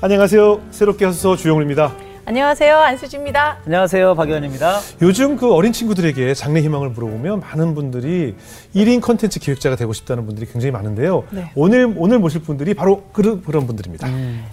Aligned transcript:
안녕하세요. 0.00 0.60
새롭게 0.70 1.06
하소서 1.06 1.34
주영울입니다. 1.34 1.92
안녕하세요. 2.24 2.76
안수지입니다. 2.76 3.58
안녕하세요. 3.66 4.14
박유현입니다. 4.14 4.78
요즘 5.02 5.36
그 5.36 5.52
어린 5.52 5.72
친구들에게 5.72 6.34
장래 6.34 6.60
희망을 6.60 6.90
물어보면 6.90 7.40
많은 7.40 7.74
분들이 7.74 8.36
1인 8.76 9.00
컨텐츠 9.00 9.40
기획자가 9.40 9.74
되고 9.74 9.92
싶다는 9.92 10.24
분들이 10.26 10.46
굉장히 10.46 10.70
많은데요. 10.70 11.24
네. 11.30 11.50
오늘 11.56 11.92
오늘 11.96 12.20
모실 12.20 12.42
분들이 12.42 12.74
바로 12.74 13.02
그, 13.12 13.42
그런 13.42 13.66
분들입니다. 13.66 14.06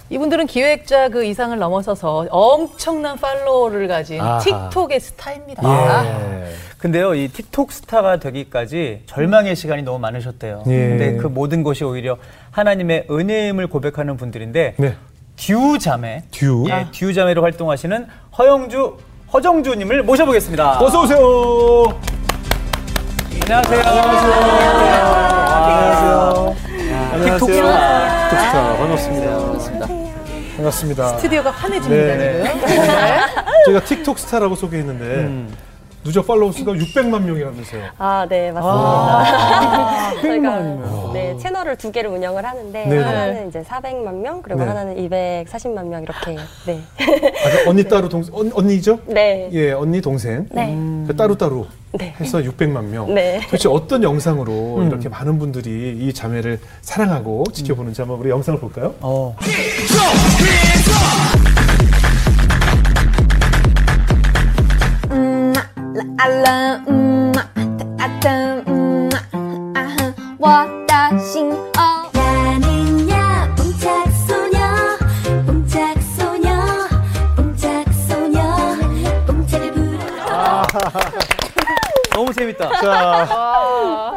이분들은 0.10 0.48
기획자 0.48 1.10
그 1.10 1.23
이상을 1.26 1.55
넘어서서 1.59 2.25
엄청난 2.32 3.18
팔로워를 3.18 3.88
가진 3.88 4.21
아하. 4.21 4.39
틱톡의 4.39 5.00
스타입니다. 5.00 6.05
예. 6.05 6.54
근데요, 6.80 7.14
이 7.14 7.27
틱톡 7.27 7.71
스타가 7.71 8.18
되기까지 8.18 9.04
절망의 9.05 9.55
시간이 9.55 9.84
너무 9.84 10.00
많으셨대요. 10.00 10.64
예. 10.68 10.71
근데 10.71 11.18
그 11.18 11.27
모든 11.27 11.62
것이 11.62 11.84
오히려 11.84 12.18
하나님의 12.52 13.07
은혜임을 13.12 13.68
고백하는 13.68 14.18
분들인데 14.18 14.75
네. 14.77 14.96
듀 15.35 15.77
자매, 15.80 16.23
듀. 16.31 16.66
예, 16.70 16.88
듀 16.91 17.13
자매로 17.13 17.41
활동하시는 17.44 18.07
허영주, 18.38 18.98
허정주님을 19.34 20.03
모셔보겠습니다. 20.03 20.80
어서 20.81 21.02
오세요. 21.03 21.99
안녕하세요. 23.44 23.80
안녕하세요. 23.81 24.34
안녕하세요. 27.13 27.35
틱톡 27.38 27.49
스타. 27.52 28.30
틱톡 28.30 28.39
스타 28.45 28.77
반갑습니다. 28.77 29.38
반갑습니다. 30.55 31.08
스튜디오가 31.17 31.52
환해집니다, 31.52 32.16
네. 32.16 32.44
지금. 32.53 32.66
네. 32.66 32.83
저희가 33.66 33.83
틱톡 33.83 34.17
스타라고 34.17 34.55
소개했는데 34.55 35.03
음. 35.05 35.53
누적 36.05 36.27
팔로워 36.27 36.52
수가 36.52 36.73
600만 36.73 37.23
명이라면서요. 37.23 37.84
아, 37.98 38.27
네, 38.30 38.52
맞습니다. 38.52 40.22
저희가 40.22 40.59
네, 41.14 41.36
채널을 41.38 41.78
두 41.78 41.91
개를 41.91 42.12
운영을 42.12 42.45
하는데 42.45 42.86
네네. 42.86 43.04
하나는 43.04 43.50
이제 43.50 43.64
400만 43.64 44.14
명, 44.22 44.44
그리고 44.44 44.62
네. 44.62 44.68
하나는 44.68 44.95
240만 44.98 45.88
명 45.88 46.04
이렇게. 46.04 46.36
네. 46.68 46.80
아, 47.00 47.64
그 47.64 47.70
언니 47.70 47.83
따로 47.83 48.08
동 48.08 48.23
언, 48.31 48.52
언니죠? 48.53 49.00
네. 49.08 49.50
예, 49.52 49.72
언니 49.72 50.00
동생. 50.00 50.48
네. 50.52 50.78
그 51.08 51.16
따로 51.16 51.36
따로 51.36 51.66
네. 51.94 52.14
해서 52.20 52.38
600만 52.38 52.83
명. 52.83 53.11
네. 53.11 53.42
도대체 53.45 53.67
어떤 53.67 54.03
영상으로 54.03 54.78
음. 54.78 54.88
이렇게 54.88 55.09
많은 55.09 55.39
분들이 55.39 55.98
이 56.00 56.14
자매를 56.14 56.59
사랑하고 56.81 57.45
지켜보는지 57.52 58.02
한번 58.02 58.20
우리 58.20 58.30
영상을 58.30 58.59
볼까요? 58.59 58.94
어. 59.02 59.36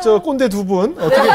저 0.08 0.18
꼰대 0.22 0.48
두 0.48 0.64
분 0.64 0.96
어떻게 0.98 1.28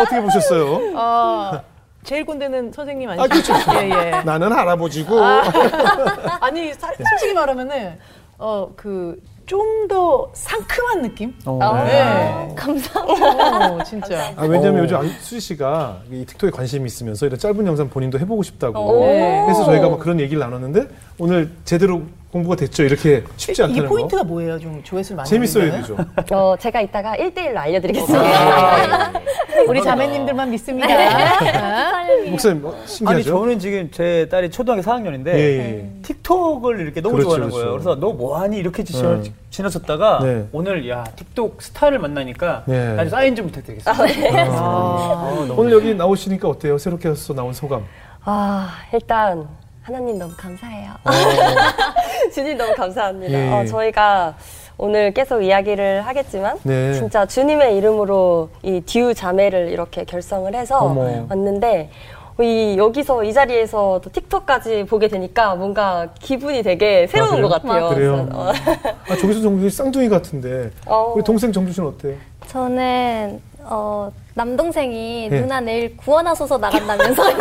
어떻게 0.00 0.20
보셨어요? 0.20 0.96
어, 0.96 1.60
제일 2.04 2.24
꼰대는 2.24 2.70
선생님 2.72 3.10
아, 3.10 3.16
그렇죠. 3.26 3.52
예, 3.74 3.90
예. 3.90 4.10
나는 4.24 4.52
할아버지고 4.52 5.18
아니, 6.40 6.72
사- 6.74 6.92
솔직히 7.10 7.32
말하면은, 7.34 7.98
어, 8.38 8.68
그, 8.76 9.20
좀 9.46 9.88
더 9.88 10.30
상큼한 10.32 11.02
느낌? 11.02 11.34
어. 11.44 11.58
네. 11.84 12.48
감사합니다 12.56 13.74
어, 13.74 13.82
진짜. 13.84 14.32
아, 14.36 14.44
왜냐면 14.46 14.80
어. 14.80 14.82
요즘 14.84 14.96
안- 14.96 15.08
수지 15.20 15.40
씨가 15.40 15.98
이 16.10 16.24
틱톡에 16.24 16.50
관심이 16.50 16.86
있으면서 16.86 17.26
이런 17.26 17.38
짧은 17.38 17.66
영상 17.66 17.90
본인도 17.90 18.18
해보고 18.20 18.42
싶다고. 18.42 18.80
오. 18.80 19.00
네. 19.04 19.42
그래서 19.44 19.64
저희가 19.64 19.90
막 19.90 19.98
그런 19.98 20.18
얘기를 20.20 20.38
나눴는데 20.40 20.88
오늘 21.18 21.50
제대로 21.66 22.02
공부가 22.34 22.56
됐죠. 22.56 22.82
이렇게 22.82 23.22
쉽지 23.36 23.62
않다는 23.62 23.88
포인트가 23.88 24.22
거. 24.22 24.26
뭐예요? 24.26 24.58
좀 24.58 24.82
조회수를 24.82 25.18
많이 25.18 25.28
재밌어야? 25.28 25.70
되죠. 25.70 25.96
어, 26.32 26.56
제가 26.58 26.80
이따가 26.80 27.14
1대1로 27.14 27.56
알려드리겠습니다. 27.56 29.12
우리 29.68 29.80
자매님들만 29.80 30.50
믿습니다. 30.50 30.88
아. 30.88 32.04
목사님 32.28 32.64
어, 32.66 32.72
아니, 32.74 32.86
신기하죠? 32.88 33.22
저는 33.22 33.58
지금 33.60 33.88
제 33.92 34.26
딸이 34.28 34.50
초등학교 34.50 34.82
4학년인데 34.82 35.28
예, 35.28 35.38
예. 35.38 35.90
틱톡을 36.02 36.80
이렇게 36.80 37.00
너무 37.00 37.12
그렇죠, 37.14 37.28
좋아하는 37.28 37.50
그렇죠. 37.50 37.56
거예요. 37.64 37.72
그래서 37.78 38.00
너 38.00 38.12
뭐하니 38.12 38.58
이렇게 38.58 38.82
지, 38.82 39.00
네. 39.00 39.22
지나쳤다가 39.50 40.18
네. 40.20 40.48
오늘 40.50 40.88
야 40.88 41.04
틱톡 41.14 41.62
스타를 41.62 42.00
만나니까 42.00 42.64
네. 42.66 42.96
아주 42.98 43.10
사인 43.10 43.36
좀 43.36 43.46
부탁드리겠습니다. 43.46 44.04
아, 44.50 45.34
너무 45.46 45.54
오늘 45.56 45.70
여기 45.70 45.94
나오시니까 45.94 46.48
어때요? 46.48 46.78
새롭게 46.78 47.10
해서 47.10 47.32
나온 47.32 47.52
소감. 47.52 47.84
아, 48.24 48.74
일단 48.92 49.46
하나님 49.84 50.18
너무 50.18 50.32
감사해요. 50.34 50.92
주님 52.32 52.56
너무 52.56 52.72
감사합니다. 52.74 53.38
예. 53.38 53.52
어, 53.52 53.64
저희가 53.66 54.34
오늘 54.78 55.12
계속 55.12 55.42
이야기를 55.42 56.00
하겠지만 56.06 56.56
네. 56.62 56.94
진짜 56.94 57.26
주님의 57.26 57.76
이름으로 57.76 58.48
이 58.62 58.80
듀 58.80 59.12
자매를 59.12 59.68
이렇게 59.68 60.04
결성을 60.04 60.52
해서 60.54 60.78
어머. 60.78 61.26
왔는데 61.28 61.90
이 62.40 62.76
여기서 62.78 63.24
이 63.24 63.32
자리에서 63.34 64.00
또 64.02 64.10
틱톡까지 64.10 64.86
보게 64.86 65.08
되니까 65.08 65.54
뭔가 65.54 66.08
기분이 66.18 66.62
되게 66.62 67.06
새로운 67.06 67.32
그래요? 67.32 67.48
것 67.48 67.62
같아요. 67.62 67.88
그래요? 67.90 68.26
그래서, 68.26 68.40
어, 68.40 68.52
아, 69.10 69.16
저기서 69.16 69.40
정국이 69.42 69.68
쌍둥이 69.68 70.08
같은데. 70.08 70.70
어. 70.86 71.12
우리 71.14 71.22
동생 71.22 71.52
정주 71.52 71.72
씨는 71.74 71.90
어때요? 71.90 72.14
저는 72.48 73.40
어, 73.66 74.10
남동생이 74.34 75.28
네. 75.30 75.40
누나 75.40 75.60
내일 75.60 75.96
구원하소서 75.98 76.58
나간다면서요 76.58 77.36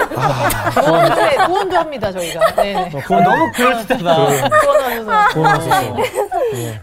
구원도, 0.83 1.21
해- 1.21 1.35
구원도 1.47 1.75
합니다, 1.77 2.11
저희가. 2.11 2.55
네네. 2.55 2.91
어, 3.09 3.21
너무 3.21 3.51
그럴듯하다. 3.53 4.15
구원하셔서. 4.59 5.33
고마워서. 5.33 5.69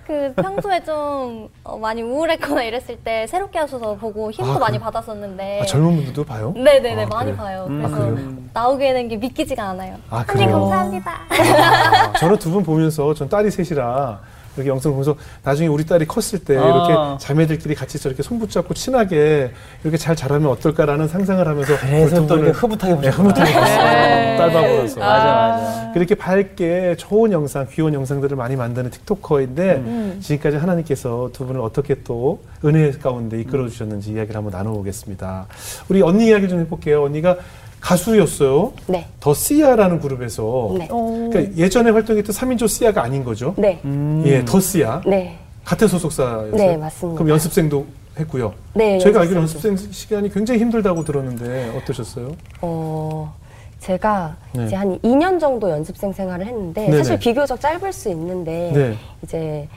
그 0.07 0.33
평소에 0.37 0.83
좀 0.83 1.49
어, 1.65 1.79
많이 1.79 2.03
우울했거나 2.03 2.63
이랬을 2.65 2.97
때 3.05 3.27
새롭게 3.29 3.59
하셔서 3.59 3.95
보고 3.95 4.31
힘도 4.31 4.53
아, 4.53 4.59
많이 4.59 4.79
그래요? 4.79 4.91
받았었는데 4.91 5.61
아, 5.63 5.67
젊은 5.67 5.97
분들도 5.97 6.25
봐요? 6.25 6.53
네네네 6.57 7.05
아, 7.05 7.07
많이 7.07 7.31
그래요? 7.31 7.37
봐요 7.37 7.67
음. 7.69 7.79
그래서 7.83 7.95
아, 7.97 7.99
그래요? 7.99 8.29
나오게 8.53 8.93
된 8.93 9.09
게 9.09 9.17
믿기지가 9.17 9.63
않아요 9.71 9.95
아, 10.11 10.25
그래요? 10.25 10.53
감사합니다 10.61 11.13
아, 11.31 12.13
저는 12.19 12.39
두 12.39 12.51
분 12.51 12.63
보면서 12.65 13.15
전 13.15 13.29
딸이 13.29 13.51
셋이라 13.51 14.19
이렇게 14.61 14.71
영상 14.71 14.93
보면서 14.93 15.17
나중에 15.43 15.69
우리 15.69 15.85
딸이 15.85 16.07
컸을 16.07 16.45
때 16.45 16.57
아. 16.57 16.65
이렇게 16.65 17.25
자매들끼리 17.25 17.75
같이 17.75 17.99
저렇게 17.99 18.23
손 18.23 18.39
붙잡고 18.39 18.75
친하게 18.75 19.51
이렇게 19.83 19.97
잘 19.97 20.15
자라면 20.15 20.51
어떨까라는 20.51 21.09
상상을 21.09 21.47
하면서 21.47 21.77
그래서 21.79 22.21
두또 22.23 22.37
이렇게 22.39 22.51
흐뭇하게 22.53 22.95
네, 22.95 22.97
보셨구나. 22.97 23.17
흐뭇하게 23.17 23.53
봤어요. 23.53 23.83
네. 23.85 24.37
딸바보라서. 24.37 25.01
맞아, 25.01 25.25
맞아. 25.25 25.93
그렇게 25.93 26.15
밝게 26.15 26.97
좋은 26.99 27.33
영상, 27.33 27.67
귀여운 27.71 27.95
영상들을 27.95 28.37
많이 28.37 28.57
만드는 28.57 28.91
틱토커인데 28.91 29.75
음. 29.77 30.19
지금까지 30.21 30.57
하나님께서 30.57 31.31
두 31.33 31.47
분을 31.47 31.61
어떻게 31.61 32.03
또 32.05 32.41
은혜 32.65 32.91
가운데 32.93 33.41
이끌어 33.41 33.69
주셨는지 33.69 34.13
이야기를 34.13 34.37
한번 34.37 34.53
나눠보겠습니다. 34.53 35.47
우리 35.89 36.03
언니 36.03 36.27
이야기 36.29 36.49
좀 36.49 36.61
해볼게요. 36.61 37.05
언니가 37.05 37.37
가수였어요. 37.81 38.73
네. 38.87 39.07
더 39.21 39.35
씨아라는 39.35 40.01
그룹에서 40.01 40.75
네. 40.79 40.89
그러니까 40.89 41.57
예전에 41.57 41.91
활동했던 41.91 42.35
3인조 42.35 42.69
씨아가 42.69 43.03
아닌 43.03 43.25
거죠? 43.25 43.55
네. 43.57 43.81
음. 43.85 44.23
예, 44.27 44.45
더 44.45 44.61
씨아. 44.61 45.03
네. 45.07 45.39
같은 45.65 45.89
소속사였어요. 45.89 46.51
네, 46.53 46.77
맞습니다. 46.77 47.19
그럼 47.19 47.31
연습생도 47.31 47.87
했고요. 48.19 48.53
네, 48.75 48.99
저희가 48.99 49.21
알기로. 49.21 49.41
연습생 49.41 49.77
시간이 49.77 50.33
굉장히 50.33 50.61
힘들다고 50.61 51.05
들었는데 51.05 51.77
어떠셨어요? 51.77 52.33
어, 52.61 53.35
제가 53.79 54.37
네. 54.55 54.67
이제 54.67 54.77
한 54.77 54.99
2년 55.01 55.41
정도 55.41 55.71
연습생 55.71 56.13
생활을 56.13 56.47
했는데 56.47 56.83
네네. 56.87 56.97
사실 56.99 57.19
비교적 57.19 57.61
짧을 57.61 57.93
수 57.93 58.11
있는데 58.11 58.73
네. 58.75 58.97
이제 59.23 59.69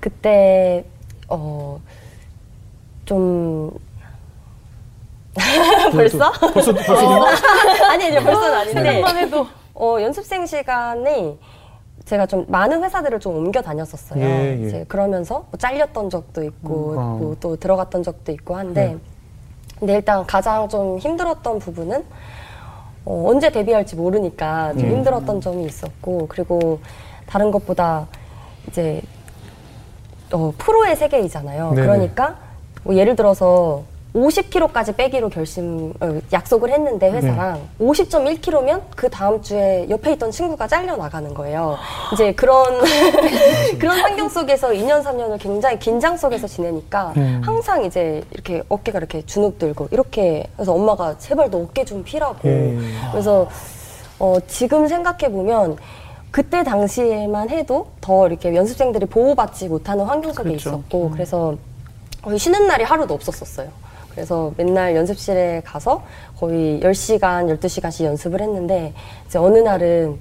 그때 0.00 0.84
어, 1.28 1.80
좀 3.04 3.70
벌써? 5.92 6.30
벌써 6.52 6.72
벌써 6.74 7.24
아니 7.88 8.04
아니 8.06 8.24
벌써는 8.24 8.54
아닌데 8.54 8.82
생각만 8.82 9.16
해도. 9.16 9.46
어, 9.74 9.96
연습생 10.00 10.44
시간에 10.46 11.36
제가 12.04 12.26
좀 12.26 12.44
많은 12.48 12.82
회사들을 12.84 13.20
좀 13.20 13.36
옮겨 13.36 13.62
다녔었어요. 13.62 14.22
예, 14.22 14.60
예. 14.62 14.66
이제 14.66 14.84
그러면서 14.88 15.46
뭐 15.50 15.58
잘렸던 15.58 16.10
적도 16.10 16.42
있고 16.44 16.92
음, 16.92 16.98
어. 16.98 17.02
뭐 17.20 17.36
또 17.40 17.56
들어갔던 17.56 18.02
적도 18.02 18.32
있고 18.32 18.56
한데 18.56 18.86
네. 18.88 18.98
근데 19.78 19.94
일단 19.94 20.24
가장 20.26 20.68
좀 20.68 20.98
힘들었던 20.98 21.58
부분은 21.58 22.04
어, 23.04 23.24
언제 23.28 23.50
데뷔할지 23.50 23.96
모르니까 23.96 24.72
좀 24.74 24.84
음. 24.84 24.90
힘들었던 24.96 25.40
점이 25.40 25.64
있었고 25.64 26.26
그리고 26.28 26.80
다른 27.26 27.50
것보다 27.50 28.06
이제 28.68 29.00
어, 30.32 30.52
프로의 30.58 30.96
세계이잖아요. 30.96 31.70
네네. 31.70 31.82
그러니까 31.86 32.36
뭐 32.84 32.94
예를 32.94 33.16
들어서 33.16 33.82
50kg까지 34.14 34.94
빼기로 34.94 35.30
결심 35.30 35.92
어, 36.00 36.20
약속을 36.32 36.70
했는데 36.70 37.10
회사랑 37.10 37.66
50.1kg면 37.80 38.82
그 38.94 39.08
다음 39.08 39.40
주에 39.40 39.86
옆에 39.88 40.12
있던 40.12 40.30
친구가 40.30 40.66
잘려 40.68 40.96
나가는 40.96 41.32
거예요. 41.32 41.78
이제 42.12 42.32
그런 42.32 42.80
그런 43.80 43.98
환경 44.00 44.28
속에서 44.28 44.68
2년 44.68 45.02
3년을 45.02 45.38
굉장히 45.40 45.78
긴장 45.78 46.16
속에서 46.16 46.46
지내니까 46.46 47.14
음. 47.16 47.40
항상 47.42 47.84
이제 47.84 48.22
이렇게 48.32 48.62
어깨가 48.68 48.98
이렇게 48.98 49.24
주눅 49.24 49.58
들고 49.58 49.88
이렇게 49.90 50.46
그래서 50.56 50.74
엄마가 50.74 51.16
제발 51.18 51.50
너 51.50 51.58
어깨 51.58 51.84
좀 51.84 52.04
피라고 52.04 52.48
예. 52.48 52.76
그래서 53.12 53.48
어, 54.18 54.36
지금 54.46 54.86
생각해 54.86 55.32
보면 55.32 55.78
그때 56.30 56.62
당시에만 56.64 57.50
해도 57.50 57.88
더 58.00 58.26
이렇게 58.26 58.54
연습생들이 58.54 59.06
보호받지 59.06 59.68
못하는 59.68 60.04
환경 60.04 60.32
속에 60.32 60.50
그렇죠. 60.50 60.70
있었고 60.70 61.10
그래서 61.10 61.56
거의 62.22 62.38
쉬는 62.38 62.66
날이 62.66 62.84
하루도 62.84 63.14
없었었어요. 63.14 63.68
그래서 64.14 64.52
맨날 64.56 64.94
연습실에 64.94 65.62
가서 65.64 66.02
거의 66.38 66.80
10시간, 66.80 67.58
12시간씩 67.58 68.04
연습을 68.04 68.40
했는데 68.40 68.92
이제 69.26 69.38
어느 69.38 69.58
날은 69.58 70.20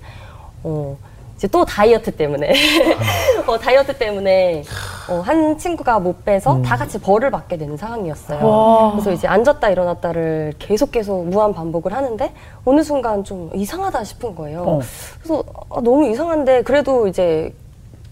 어 0.64 0.98
이제 1.36 1.48
또 1.48 1.66
다이어트 1.66 2.12
때문에 2.12 2.54
어, 3.48 3.58
다이어트 3.58 3.98
때문에 3.98 4.64
어, 5.10 5.22
한 5.22 5.58
친구가 5.58 6.00
못 6.00 6.24
빼서 6.24 6.62
다 6.62 6.78
같이 6.78 7.00
벌을 7.00 7.32
받게 7.32 7.58
되는 7.58 7.76
상황이었어요. 7.76 8.92
그래서 8.94 9.12
이제 9.12 9.28
앉았다 9.28 9.70
일어났다를 9.72 10.54
계속 10.60 10.92
계속 10.92 11.26
무한 11.28 11.52
반복을 11.52 11.94
하는데 11.94 12.32
어느 12.64 12.84
순간 12.84 13.24
좀 13.24 13.50
이상하다 13.56 14.04
싶은 14.04 14.36
거예요. 14.36 14.62
어. 14.62 14.80
그래서 15.18 15.44
아, 15.72 15.82
너무 15.82 16.08
이상한데 16.08 16.62
그래도 16.62 17.08
이제 17.08 17.52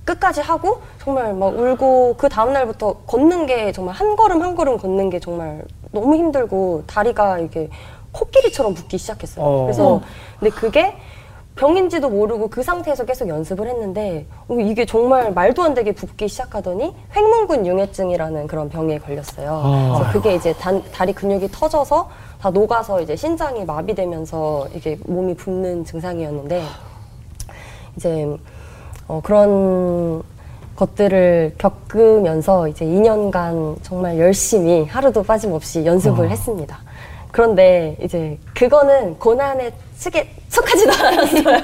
끝까지 0.10 0.42
하고 0.42 0.80
정말 1.04 1.34
막 1.36 1.48
울고 1.58 2.16
그 2.18 2.30
다음 2.30 2.52
날부터 2.52 2.94
걷는 3.06 3.46
게 3.46 3.72
정말 3.72 3.94
한 3.94 4.16
걸음 4.16 4.42
한 4.42 4.56
걸음 4.56 4.78
걷는 4.78 5.10
게 5.12 5.20
정말 5.20 5.64
너무 5.92 6.16
힘들고 6.16 6.84
다리가 6.88 7.38
이게 7.40 7.70
코끼리처럼 8.12 8.74
붓기 8.74 8.98
시작했어요. 8.98 9.46
어. 9.46 9.64
그래서 9.66 10.02
근데 10.40 10.50
그게 10.56 10.96
병인지도 11.56 12.10
모르고 12.10 12.48
그 12.48 12.64
상태에서 12.64 13.06
계속 13.06 13.28
연습을 13.28 13.68
했는데 13.68 14.26
어, 14.48 14.56
이게 14.60 14.86
정말 14.86 15.32
말도 15.32 15.62
안 15.62 15.74
되게 15.76 15.92
붓기 15.92 16.28
시작하더니 16.28 16.96
횡문근 17.16 17.68
융해증이라는 17.68 18.48
그런 18.48 18.70
병에 18.70 18.98
걸렸어요. 18.98 19.62
아. 19.64 19.94
그래서 20.00 20.12
그게 20.12 20.36
이제 20.36 20.54
단- 20.54 20.82
다리 20.92 21.14
근육이 21.14 21.50
터져서 21.52 22.10
다 22.42 22.50
녹아서 22.50 23.00
이제 23.02 23.16
신장이 23.16 23.64
마비되면서 23.66 24.70
이게 24.74 24.98
몸이 25.06 25.36
붓는 25.36 25.86
증상이었는데 25.86 26.64
이제 27.98 28.26
어, 29.10 29.20
그런 29.24 30.22
것들을 30.76 31.56
겪으면서 31.58 32.68
이제 32.70 32.86
2년간 32.86 33.78
정말 33.82 34.18
열심히 34.20 34.86
하루도 34.86 35.24
빠짐없이 35.24 35.84
연습을 35.84 36.30
했습니다. 36.30 36.78
그런데 37.32 37.98
이제 38.02 38.38
그거는 38.54 39.18
고난의 39.18 39.74
측에 39.98 40.30
속하지도 40.48 40.92
않았어요. 41.06 41.58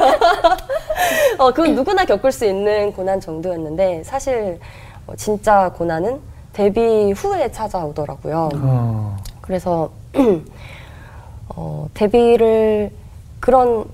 어, 1.37 1.51
그건 1.51 1.75
누구나 1.75 2.03
겪을 2.03 2.31
수 2.31 2.45
있는 2.45 2.91
고난 2.91 3.21
정도였는데 3.21 4.03
사실 4.03 4.59
어, 5.05 5.15
진짜 5.15 5.69
고난은 5.69 6.19
데뷔 6.51 7.11
후에 7.11 7.51
찾아오더라고요. 7.51 8.49
어. 8.55 9.17
그래서 9.41 9.91
어, 11.55 11.87
데뷔를 11.93 12.91
그런 13.39 13.85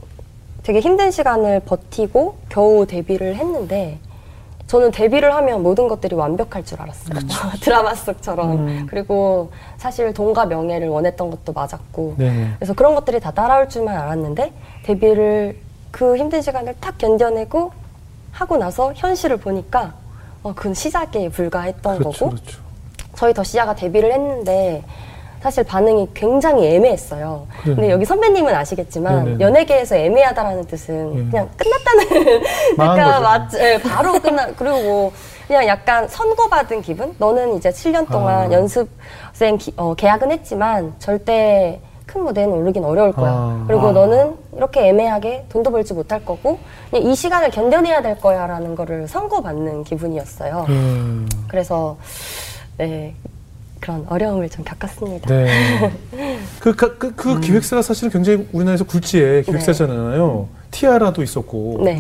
되게 0.64 0.80
힘든 0.80 1.12
시간을 1.12 1.62
버티고 1.62 2.36
겨우 2.50 2.86
데뷔를 2.86 3.36
했는데 3.36 4.00
저는 4.68 4.92
데뷔를 4.92 5.34
하면 5.36 5.64
모든 5.64 5.88
것들이 5.90 6.16
완벽할 6.16 6.64
줄 6.64 6.82
알았어요. 6.82 7.20
드라마 7.62 7.94
속처럼. 7.94 8.88
그리고 8.88 9.52
사실 9.78 10.14
돈과 10.14 10.46
명예를 10.46 10.88
원했던 10.88 11.30
것도 11.30 11.52
맞았고. 11.52 12.16
네네. 12.18 12.52
그래서 12.58 12.74
그런 12.74 12.96
것들이 12.96 13.20
다 13.20 13.32
따라올 13.32 13.68
줄만 13.68 13.98
알았는데 13.98 14.54
데뷔를 14.84 15.58
그 15.92 16.16
힘든 16.16 16.42
시간을 16.42 16.76
탁 16.80 16.98
견뎌내고 16.98 17.74
하고 18.32 18.56
나서 18.56 18.94
현실을 18.96 19.38
보니까 19.38 19.94
어, 20.42 20.54
그건 20.56 20.74
시작에 20.74 21.28
불과했던 21.30 21.98
그렇죠, 21.98 22.26
거고 22.26 22.32
그렇죠. 22.32 22.62
저희 23.16 23.34
더시아가 23.34 23.76
데뷔를 23.76 24.14
했는데 24.14 24.84
사실 25.42 25.64
반응이 25.64 26.10
굉장히 26.14 26.68
애매했어요. 26.76 27.48
그래요. 27.62 27.76
근데 27.76 27.90
여기 27.92 28.06
선배님은 28.06 28.54
아시겠지만 28.54 29.24
네네네. 29.26 29.44
연예계에서 29.44 29.96
애매하다라는 29.96 30.66
뜻은 30.68 31.18
예. 31.18 31.30
그냥 31.32 31.50
끝났다는 31.58 32.42
그러니까. 32.78 33.20
맞, 33.20 33.54
예, 33.56 33.80
바로 33.82 34.14
끝나 34.22 34.48
그리고 34.56 34.82
뭐 34.84 35.12
그냥 35.48 35.66
약간 35.68 36.08
선고받은 36.08 36.82
기분. 36.84 37.16
너는 37.18 37.56
이제 37.58 37.70
7년 37.72 38.08
동안 38.10 38.52
아. 38.52 38.54
연습생 38.54 39.58
기- 39.58 39.74
어, 39.78 39.96
계약은 39.96 40.32
했지만 40.32 40.94
절대 41.00 41.80
큰 42.06 42.24
무대는 42.24 42.54
오르긴 42.54 42.84
어려울 42.84 43.12
거야. 43.12 43.32
아. 43.32 43.64
그리고 43.68 43.88
아. 43.88 43.92
너는 43.94 44.36
이렇게 44.56 44.88
애매하게 44.90 45.46
돈도 45.50 45.72
벌지 45.72 45.94
못할 45.96 46.24
거고 46.24 46.60
그냥 46.92 47.10
이 47.10 47.16
시간을 47.16 47.50
견뎌내야 47.50 48.02
될 48.04 48.20
거야라는 48.20 48.76
거를 48.76 49.08
선고받는 49.08 49.86
기분이었어요. 49.86 50.66
음. 50.70 51.28
그래서 51.48 51.98
네 52.78 53.16
그런 53.82 54.06
어려움을 54.08 54.50
좀 54.50 54.64
겪었습니다. 54.64 55.28
네. 55.28 55.92
그, 56.62 56.74
그, 56.76 56.98
그, 56.98 57.16
그 57.16 57.34
음. 57.34 57.42
기획사가 57.42 57.82
사실은 57.82 58.12
굉장히 58.12 58.48
우리나라에서 58.54 58.86
굴지의 58.86 59.44
기획사잖아요. 59.44 60.48
티아라도 60.70 61.24
있었고. 61.24 61.82
네. 61.84 62.00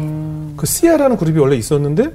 그 0.56 0.66
시아라는 0.66 1.18
그룹이 1.18 1.40
원래 1.40 1.58
있었는데 1.58 2.12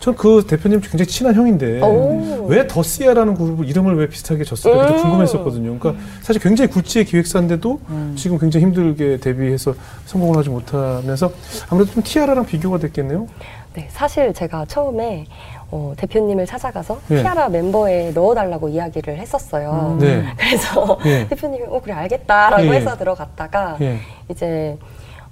전 0.00 0.14
그 0.14 0.44
대표님 0.46 0.80
굉장히 0.80 1.06
친한 1.06 1.34
형인데 1.34 1.80
오. 1.82 2.46
왜더 2.48 2.82
시아라는 2.82 3.34
그룹 3.34 3.64
이름을 3.64 3.96
왜 3.96 4.08
비슷하게 4.08 4.44
졌을까 4.44 4.88
음. 4.88 4.96
궁금했었거든요. 4.96 5.78
그러니까 5.78 6.02
사실 6.22 6.40
굉장히 6.40 6.70
굴지의 6.70 7.04
기획사인데도 7.04 7.80
음. 7.88 8.14
지금 8.16 8.38
굉장히 8.38 8.66
힘들게 8.66 9.18
데뷔해서 9.18 9.74
성공을 10.06 10.36
하지 10.36 10.50
못하면서 10.50 11.32
아무래도 11.68 11.92
좀 11.92 12.02
티아라랑 12.02 12.46
비교가 12.46 12.78
됐겠네요. 12.78 13.26
네, 13.78 13.86
사실 13.90 14.34
제가 14.34 14.64
처음에 14.64 15.24
어, 15.70 15.92
대표님을 15.96 16.46
찾아가서 16.46 16.98
네. 17.06 17.22
티아라 17.22 17.48
멤버에 17.48 18.10
넣어달라고 18.10 18.68
이야기를 18.70 19.18
했었어요. 19.18 19.92
음. 19.92 19.98
네. 20.02 20.24
그래서 20.36 20.98
예. 21.04 21.28
대표님이 21.28 21.64
어 21.68 21.80
그래 21.80 21.94
알겠다라고 21.94 22.64
예. 22.64 22.70
해서 22.72 22.96
들어갔다가 22.96 23.76
예. 23.80 23.98
이제 24.28 24.76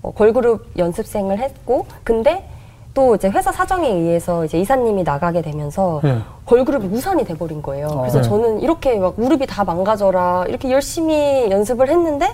어, 0.01 0.13
걸그룹 0.13 0.79
연습생을 0.79 1.41
했고 1.41 1.87
근데 2.05 2.49
또 2.95 3.17
이제 3.17 3.29
회사 3.29 3.51
사정에 3.51 3.89
의해서 3.89 4.45
이제 4.45 4.61
이사님이 4.61 5.03
나가게 5.03 5.43
되면서 5.43 6.01
예. 6.05 6.19
걸그룹이 6.45 6.87
무산이 6.87 7.25
돼버린 7.25 7.63
거예요. 7.63 7.89
어. 7.89 8.01
그래서 8.03 8.19
네. 8.23 8.29
저는 8.29 8.61
이렇게 8.61 8.97
막 9.01 9.15
무릎이 9.17 9.47
다 9.47 9.65
망가져라 9.65 10.45
이렇게 10.47 10.71
열심히 10.71 11.51
연습을 11.51 11.89
했는데 11.89 12.29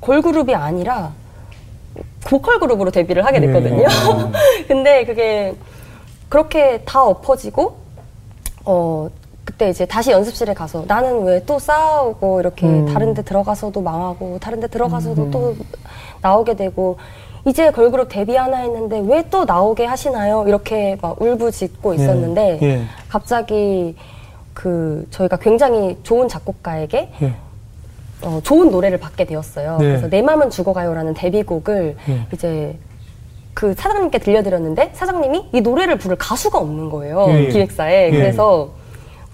걸그룹이 0.00 0.56
아니라 0.56 1.12
보컬 2.26 2.58
그룹으로 2.58 2.90
데뷔를 2.90 3.24
하게 3.24 3.40
됐거든요. 3.40 3.82
예. 3.82 3.86
근데 4.68 5.04
그게 5.04 5.54
그렇게 6.28 6.82
다 6.84 7.04
엎어지고 7.04 7.76
어 8.64 9.08
그때 9.44 9.68
이제 9.70 9.86
다시 9.86 10.10
연습실에 10.10 10.54
가서 10.54 10.84
나는 10.88 11.22
왜 11.22 11.40
또 11.46 11.58
싸우고 11.60 12.40
이렇게 12.40 12.66
음. 12.66 12.86
다른 12.86 13.14
데 13.14 13.22
들어가서도 13.22 13.80
망하고 13.80 14.38
다른 14.40 14.58
데 14.58 14.66
들어가서도 14.66 15.30
또 15.30 15.54
나오게 16.20 16.56
되고 16.56 16.98
이제 17.46 17.70
걸그룹 17.70 18.08
데뷔 18.08 18.34
하나 18.34 18.56
했는데 18.58 18.98
왜 19.06 19.22
또 19.30 19.44
나오게 19.44 19.84
하시나요? 19.86 20.44
이렇게 20.48 20.98
막 21.00 21.20
울부짖고 21.22 21.94
있었는데 21.94 22.58
예. 22.62 22.82
갑자기 23.08 23.94
그 24.52 25.06
저희가 25.10 25.36
굉장히 25.36 25.96
좋은 26.02 26.26
작곡가에게 26.26 27.10
예. 27.22 27.34
어, 28.26 28.40
좋은 28.42 28.70
노래를 28.70 28.98
받게 28.98 29.24
되었어요. 29.24 29.78
네. 29.78 29.86
그래서 29.86 30.08
내 30.08 30.20
맘은 30.20 30.50
죽어가요라는 30.50 31.14
데뷔곡을 31.14 31.96
네. 32.06 32.26
이제 32.32 32.76
그 33.54 33.72
사장님께 33.74 34.18
들려드렸는데 34.18 34.90
사장님이 34.92 35.46
이 35.52 35.60
노래를 35.62 35.96
부를 35.96 36.16
가수가 36.16 36.58
없는 36.58 36.90
거예요 36.90 37.24
예, 37.30 37.44
예. 37.44 37.48
기획사에 37.48 38.08
예. 38.08 38.10
그래서 38.10 38.74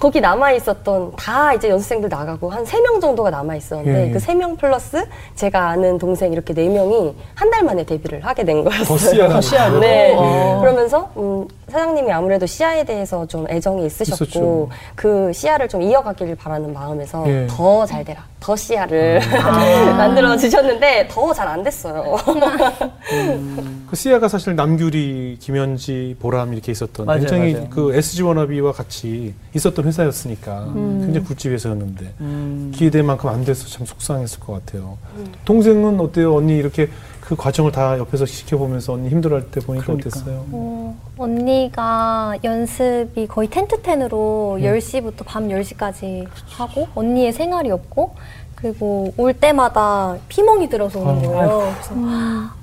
거기 0.02 0.20
남아 0.20 0.50
있었던 0.50 1.12
다 1.14 1.54
이제 1.54 1.68
연습생들 1.68 2.08
나가고 2.08 2.50
한 2.50 2.64
세 2.66 2.80
명 2.82 2.98
정도가 3.00 3.30
남아 3.30 3.54
있었는데 3.54 4.00
예, 4.02 4.08
예. 4.08 4.10
그세 4.10 4.34
명 4.34 4.56
플러스 4.56 5.06
제가 5.36 5.68
아는 5.68 5.96
동생 5.96 6.32
이렇게 6.32 6.52
네 6.52 6.68
명이 6.68 7.14
한 7.36 7.52
달 7.52 7.62
만에 7.62 7.84
데뷔를 7.84 8.24
하게 8.26 8.42
된 8.44 8.64
거였어요. 8.64 8.84
더 8.84 8.96
시아라는 8.98 9.40
시아로? 9.42 9.78
네. 9.78 10.12
어. 10.16 10.58
그러면서 10.60 11.08
음, 11.16 11.46
사장님이 11.70 12.10
아무래도 12.10 12.46
시아에 12.46 12.82
대해서 12.82 13.24
좀 13.26 13.46
애정이 13.48 13.86
있으셨고 13.86 14.24
있었죠. 14.24 14.68
그 14.96 15.30
시아를 15.32 15.68
좀 15.68 15.82
이어가기를 15.82 16.34
바라는 16.34 16.72
마음에서 16.72 17.22
예. 17.28 17.46
더잘 17.48 18.04
되라, 18.04 18.24
더 18.40 18.56
시아를 18.56 19.20
아. 19.40 19.92
만들어 19.98 20.36
주셨는데 20.36 21.06
더 21.12 21.32
잘 21.32 21.46
안 21.46 21.62
됐어요. 21.62 22.16
그 23.92 23.96
시아가 23.96 24.26
사실 24.26 24.56
남규리, 24.56 25.36
김현지, 25.38 26.16
보람 26.18 26.54
이렇게 26.54 26.72
있었던 26.72 27.04
맞아요, 27.04 27.20
굉장히 27.20 27.52
맞아요. 27.52 27.68
그 27.68 27.94
SG 27.94 28.22
워너비와 28.22 28.72
같이 28.72 29.34
있었던 29.54 29.84
회사였으니까 29.84 30.72
굉장히 30.72 31.20
굴지 31.26 31.50
회사였는데 31.50 32.14
음. 32.22 32.72
기대된 32.74 33.04
만큼 33.04 33.28
안 33.28 33.44
돼서 33.44 33.68
참 33.68 33.84
속상했을 33.84 34.40
것 34.40 34.54
같아요. 34.54 34.96
동생은 35.44 36.00
어때요? 36.00 36.34
언니 36.34 36.56
이렇게 36.56 36.88
그 37.20 37.36
과정을 37.36 37.70
다 37.70 37.98
옆에서 37.98 38.24
지켜보면서 38.24 38.94
언니 38.94 39.10
힘들어할 39.10 39.50
때 39.50 39.60
보니까 39.60 39.84
그러니까. 39.84 40.08
어땠어요? 40.08 40.46
어, 40.52 40.98
언니가 41.18 42.34
연습이 42.42 43.26
거의 43.26 43.50
텐트텐으로 43.50 44.56
네. 44.58 44.72
10시부터 44.72 45.26
밤 45.26 45.48
10시까지 45.48 46.26
하고 46.48 46.88
언니의 46.94 47.34
생활이 47.34 47.70
없고 47.70 48.14
그리고 48.54 49.12
올 49.18 49.34
때마다 49.34 50.16
피멍이 50.30 50.70
들어서 50.70 50.98
오는 50.98 51.18
아, 51.18 51.20
거예요. 51.20 51.74
그래서 51.74 51.94
와, 52.00 52.54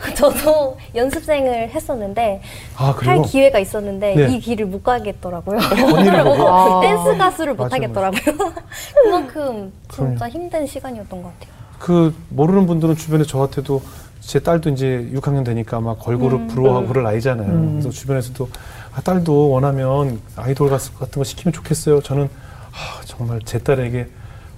저도 0.14 0.76
연습생을 0.94 1.70
했었는데 1.70 2.40
아? 2.76 2.94
할 2.98 3.22
기회가 3.22 3.58
있었는데 3.58 4.14
네. 4.14 4.34
이 4.34 4.40
길을 4.40 4.66
못 4.66 4.82
가겠더라고요. 4.82 5.58
아. 5.58 6.80
댄스 6.80 7.16
가수를 7.18 7.54
못 7.54 7.64
맞아, 7.64 7.76
하겠더라고요. 7.76 8.20
그만큼 9.02 9.72
진짜 9.88 10.14
그럼요. 10.14 10.28
힘든 10.28 10.66
시간이었던 10.66 11.22
것 11.22 11.32
같아요. 11.32 11.54
그 11.78 12.14
모르는 12.30 12.66
분들은 12.66 12.96
주변에 12.96 13.24
저한테도 13.24 13.82
제 14.20 14.38
딸도 14.38 14.70
이제 14.70 15.08
6학년 15.14 15.44
되니까 15.44 15.80
막 15.80 15.98
걸그룹 15.98 16.48
부러워하고 16.48 16.88
그럴 16.88 17.04
나이잖아요. 17.04 17.48
음. 17.48 17.70
그래서 17.72 17.90
주변에서도 17.90 18.48
아, 18.94 19.00
딸도 19.00 19.50
원하면 19.50 20.20
아이돌 20.36 20.68
가수 20.68 20.92
같은 20.94 21.20
거 21.20 21.24
시키면 21.24 21.52
좋겠어요. 21.52 22.02
저는 22.02 22.24
아, 22.24 23.00
정말 23.04 23.40
제 23.44 23.58
딸에게 23.58 24.08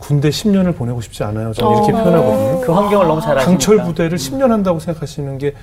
군대 0.02 0.30
10년을 0.30 0.76
보내고 0.76 1.00
싶지 1.00 1.22
않아요. 1.22 1.52
저는 1.52 1.76
이렇게 1.84 1.92
어. 1.92 2.02
표현하거든요. 2.04 2.60
그 2.62 2.72
환경을 2.72 3.06
너무 3.06 3.20
잘 3.20 3.38
아시니까. 3.38 3.44
강철 3.50 3.84
부대를 3.84 4.18
10년 4.18 4.48
한다고 4.48 4.78
생각하시는 4.80 5.38
게 5.38 5.54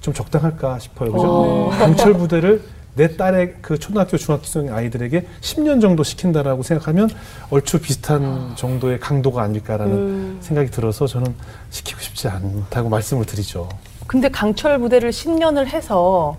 좀 0.00 0.12
적당할까 0.14 0.78
싶어요. 0.78 1.12
그죠? 1.12 1.26
어. 1.26 1.70
강철 1.70 2.12
부대를 2.14 2.62
내 2.94 3.16
딸의 3.16 3.56
그 3.62 3.78
초등학교, 3.78 4.16
중학생 4.16 4.74
아이들에게 4.74 5.26
10년 5.40 5.80
정도 5.80 6.02
시킨다라고 6.02 6.62
생각하면 6.62 7.08
얼추 7.50 7.80
비슷한 7.80 8.52
정도의 8.56 8.98
강도가 9.00 9.42
아닐까라는 9.42 9.92
음. 9.94 10.38
생각이 10.40 10.70
들어서 10.70 11.06
저는 11.06 11.34
시키고 11.70 12.00
싶지 12.00 12.28
않다고 12.28 12.88
말씀을 12.88 13.24
드리죠. 13.24 13.68
근데 14.06 14.28
강철 14.28 14.78
부대를 14.80 15.10
10년을 15.10 15.66
해서 15.66 16.36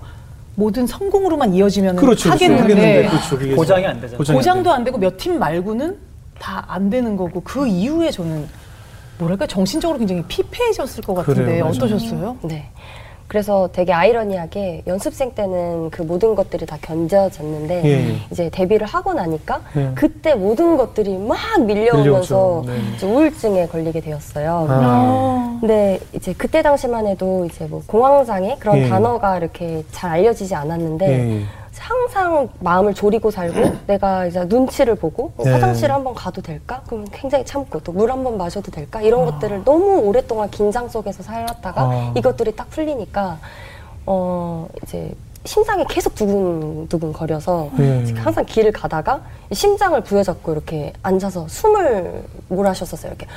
모든 0.56 0.86
성공으로만 0.86 1.54
이어지면 1.54 1.96
그렇죠. 1.96 2.30
하겠는데 2.32 3.08
그렇죠. 3.08 3.38
그게 3.38 3.56
보장이 3.56 3.86
안 3.88 3.96
되잖아요. 4.02 4.18
보장이 4.18 4.36
안 4.38 4.40
보장도 4.40 4.72
안 4.74 4.84
되고 4.84 4.98
몇 4.98 5.18
팀 5.18 5.40
말고는 5.40 6.09
다 6.40 6.64
안 6.68 6.90
되는 6.90 7.16
거고 7.18 7.42
그 7.44 7.68
이후에 7.68 8.12
저는 8.12 8.48
뭐랄까 9.18 9.46
정신적으로 9.48 9.98
굉장히 10.00 10.24
피폐해졌을 10.24 11.04
것 11.04 11.14
같은데 11.14 11.44
그래요. 11.44 11.66
어떠셨어요? 11.66 12.38
네. 12.44 12.70
그래서 13.28 13.70
되게 13.72 13.94
아이러니하게 13.94 14.82
연습생 14.88 15.36
때는 15.36 15.92
그 15.92 16.02
모든 16.02 16.34
것들이 16.34 16.66
다 16.66 16.78
견뎌졌는데 16.82 17.86
예. 17.86 18.16
이제 18.32 18.50
데뷔를 18.50 18.88
하고 18.88 19.14
나니까 19.14 19.62
예. 19.78 19.92
그때 19.94 20.34
모든 20.34 20.78
것들이 20.78 21.16
막 21.18 21.38
밀려오면서. 21.64 22.64
네. 22.66 23.06
우울증에 23.06 23.68
걸리게 23.68 24.02
되었어요. 24.02 24.66
아. 24.70 25.58
근데 25.60 26.00
이제 26.14 26.34
그때 26.36 26.64
당시만 26.64 27.06
해도 27.06 27.46
이제 27.46 27.66
뭐 27.66 27.84
공황장애 27.86 28.56
그런 28.60 28.78
예. 28.80 28.90
단어가 28.90 29.38
이렇게 29.38 29.84
잘 29.92 30.10
알려지지 30.12 30.56
않았는데 30.56 31.06
예. 31.08 31.44
항상 31.78 32.50
마음을 32.60 32.94
졸이고 32.94 33.30
살고 33.32 33.78
내가 33.88 34.26
이제 34.26 34.44
눈치를 34.46 34.96
보고 34.96 35.32
어, 35.38 35.44
네. 35.44 35.52
화장실 35.52 35.92
한번 35.92 36.14
가도 36.16 36.42
될까? 36.42 36.82
그럼 36.88 37.06
굉장히 37.12 37.46
참고 37.46 37.80
또 37.80 37.92
물 37.92 38.12
한번 38.12 38.38
마셔도 38.38 38.72
될까? 38.72 39.02
이런 39.02 39.26
것들을 39.26 39.64
너무 39.66 40.00
오랫동안 40.00 40.50
긴장 40.50 40.88
속에서 40.90 41.22
살았다가 41.24 41.82
아. 41.82 42.14
이것들이 42.16 42.56
딱 42.56 42.70
풀리니까 42.70 43.38
어 44.06 44.68
이제 44.84 45.12
심장이 45.46 45.86
계속 45.90 46.16
두근두근 46.16 47.14
거려서 47.14 47.70
예. 47.80 48.04
항상 48.18 48.46
길을 48.46 48.72
가다가 48.72 49.22
이 49.50 49.56
심장을 49.56 50.00
부여잡고 50.02 50.52
이렇게 50.52 50.94
앉아서 51.02 51.48
숨을 51.48 52.24
몰아쉬었었어요. 52.50 53.12
이렇게 53.12 53.28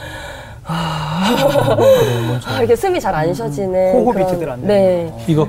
뭔지 2.27 2.47
알아요. 2.47 2.59
이렇게 2.59 2.77
숨이 2.77 3.01
잘 3.01 3.15
안 3.15 3.33
쉬어지는 3.33 3.95
호흡이 3.95 4.15
그런- 4.15 4.29
제대로 4.29 4.53
안 4.53 4.61
되는 4.67 5.07
네. 5.07 5.11
거. 5.11 5.19
이거 5.29 5.49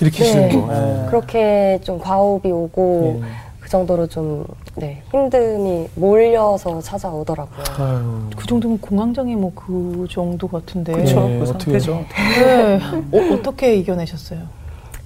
이렇게 0.00 0.24
네. 0.24 0.28
하시는 0.48 0.66
거. 0.66 0.72
네. 0.72 1.06
그렇게 1.08 1.80
좀 1.82 1.98
과호흡이 1.98 2.50
오고 2.52 3.20
예. 3.22 3.26
그 3.60 3.68
정도로 3.68 4.06
좀 4.06 4.44
네, 4.74 5.02
힘듦이 5.12 5.88
몰려서 5.94 6.80
찾아오더라고요. 6.80 7.64
아유. 7.78 8.30
그 8.36 8.46
정도면 8.46 8.78
공황장애 8.80 9.34
뭐 9.36 9.52
그 9.54 10.06
정도 10.10 10.48
같은데 10.48 10.92
그렇죠. 10.92 11.28
네, 11.28 11.38
그 11.38 11.44
어떻게 11.50 11.78
상태죠. 11.78 12.04
네. 12.40 12.80
어, 13.12 13.34
어떻게 13.34 13.76
이겨내셨어요? 13.76 14.40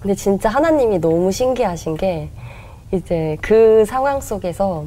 근데 0.00 0.14
진짜 0.14 0.48
하나님이 0.48 1.00
너무 1.00 1.32
신기하신 1.32 1.96
게 1.96 2.28
이제 2.92 3.36
그 3.40 3.84
상황 3.86 4.20
속에서 4.20 4.84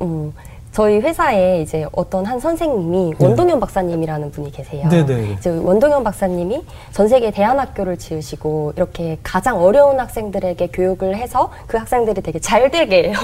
음, 0.00 0.32
저희 0.78 1.00
회사에 1.00 1.60
이제 1.60 1.84
어떤 1.90 2.24
한 2.24 2.38
선생님이 2.38 3.14
네. 3.18 3.26
원동현 3.26 3.58
박사님이라는 3.58 4.30
분이 4.30 4.52
계세요. 4.52 4.88
네네. 4.88 5.32
이제 5.32 5.50
원동현 5.50 6.04
박사님이 6.04 6.64
전 6.92 7.08
세계 7.08 7.32
대안학교를 7.32 7.98
지으시고 7.98 8.74
이렇게 8.76 9.18
가장 9.24 9.60
어려운 9.60 9.98
학생들에게 9.98 10.68
교육을 10.68 11.16
해서 11.16 11.50
그 11.66 11.78
학생들이 11.78 12.22
되게 12.22 12.38
잘 12.38 12.70
되게 12.70 13.12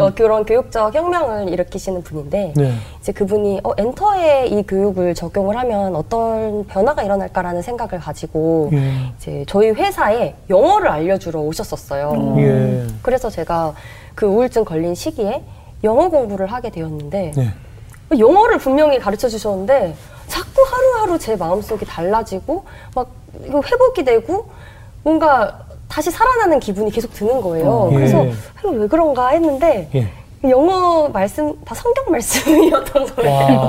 어, 0.00 0.12
그런 0.12 0.44
교육적 0.44 0.92
혁명을 0.92 1.50
일으키시는 1.50 2.02
분인데 2.02 2.54
네. 2.56 2.72
이제 2.98 3.12
그분이 3.12 3.60
어, 3.62 3.70
엔터에 3.78 4.48
이 4.48 4.64
교육을 4.64 5.14
적용을 5.14 5.56
하면 5.56 5.94
어떤 5.94 6.66
변화가 6.66 7.04
일어날까라는 7.04 7.62
생각을 7.62 8.00
가지고 8.00 8.70
예. 8.72 9.12
이제 9.16 9.44
저희 9.46 9.70
회사에 9.70 10.34
영어를 10.50 10.88
알려주러 10.88 11.38
오셨었어요. 11.38 12.34
예. 12.38 12.86
그래서 13.02 13.30
제가 13.30 13.74
그 14.16 14.26
우울증 14.26 14.64
걸린 14.64 14.96
시기에 14.96 15.44
영어 15.84 16.08
공부를 16.08 16.46
하게 16.46 16.70
되었는데 16.70 17.32
네. 17.36 17.54
영어를 18.18 18.58
분명히 18.58 18.98
가르쳐 18.98 19.28
주셨는데 19.28 19.94
자꾸 20.26 20.62
하루하루 20.62 21.18
제 21.18 21.36
마음속이 21.36 21.84
달라지고 21.84 22.64
막 22.94 23.08
이거 23.44 23.60
회복이 23.60 24.04
되고 24.04 24.48
뭔가 25.02 25.66
다시 25.88 26.10
살아나는 26.10 26.60
기분이 26.60 26.90
계속 26.90 27.12
드는 27.12 27.40
거예요. 27.40 27.70
어, 27.70 27.88
예. 27.92 27.94
그래서 27.96 28.26
이거 28.58 28.70
왜 28.70 28.86
그런가 28.86 29.28
했는데 29.28 29.88
예. 29.94 30.12
영어 30.44 31.08
말씀 31.08 31.58
다 31.64 31.74
성경 31.74 32.04
말씀이었던 32.10 33.06
거예요. 33.16 33.68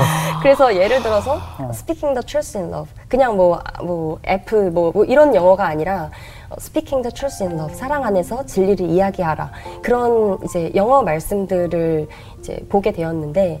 그래서 0.42 0.74
예를 0.74 1.02
들어서 1.02 1.40
speaking 1.70 2.14
the 2.14 2.22
truth 2.24 2.56
in 2.56 2.68
love 2.72 2.90
그냥 3.08 3.36
뭐뭐 3.36 4.18
F 4.24 4.70
뭐, 4.72 4.92
뭐 4.92 5.04
이런 5.04 5.34
영어가 5.34 5.66
아니라 5.66 6.10
어, 6.48 6.54
speaking 6.58 7.02
the 7.02 7.12
truth 7.12 7.42
in 7.42 7.58
love 7.58 7.74
사랑 7.74 8.04
안에서 8.04 8.46
진리를 8.46 8.86
이야기하라 8.86 9.50
그런 9.82 10.38
이제 10.44 10.70
영어 10.74 11.02
말씀들을 11.02 12.08
이제 12.38 12.64
보게 12.68 12.92
되었는데 12.92 13.60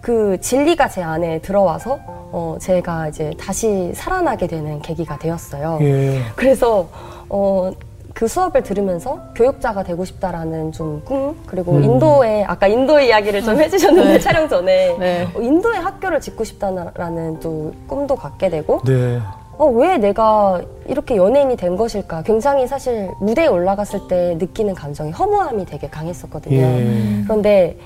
그 0.00 0.38
진리가 0.40 0.88
제 0.88 1.02
안에 1.02 1.40
들어와서 1.40 1.98
어 2.06 2.58
제가 2.60 3.08
이제 3.08 3.32
다시 3.40 3.92
살아나게 3.94 4.46
되는 4.48 4.82
계기가 4.82 5.18
되었어요. 5.18 5.78
예. 5.80 6.20
그래서 6.36 6.88
어, 7.30 7.72
그 8.14 8.28
수업을 8.28 8.62
들으면서 8.62 9.18
교육자가 9.34 9.82
되고 9.82 10.04
싶다라는 10.04 10.70
좀 10.70 11.02
꿈, 11.04 11.36
그리고 11.46 11.72
음. 11.72 11.82
인도에, 11.82 12.44
아까 12.44 12.68
인도 12.68 13.00
이야기를 13.00 13.42
좀 13.42 13.60
해주셨는데, 13.60 14.12
네. 14.12 14.18
촬영 14.20 14.48
전에. 14.48 14.96
네. 14.98 15.28
어, 15.34 15.40
인도에 15.40 15.76
학교를 15.76 16.20
짓고 16.20 16.44
싶다라는 16.44 17.40
또 17.40 17.72
꿈도 17.88 18.14
갖게 18.14 18.48
되고, 18.48 18.80
네. 18.86 19.18
어, 19.58 19.66
왜 19.66 19.98
내가 19.98 20.62
이렇게 20.86 21.16
연예인이 21.16 21.56
된 21.56 21.76
것일까? 21.76 22.22
굉장히 22.22 22.68
사실 22.68 23.10
무대에 23.20 23.48
올라갔을 23.48 24.06
때 24.08 24.36
느끼는 24.38 24.74
감정이 24.74 25.10
허무함이 25.10 25.66
되게 25.66 25.88
강했었거든요. 25.88 26.56
예. 26.56 27.22
그런데 27.24 27.76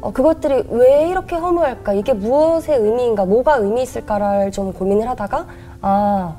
어, 0.00 0.10
그것들이 0.10 0.64
왜 0.70 1.08
이렇게 1.08 1.36
허무할까? 1.36 1.92
이게 1.92 2.12
무엇의 2.12 2.78
의미인가? 2.78 3.26
뭐가 3.26 3.56
의미 3.56 3.82
있을까를 3.82 4.50
좀 4.52 4.72
고민을 4.72 5.08
하다가 5.10 5.46
아 5.82 6.36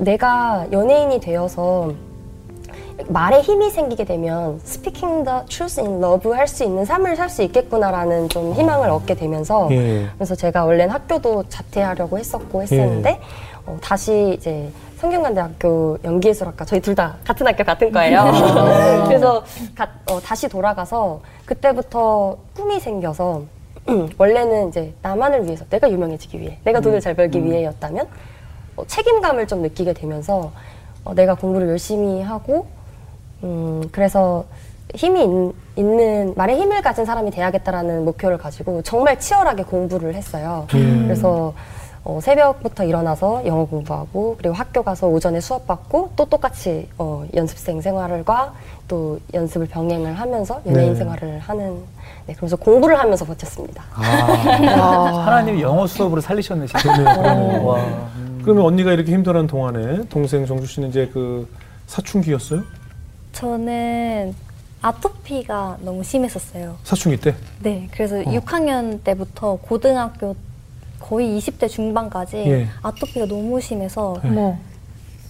내가 0.00 0.66
연예인이 0.72 1.20
되어서 1.20 1.92
말에 3.08 3.40
힘이 3.40 3.70
생기게 3.70 4.04
되면 4.04 4.60
speaking 4.64 5.24
the 5.24 5.40
truth 5.46 5.80
in 5.80 6.02
love 6.02 6.30
할수 6.32 6.64
있는 6.64 6.84
삶을 6.84 7.16
살 7.16 7.28
수 7.30 7.42
있겠구나라는 7.42 8.28
좀 8.28 8.52
희망을 8.52 8.90
얻게 8.90 9.14
되면서 9.14 9.68
예. 9.70 10.06
그래서 10.16 10.34
제가 10.34 10.64
원래는 10.64 10.92
학교도 10.92 11.44
자퇴하려고 11.48 12.18
했었고 12.18 12.62
했었는데 12.62 13.20
어, 13.66 13.78
다시 13.80 14.34
이제 14.38 14.70
성균관대학교 14.98 15.98
연기예술학과 16.04 16.64
저희 16.66 16.80
둘 16.80 16.94
다 16.94 17.16
같은 17.24 17.46
학교 17.46 17.64
같은 17.64 17.90
거예요. 17.90 18.24
그래서 19.08 19.42
가- 19.74 19.88
어, 20.10 20.20
다시 20.20 20.46
돌아가서 20.48 21.20
그때부터 21.46 22.36
꿈이 22.54 22.78
생겨서 22.80 23.42
원래는 24.18 24.68
이제 24.68 24.92
나만을 25.00 25.46
위해서 25.46 25.64
내가 25.70 25.90
유명해지기 25.90 26.38
위해 26.38 26.58
내가 26.64 26.80
돈을 26.80 27.00
잘 27.00 27.14
벌기 27.14 27.42
위해였다면 27.42 28.06
어, 28.80 28.84
책임감을 28.86 29.46
좀 29.46 29.62
느끼게 29.62 29.92
되면서 29.92 30.52
어, 31.04 31.14
내가 31.14 31.34
공부를 31.34 31.68
열심히 31.68 32.22
하고 32.22 32.66
음, 33.42 33.82
그래서 33.92 34.44
힘이 34.94 35.24
있, 35.24 35.54
있는 35.80 36.34
말에 36.36 36.56
힘을 36.56 36.82
가진 36.82 37.04
사람이 37.04 37.30
돼야겠다라는 37.30 38.04
목표를 38.04 38.38
가지고 38.38 38.82
정말 38.82 39.18
치열하게 39.18 39.64
공부를 39.64 40.14
했어요. 40.14 40.66
음. 40.74 41.04
그래서 41.04 41.54
어, 42.02 42.18
새벽부터 42.22 42.84
일어나서 42.84 43.46
영어 43.46 43.66
공부하고 43.66 44.36
그리고 44.38 44.54
학교 44.54 44.82
가서 44.82 45.06
오전에 45.06 45.40
수업 45.40 45.66
받고 45.66 46.12
또 46.16 46.24
똑같이 46.24 46.88
어, 46.98 47.24
연습생 47.34 47.80
생활과 47.82 48.54
또 48.88 49.18
연습을 49.34 49.68
병행을 49.68 50.14
하면서 50.14 50.60
연예인 50.66 50.94
네. 50.94 50.98
생활을 50.98 51.38
하는 51.40 51.78
네, 52.26 52.34
그래서 52.36 52.56
공부를 52.56 52.98
하면서 52.98 53.24
버텼습니다. 53.24 53.84
아. 53.92 54.02
하나님이 55.26 55.62
영어 55.62 55.86
수업으로 55.86 56.20
살리셨네, 56.20 56.66
진짜. 56.66 56.96
그러네요. 56.96 57.66
와. 57.66 57.78
그러면 58.42 58.64
언니가 58.64 58.92
이렇게 58.92 59.12
힘들어하는 59.12 59.46
동안에 59.46 60.08
동생 60.08 60.46
정주 60.46 60.66
씨는 60.66 60.88
이제 60.88 61.08
그 61.12 61.48
사춘기였어요? 61.86 62.62
저는 63.32 64.34
아토피가 64.82 65.78
너무 65.82 66.02
심했었어요. 66.02 66.76
사춘기 66.84 67.18
때? 67.18 67.34
네, 67.62 67.88
그래서 67.92 68.16
어. 68.18 68.22
6학년 68.22 69.02
때부터 69.04 69.56
고등학교 69.56 70.34
거의 70.98 71.38
20대 71.38 71.68
중반까지 71.68 72.36
예. 72.36 72.68
아토피가 72.82 73.26
너무 73.26 73.60
심해서 73.60 74.16
네. 74.22 74.30
뭐 74.30 74.58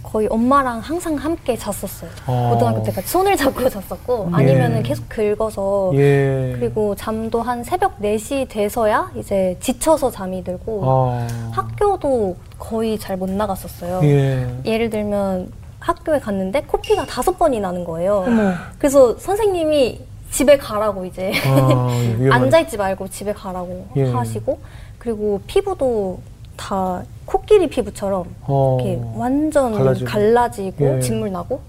거의 0.03 0.27
엄마랑 0.29 0.81
항상 0.81 1.15
함께 1.17 1.57
잤었어요. 1.57 2.11
어. 2.27 2.51
고등학교 2.55 2.83
때까지 2.83 3.07
손을 3.07 3.37
잡고 3.37 3.69
잤었고 3.69 4.29
예. 4.33 4.35
아니면은 4.35 4.83
계속 4.83 5.09
긁어서 5.09 5.93
예. 5.95 6.57
그리고 6.59 6.95
잠도 6.97 7.43
한 7.43 7.63
새벽 7.63 8.01
4시 8.01 8.49
돼서야 8.49 9.11
이제 9.17 9.57
지쳐서 9.61 10.11
잠이 10.11 10.43
들고 10.43 10.81
어. 10.85 11.27
학교도 11.53 12.37
거의 12.59 12.99
잘 12.99 13.17
못 13.17 13.29
나갔었어요. 13.31 14.01
예. 14.05 14.47
예를 14.65 14.89
들면 14.91 15.53
학교에 15.81 16.19
갔는데 16.21 16.63
코피가 16.63 17.07
다섯 17.07 17.39
번이 17.39 17.61
나는 17.61 17.85
거예요. 17.85 18.25
어머. 18.27 18.53
그래서 18.79 19.17
선생님이 19.19 20.01
집에 20.31 20.57
가라고 20.57 21.05
이제 21.05 21.33
아, 21.47 21.89
앉아있지 22.31 22.77
말고 22.77 23.09
집에 23.09 23.33
가라고 23.33 23.87
예. 23.97 24.11
하시고 24.11 24.59
그리고 24.99 25.41
피부도 25.47 26.21
다 26.61 27.03
코끼리 27.25 27.69
피부처럼 27.69 28.27
어. 28.43 28.77
이렇게 28.81 29.03
완전 29.15 29.73
갈라지고. 29.73 30.11
갈라지고, 30.11 30.97
예. 30.97 31.01
진물 31.01 31.33
나고 31.33 31.61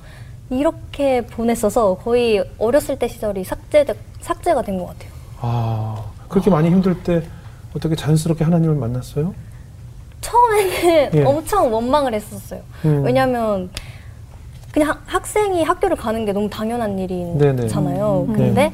이렇게 0.49 1.21
보냈어서 1.25 1.95
거의 1.95 2.43
어렸을 2.59 2.99
때 2.99 3.07
시절이 3.07 3.45
삭제 3.45 3.85
삭제가 4.19 4.61
된 4.63 4.77
것 4.77 4.87
같아요. 4.87 5.09
아, 5.39 6.03
그렇게 6.27 6.49
많이 6.49 6.69
힘들 6.69 7.01
때 7.03 7.23
어떻게 7.75 7.95
자연스럽게 7.95 8.43
하나님을 8.43 8.75
만났어요? 8.75 9.33
처음에는 10.19 11.09
예. 11.15 11.23
엄청 11.23 11.73
원망을 11.73 12.13
했었어요. 12.13 12.59
음. 12.83 13.03
왜냐하면 13.05 13.69
그냥 14.73 14.89
학- 14.89 15.01
학생이 15.05 15.63
학교를 15.63 15.95
가는 15.95 16.25
게 16.25 16.33
너무 16.33 16.49
당연한 16.49 16.97
네네. 16.97 17.61
일이잖아요. 17.63 18.25
음. 18.27 18.33
근데 18.33 18.69
네. 18.69 18.73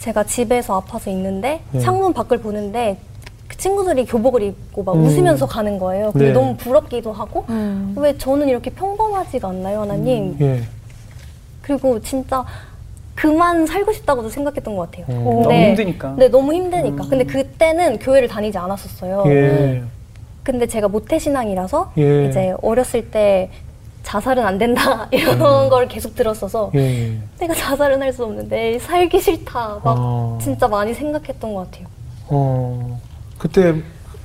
제가 0.00 0.24
집에서 0.24 0.76
아파서 0.76 1.10
있는데 1.10 1.62
네. 1.72 1.80
창문 1.80 2.12
밖을 2.12 2.38
보는데 2.42 2.98
그 3.48 3.56
친구들이 3.56 4.06
교복을 4.06 4.42
입고 4.42 4.82
막 4.82 4.94
음. 4.96 5.04
웃으면서 5.04 5.46
가는 5.46 5.78
거예요. 5.78 6.12
그게 6.12 6.26
네. 6.26 6.32
너무 6.32 6.56
부럽기도 6.56 7.12
하고 7.12 7.44
음. 7.48 7.94
왜 7.96 8.16
저는 8.18 8.48
이렇게 8.48 8.70
평범하지가 8.70 9.48
않나요, 9.48 9.82
하나님? 9.82 10.36
예. 10.40 10.62
그리고 11.62 12.00
진짜 12.00 12.44
그만 13.14 13.66
살고 13.66 13.92
싶다고도 13.92 14.28
생각했던 14.28 14.76
것 14.76 14.90
같아요. 14.90 15.06
음. 15.16 15.24
너무 15.42 15.52
힘드니까. 15.52 16.14
네, 16.18 16.28
너무 16.28 16.52
힘드니까. 16.52 17.04
근데 17.08 17.24
그때는 17.24 17.98
교회를 17.98 18.28
다니지 18.28 18.58
않았었어요. 18.58 19.24
예. 19.26 19.82
근데 20.42 20.66
제가 20.66 20.88
모태 20.88 21.18
신앙이라서 21.18 21.92
예. 21.98 22.26
이제 22.28 22.54
어렸을 22.62 23.10
때 23.10 23.50
자살은 24.04 24.44
안 24.44 24.58
된다 24.58 25.08
이런 25.10 25.68
걸 25.68 25.88
계속 25.88 26.14
들었어서 26.14 26.70
음. 26.74 26.78
예. 26.78 27.38
내가 27.40 27.54
자살은 27.54 28.00
할 28.02 28.12
수 28.12 28.24
없는데 28.24 28.78
살기 28.80 29.20
싫다 29.20 29.80
막 29.82 29.96
아. 29.98 30.38
진짜 30.40 30.68
많이 30.68 30.94
생각했던 30.94 31.54
것 31.54 31.70
같아요. 31.70 31.86
어. 32.28 33.00
그때 33.38 33.74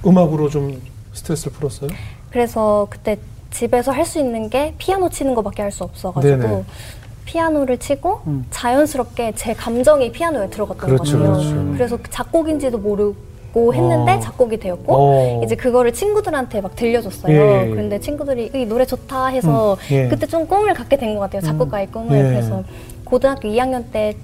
음악으로 0.06 0.50
좀 0.50 0.82
스트레스를 1.14 1.54
풀었어요? 1.54 1.90
그래서 2.32 2.88
그때 2.90 3.18
집에서 3.52 3.92
할 3.92 4.06
수 4.06 4.20
있는 4.20 4.50
게 4.50 4.74
피아노 4.78 5.10
치는 5.10 5.36
것밖에 5.36 5.62
할 5.62 5.72
수 5.72 5.84
없어가지고 5.84 6.38
네네. 6.38 6.64
피아노를 7.26 7.78
치고 7.78 8.22
음. 8.28 8.46
자연스럽게 8.50 9.34
제 9.36 9.54
감정이 9.54 10.12
피아노에 10.12 10.50
들어갔던 10.50 10.90
그렇죠, 10.90 11.18
것 11.20 11.26
같아요. 11.28 11.44
그렇죠. 11.50 11.72
그래서 11.74 11.98
그 12.02 12.10
작곡인지도 12.10 12.78
모르고 12.78 13.74
했는데 13.74 14.14
어. 14.14 14.20
작곡이 14.20 14.58
되었고 14.58 14.94
어. 14.96 15.42
이제 15.44 15.56
그거를 15.56 15.94
친구들한테 15.94 16.62
막 16.62 16.76
들려줬어요. 16.76 17.34
예. 17.34 17.70
근데 17.70 18.00
친구들이 18.00 18.52
이 18.56 18.66
노래 18.66 18.86
좋다 18.86 19.28
해서 19.28 19.74
음, 19.74 19.96
예. 19.96 20.08
그때 20.08 20.26
좀 20.26 20.48
꿈을 20.48 20.74
갖게 20.74 20.98
된 20.98 21.14
것 21.16 21.22
같아요. 21.22 21.42
작곡가의 21.42 21.88
꿈을. 21.88 22.18
예. 22.18 22.24
그래서 22.24 22.64
고등학교 23.06 23.48
2학년 23.50 23.92
때 23.92 24.16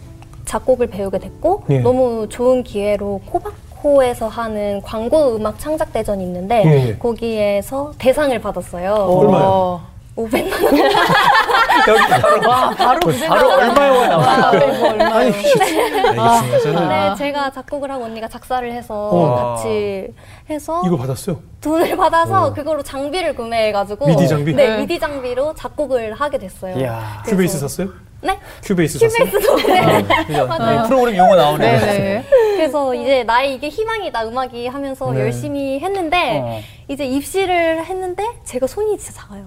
작곡을 0.46 0.88
배우게 0.88 1.20
됐고 1.20 1.66
예. 1.70 1.80
너무 1.80 2.28
좋은 2.30 2.64
기회로 2.64 3.22
코바 3.26 3.52
코에서 3.82 4.28
하는 4.28 4.82
광고 4.82 5.36
음악 5.36 5.60
창작 5.60 5.94
대전이 5.94 6.24
있는데 6.24 6.64
예, 6.66 6.88
예. 6.90 6.98
거기에서 6.98 7.94
대상을 7.98 8.38
받았어요. 8.40 8.94
얼마요? 8.94 9.82
500만 10.18 10.64
원. 10.64 10.78
여기 11.88 12.08
바로 12.10 12.50
와, 12.50 12.70
바로 12.72 13.00
그. 13.02 13.20
바로 13.28 13.50
얼마요가 13.52 14.08
나와. 14.08 14.52
이거 14.56 14.88
얼마? 14.90 15.06
아니, 15.18 15.30
이게 15.30 15.66
중요하잖아요. 15.66 17.10
네, 17.12 17.16
제가 17.18 17.52
작곡을 17.52 17.92
하고 17.92 18.06
언니가 18.06 18.28
작사를 18.28 18.72
해서 18.74 19.10
어. 19.14 19.36
같이 19.56 20.08
해서 20.50 20.82
이거 20.88 20.98
받았어요? 20.98 21.40
돈을 21.62 21.96
받아서 21.96 22.48
어. 22.48 22.54
그거로 22.54 22.82
장비를 22.82 23.36
구매해가지고 23.36 24.08
미디 24.08 24.28
장비? 24.28 24.56
네, 24.56 24.70
네. 24.70 24.78
미디 24.78 25.00
장비로 25.00 25.54
작곡을 25.54 26.14
하게 26.14 26.40
됐어요. 26.40 26.76
이야. 26.80 27.22
그래서- 27.24 27.30
큐베이스 27.36 27.60
샀어요? 27.60 27.90
네, 28.20 28.40
큐베이스 28.64 28.98
샀어요? 28.98 29.30
큐베이스도 29.30 29.56
네. 29.68 30.04
그죠? 30.26 30.48
맞아요. 30.48 30.82
네, 30.82 30.88
프로그램 30.88 31.16
용어 31.18 31.36
나오네. 31.36 31.80
네네. 31.80 32.26
그래서 32.58 32.96
이제 32.96 33.24
나의 33.24 33.56
이게 33.56 33.70
희망이다 33.70 34.28
음악이 34.28 34.68
하면서 34.68 35.12
네. 35.12 35.22
열심히 35.22 35.80
했는데 35.80 36.40
어. 36.40 36.60
이제 36.88 37.06
입시를 37.06 37.86
했는데 37.86 38.24
제가 38.44 38.68
손이 38.68 38.98
진짜 38.98 39.22
작아요. 39.22 39.46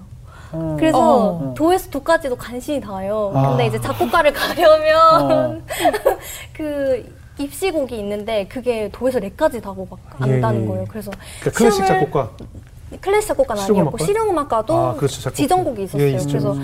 어. 0.53 0.75
그래서 0.79 0.99
어. 0.99 1.53
도에서 1.55 1.89
도까지도 1.89 2.35
간신히 2.35 2.79
닿아요. 2.81 3.31
아. 3.35 3.49
근데 3.49 3.67
이제 3.67 3.79
작곡가를 3.79 4.31
가려면 4.33 5.63
그 6.53 7.05
입시곡이 7.37 7.97
있는데 7.99 8.47
그게 8.47 8.89
도에서 8.91 9.19
레까지 9.19 9.61
다고 9.61 9.87
막 9.89 9.99
예, 10.27 10.33
안다는 10.35 10.63
예. 10.63 10.67
거예요. 10.67 10.85
그래서 10.87 11.11
그러니까 11.39 11.57
클래식 11.57 11.85
작곡가. 11.85 12.29
클래식 12.99 13.27
작곡가는 13.29 13.63
아니었고 13.63 13.97
실용음악과? 13.97 14.05
실용음악과도 14.05 14.77
아, 14.77 14.93
그렇죠. 14.95 15.31
지정곡이 15.31 15.83
있었어요. 15.83 16.07
예, 16.07 16.11
있죠. 16.13 16.27
그래서 16.27 16.55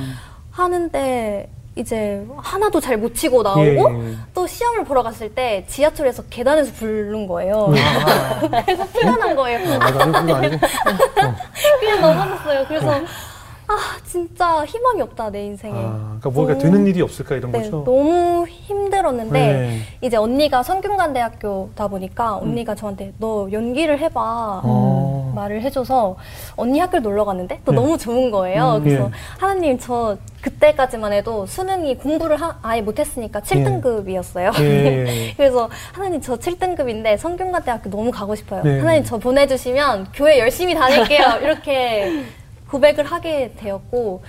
하는데 0.51 1.49
이제 1.77 2.25
하나도 2.37 2.79
잘 2.81 2.97
못 2.97 3.13
치고 3.13 3.43
나오고 3.43 3.61
예, 3.63 4.09
예. 4.11 4.15
또 4.33 4.47
시험을 4.47 4.83
보러 4.83 5.03
갔을 5.03 5.29
때 5.33 5.63
지하철에서 5.67 6.23
계단에서 6.31 6.73
부른 6.73 7.27
거예요. 7.27 7.71
그래서 8.65 8.85
표현한 8.87 9.35
거예요. 9.35 9.73
아, 9.79 9.91
그거 9.91 10.35
아니고. 10.35 10.57
그냥 11.79 12.01
넘어졌어요. 12.01 12.65
그래서 12.67 12.99
아 13.69 13.97
진짜 14.05 14.63
희망이 14.65 15.01
없다 15.01 15.29
내 15.29 15.43
인생에. 15.45 15.73
아, 15.75 16.15
그러니까 16.19 16.29
뭐가 16.29 16.57
되는 16.57 16.87
일이 16.87 17.01
없을까 17.01 17.35
이런 17.35 17.51
네, 17.51 17.59
거죠? 17.59 17.83
너무 17.83 18.45
힘들었는데 18.47 19.39
네. 19.39 19.79
이제 20.01 20.15
언니가 20.15 20.63
성균관대학교다 20.63 21.87
보니까 21.89 22.37
언니가 22.37 22.75
저한테 22.75 23.13
너 23.17 23.49
연기를 23.51 23.99
해봐 23.99 24.61
어. 24.63 25.33
말을 25.35 25.61
해줘서 25.63 26.15
언니 26.55 26.79
학교 26.79 26.99
놀러 26.99 27.25
갔는데 27.25 27.59
또 27.65 27.71
네. 27.73 27.75
너무 27.77 27.97
좋은 27.97 28.31
거예요. 28.31 28.75
음, 28.77 28.83
그래서 28.85 29.03
예. 29.05 29.09
하나님 29.37 29.77
저 29.77 30.17
그때까지만 30.41 31.11
해도 31.11 31.45
수능이 31.45 31.97
공부를 31.97 32.37
하- 32.41 32.57
아예 32.61 32.81
못했으니까 32.81 33.41
7등급이었어요. 33.41 34.57
예. 34.61 35.33
그래서 35.35 35.69
하나님 35.91 36.21
저 36.21 36.37
7등급인데 36.37 37.17
성균관대학교 37.17 37.89
너무 37.89 38.11
가고 38.11 38.33
싶어요. 38.33 38.63
네. 38.63 38.79
하나님 38.79 39.03
저 39.03 39.17
보내주시면 39.17 40.07
교회 40.13 40.39
열심히 40.39 40.73
다닐게요. 40.73 41.39
이렇게 41.41 42.23
고백을 42.69 43.05
하게 43.05 43.53
되었고 43.57 44.23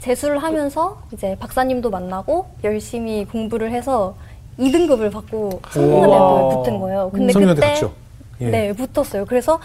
재수를 0.00 0.42
하면서 0.42 1.00
이제 1.12 1.36
박사님도 1.38 1.90
만나고 1.90 2.46
열심히 2.64 3.24
공부를 3.24 3.70
해서 3.70 4.16
2등급을 4.58 5.12
받고 5.12 5.60
성균관대학교에 5.70 6.56
붙은 6.56 6.80
거예요. 6.80 7.10
근데 7.12 7.32
성균관대 7.32 7.74
그때? 7.74 7.92
예. 8.40 8.50
네 8.50 8.72
붙었어요. 8.72 9.24
그래서 9.26 9.60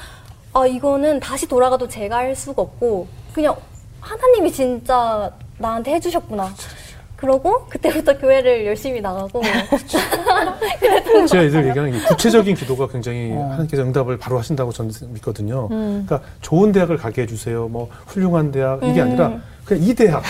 아 0.54 0.66
이거는 0.66 1.20
다시 1.20 1.48
돌아가도 1.48 1.88
제가 1.88 2.18
할 2.18 2.36
수가 2.36 2.62
없고 2.62 3.08
그냥 3.34 3.56
하나님이 4.00 4.52
진짜 4.52 5.32
나한테 5.58 5.94
해주셨구나. 5.96 6.54
그러고 7.18 7.66
그때부터 7.68 8.18
교회를 8.18 8.66
열심히 8.68 9.02
나가고 9.02 9.42
제가 11.28 11.44
이들 11.44 11.68
얘기하는 11.70 11.92
게 11.92 12.06
구체적인 12.06 12.56
기도가 12.56 12.88
굉장히 12.88 13.32
어. 13.34 13.50
하나님께서 13.52 13.84
응답을 13.84 14.18
바로 14.18 14.38
하신다고 14.38 14.72
저는 14.72 14.92
믿거든요. 15.10 15.68
음. 15.72 16.06
그러니까 16.06 16.30
좋은 16.42 16.72
대학을 16.72 16.98
가게 16.98 17.24
해주세요. 17.24 17.68
뭐 17.70 17.90
훌륭한 18.06 18.52
대학 18.52 18.84
이게 18.84 19.02
음. 19.02 19.08
아니라 19.08 19.40
그냥 19.68 19.84
이 19.84 19.94
대학, 19.94 20.24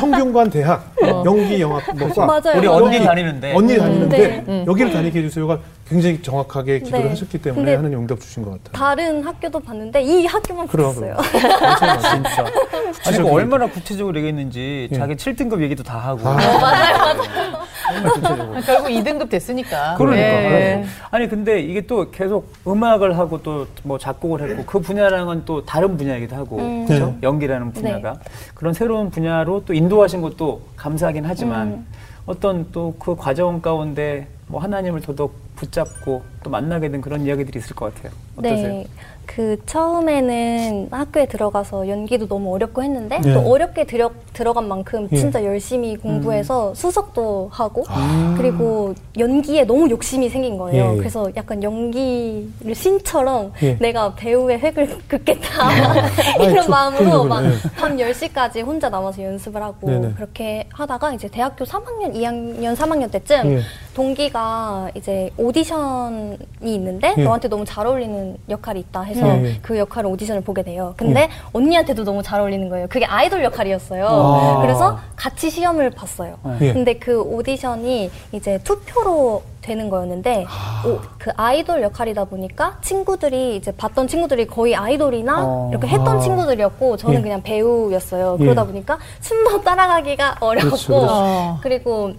성균관 0.00 0.50
대학, 0.50 0.92
어. 1.00 1.22
연기 1.24 1.60
영화 1.60 1.80
뭐과 1.96 2.26
맞아요. 2.26 2.58
우리 2.58 2.66
맞아요. 2.66 2.84
언니 2.84 2.98
다니는데. 3.04 3.54
언니 3.54 3.74
음, 3.74 3.78
다니는데 3.78 4.18
네. 4.18 4.44
음. 4.48 4.64
여기를 4.66 4.92
다니게 4.92 5.20
해주세요가 5.20 5.60
굉장히 5.88 6.20
정확하게 6.22 6.80
기도를 6.80 7.04
네. 7.04 7.10
하셨기 7.10 7.38
때문에 7.38 7.74
하나님 7.76 7.98
응답 8.00 8.20
주신 8.20 8.44
것 8.44 8.50
같아요. 8.62 8.72
다른 8.72 9.22
학교도 9.24 9.60
봤는데 9.60 10.02
이 10.02 10.26
학교만 10.26 10.66
그럼. 10.68 10.94
맞아요, 11.00 11.14
맞아요. 11.60 11.98
진짜. 12.00 12.42
아니, 12.42 12.92
구체적인 12.92 13.24
그 13.24 13.32
얼마나 13.32 13.66
구체적으로 13.68 14.16
얘기했는지 14.18 14.88
예. 14.90 14.96
자기 14.96 15.14
7등급 15.14 15.60
얘기도 15.62 15.82
다 15.82 15.98
하고. 15.98 16.28
아, 16.28 17.14
정말 17.92 18.12
구체적으로. 18.12 18.60
결국 18.62 18.88
2등급 18.88 19.30
됐으니까. 19.30 19.94
그러니까. 19.98 20.22
네. 20.26 20.84
아니 21.10 21.28
근데 21.28 21.60
이게 21.60 21.80
또 21.86 22.10
계속 22.10 22.52
음악을 22.66 23.16
하고 23.18 23.40
또 23.42 23.66
뭐 23.82 23.98
작곡을 23.98 24.42
했고 24.50 24.64
그 24.66 24.80
분야랑은 24.80 25.42
또 25.44 25.64
다른 25.64 25.96
분야이기도 25.96 26.36
하고 26.36 26.58
음. 26.58 26.86
그렇죠? 26.86 27.06
네. 27.06 27.18
연기라는 27.22 27.72
분야가 27.72 28.16
그런 28.54 28.72
새로운 28.80 29.10
분야로 29.10 29.62
또 29.66 29.74
인도하신 29.74 30.22
것도 30.22 30.62
감사하긴 30.74 31.26
하지만 31.26 31.68
음. 31.68 31.86
어떤 32.24 32.72
또 32.72 32.94
그 32.98 33.14
과정 33.14 33.60
가운데 33.60 34.26
뭐 34.46 34.58
하나님을 34.62 35.02
더더욱 35.02 35.34
붙잡고 35.56 36.22
또 36.42 36.48
만나게 36.48 36.88
된 36.88 37.02
그런 37.02 37.26
이야기들이 37.26 37.58
있을 37.58 37.76
것 37.76 37.94
같아요. 37.94 38.12
어떠세요? 38.36 38.68
네. 38.68 38.86
그 39.34 39.56
처음에는 39.64 40.88
학교에 40.90 41.26
들어가서 41.26 41.86
연기도 41.88 42.26
너무 42.26 42.52
어렵고 42.52 42.82
했는데 42.82 43.20
네. 43.20 43.32
또 43.32 43.48
어렵게 43.48 43.84
들어, 43.84 44.10
들어간 44.32 44.66
만큼 44.66 45.08
예. 45.12 45.16
진짜 45.16 45.44
열심히 45.44 45.96
공부해서 45.96 46.74
수석도 46.74 47.48
하고 47.52 47.84
아. 47.88 48.34
그리고 48.36 48.92
연기에 49.16 49.62
너무 49.64 49.88
욕심이 49.88 50.28
생긴 50.28 50.58
거예요. 50.58 50.84
예, 50.84 50.92
예. 50.94 50.98
그래서 50.98 51.30
약간 51.36 51.62
연기를 51.62 52.74
신처럼 52.74 53.52
예. 53.62 53.78
내가 53.78 54.16
배우의 54.16 54.58
획을 54.58 54.98
긋겠다 55.08 55.68
아이, 56.40 56.50
이런 56.50 56.62
좀 56.64 56.70
마음으로 56.72 57.04
그런 57.04 57.28
막 57.28 57.36
거군요. 57.36 57.54
밤 57.76 57.96
10시까지 57.98 58.66
혼자 58.66 58.88
남아서 58.88 59.22
연습을 59.22 59.62
하고 59.62 59.86
네네. 59.86 60.14
그렇게 60.14 60.66
하다가 60.72 61.12
이제 61.14 61.28
대학교 61.28 61.64
3학년, 61.64 62.14
2학년, 62.16 62.74
3학년 62.74 63.08
때쯤 63.12 63.52
예. 63.52 63.60
동기가 63.94 64.90
이제 64.96 65.30
오디션이 65.36 66.36
있는데 66.62 67.14
예. 67.16 67.22
너한테 67.22 67.46
너무 67.46 67.64
잘 67.64 67.86
어울리는 67.86 68.36
역할이 68.48 68.80
있다 68.80 69.02
해서 69.02 69.19
예, 69.26 69.44
예. 69.44 69.58
그 69.62 69.78
역할을 69.78 70.10
오디션을 70.10 70.42
보게 70.42 70.62
돼요. 70.62 70.94
근데 70.96 71.28
언니한테도 71.52 72.04
너무 72.04 72.22
잘 72.22 72.40
어울리는 72.40 72.68
거예요. 72.68 72.86
그게 72.88 73.04
아이돌 73.04 73.44
역할이었어요. 73.44 74.06
아. 74.06 74.58
그래서 74.62 74.98
같이 75.16 75.50
시험을 75.50 75.90
봤어요. 75.90 76.36
예. 76.60 76.72
근데 76.72 76.94
그 76.94 77.20
오디션이 77.20 78.10
이제 78.32 78.58
투표로 78.64 79.42
되는 79.60 79.90
거였는데 79.90 80.46
아. 80.48 80.82
오, 80.86 81.00
그 81.18 81.30
아이돌 81.36 81.82
역할이다 81.82 82.24
보니까 82.24 82.78
친구들이 82.82 83.56
이제 83.56 83.72
봤던 83.72 84.08
친구들이 84.08 84.46
거의 84.46 84.74
아이돌이나 84.74 85.44
어. 85.44 85.68
이렇게 85.70 85.86
했던 85.86 86.16
아. 86.16 86.20
친구들이었고 86.20 86.96
저는 86.96 87.18
예. 87.18 87.22
그냥 87.22 87.42
배우였어요. 87.42 88.36
예. 88.40 88.44
그러다 88.44 88.64
보니까 88.64 88.98
춤도 89.20 89.62
따라가기가 89.62 90.36
어렵고 90.40 90.68
그렇죠, 90.68 90.86
그렇죠. 90.86 91.06
어. 91.10 91.58
그리고 91.62 92.12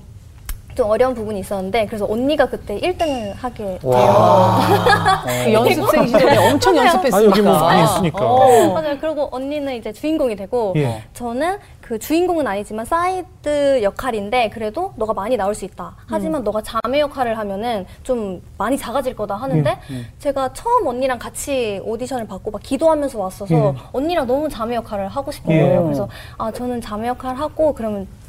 좀 0.81 0.89
어려운 0.89 1.13
부분이 1.13 1.39
있었는데 1.41 1.85
그래서 1.85 2.07
언니가 2.09 2.47
그때 2.47 2.79
1등을 2.79 3.35
하게 3.35 3.77
돼요. 3.77 3.79
와. 3.83 5.23
그 5.45 5.53
연습생 5.53 6.07
시절에 6.07 6.37
엄청 6.49 6.75
연습했으니까. 6.75 7.17
아니, 7.17 7.25
여기 7.27 7.41
뭐 7.43 7.59
많이 7.59 7.83
있으니까. 7.83 8.25
어. 8.25 8.73
맞아요. 8.73 8.97
그리고 8.99 9.29
언니는 9.31 9.75
이제 9.75 9.93
주인공이 9.93 10.35
되고 10.35 10.73
예. 10.77 11.03
저는 11.13 11.59
그 11.81 11.99
주인공은 11.99 12.47
아니지만 12.47 12.85
사이드 12.85 13.83
역할인데 13.83 14.49
그래도 14.49 14.93
너가 14.95 15.13
많이 15.13 15.37
나올 15.37 15.53
수 15.53 15.65
있다. 15.65 15.93
하지만 16.07 16.43
너가 16.43 16.63
자매 16.63 16.99
역할을 17.01 17.37
하면은 17.37 17.85
좀 18.01 18.41
많이 18.57 18.75
작아질 18.75 19.15
거다 19.15 19.35
하는데 19.35 19.77
제가 20.17 20.53
처음 20.53 20.87
언니랑 20.87 21.19
같이 21.19 21.79
오디션을 21.83 22.25
받고 22.25 22.49
막 22.49 22.63
기도하면서 22.63 23.19
왔어서 23.19 23.53
예. 23.53 23.73
언니랑 23.91 24.25
너무 24.25 24.49
자매 24.49 24.75
역할을 24.77 25.09
하고 25.09 25.31
싶은 25.31 25.53
예. 25.53 25.61
거예요. 25.61 25.83
그래서 25.83 26.07
아 26.39 26.49
저는 26.51 26.81
자매 26.81 27.07
역할 27.07 27.35
하고 27.35 27.71
그러면 27.73 28.07
덜 28.07 28.20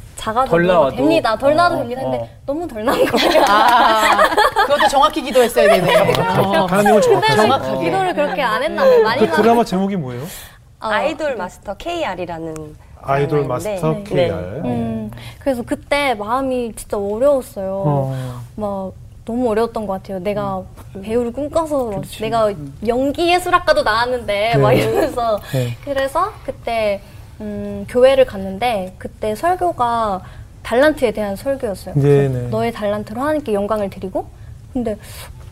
나와도. 0.67 0.97
됩니다. 0.97 1.37
덜 1.37 1.57
나와도 1.57 1.75
어, 1.75 1.79
됩니다. 1.79 2.03
근데 2.03 2.19
어. 2.19 2.29
너무 2.47 2.69
덜 2.69 2.85
나온 2.85 3.05
거예요. 3.05 3.45
아, 3.49 4.29
그것도 4.67 4.89
정확히 4.89 5.23
기도했어야 5.23 5.69
되네. 5.69 5.97
어. 6.39 6.67
하나님은 6.67 7.01
정확하죠. 7.01 7.37
정확하게. 7.43 7.85
기도를 7.85 8.15
그렇게 8.15 8.43
안 8.43 8.63
했나 8.63 8.83
봐요. 8.83 9.03
많이 9.03 9.27
그 9.27 9.37
드라마 9.37 9.65
제목이 9.65 9.97
뭐예요? 9.97 10.23
어, 10.23 10.89
아이돌 10.89 11.37
마스터 11.37 11.75
KR이라는 11.75 12.77
아이돌 13.03 13.45
마스터 13.47 13.93
네. 13.93 14.05
KR. 14.05 14.33
음, 14.65 15.11
그래서 15.41 15.63
그때 15.63 16.15
마음이 16.15 16.73
진짜 16.77 16.97
어려웠어요. 16.99 17.83
어. 17.85 18.41
막 18.57 18.93
너무 19.25 19.49
어려웠던 19.51 19.87
것 19.87 19.95
같아요. 19.95 20.19
내가 20.19 20.63
배우를 21.03 21.33
꿈꿔서 21.33 21.91
막 21.91 22.03
내가 22.21 22.53
연기 22.87 23.33
예술학과도 23.33 23.83
나왔는데 23.83 24.57
막 24.57 24.71
네. 24.71 24.79
이러면서 24.79 25.39
네. 25.53 25.77
그래서 25.85 26.33
그때 26.45 27.01
음, 27.43 27.85
교회를 27.89 28.25
갔는데 28.25 28.95
그때 28.99 29.35
설교가 29.35 30.23
달란트에 30.63 31.11
대한 31.11 31.35
설교였어요. 31.37 31.95
네네. 31.97 32.49
너의 32.51 32.73
달란트로 32.73 33.21
하나님께 33.21 33.53
영광을 33.53 33.91
드리고 33.91 34.27
근데 34.73 34.97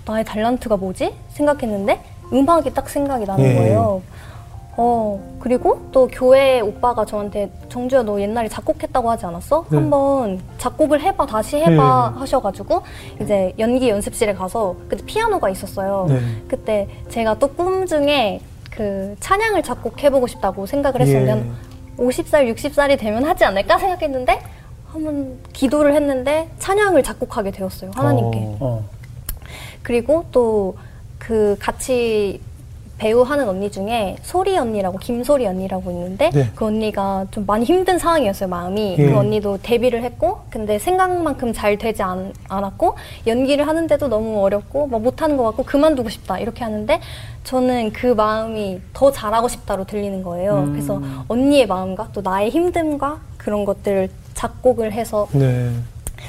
나의 0.06 0.24
달란트가 0.24 0.76
뭐지 0.76 1.12
생각했는데 1.30 2.00
음악이 2.32 2.72
딱 2.72 2.88
생각이 2.88 3.24
나는 3.26 3.44
예. 3.44 3.54
거예요. 3.54 4.02
어 4.76 5.20
그리고 5.40 5.88
또 5.90 6.06
교회 6.06 6.60
오빠가 6.60 7.04
저한테 7.04 7.50
정주야 7.68 8.02
너 8.02 8.20
옛날에 8.20 8.48
작곡했다고 8.48 9.10
하지 9.10 9.26
않았어? 9.26 9.64
네. 9.68 9.76
한번 9.76 10.40
작곡을 10.58 11.00
해봐 11.02 11.26
다시 11.26 11.56
해봐 11.56 12.12
네. 12.14 12.18
하셔가지고 12.20 12.82
이제 13.20 13.52
연기 13.58 13.90
연습실에 13.90 14.32
가서 14.32 14.76
그때 14.88 15.04
피아노가 15.04 15.50
있었어요. 15.50 16.06
네. 16.08 16.20
그때 16.48 16.88
제가 17.08 17.34
또 17.40 17.48
꿈 17.48 17.84
중에 17.84 18.40
그 18.70 19.16
찬양을 19.18 19.64
작곡해보고 19.64 20.28
싶다고 20.28 20.64
생각을 20.64 21.00
했으면 21.02 21.38
예. 21.38 21.69
50살 21.98 22.52
60살이 22.54 22.98
되면 22.98 23.24
하지 23.24 23.44
않을까 23.44 23.78
생각했는데 23.78 24.40
한번 24.86 25.38
기도를 25.52 25.94
했는데 25.94 26.48
찬양을 26.58 27.02
작곡하게 27.02 27.50
되었어요 27.50 27.90
하나님께. 27.94 28.38
어. 28.38 28.56
어. 28.60 28.84
그리고 29.82 30.24
또 30.32 30.74
그 31.20 31.56
같이 31.60 32.40
배우 32.98 33.22
하는 33.22 33.48
언니 33.48 33.70
중에 33.70 34.16
소리 34.20 34.58
언니라고 34.58 34.98
김소리 34.98 35.46
언니라고 35.46 35.90
있는데 35.90 36.30
네. 36.30 36.50
그 36.54 36.66
언니가 36.66 37.24
좀 37.30 37.46
많이 37.46 37.64
힘든 37.64 37.98
상황이었어요 37.98 38.48
마음이 38.48 38.96
예. 38.98 39.06
그 39.06 39.16
언니도 39.16 39.60
데뷔를 39.62 40.02
했고 40.02 40.40
근데 40.50 40.78
생각만큼 40.78 41.54
잘 41.54 41.78
되지 41.78 42.02
않, 42.02 42.34
않았고 42.48 42.96
연기를 43.26 43.66
하는데도 43.66 44.08
너무 44.08 44.42
어렵고 44.42 44.88
막 44.88 45.00
못하는 45.00 45.36
것 45.38 45.44
같고 45.44 45.62
그만두고 45.62 46.10
싶다 46.10 46.38
이렇게 46.40 46.64
하는데 46.64 47.00
저는 47.44 47.92
그 47.92 48.06
마음이 48.06 48.80
더 48.92 49.10
잘하고 49.10 49.48
싶다로 49.48 49.84
들리는 49.84 50.22
거예요 50.22 50.58
음. 50.58 50.72
그래서 50.72 51.00
언니의 51.28 51.66
마음과 51.66 52.10
또 52.12 52.20
나의 52.20 52.50
힘듦과 52.50 53.18
그런 53.38 53.64
것들을 53.64 54.10
작곡을 54.34 54.92
해서 54.92 55.26
네. 55.32 55.70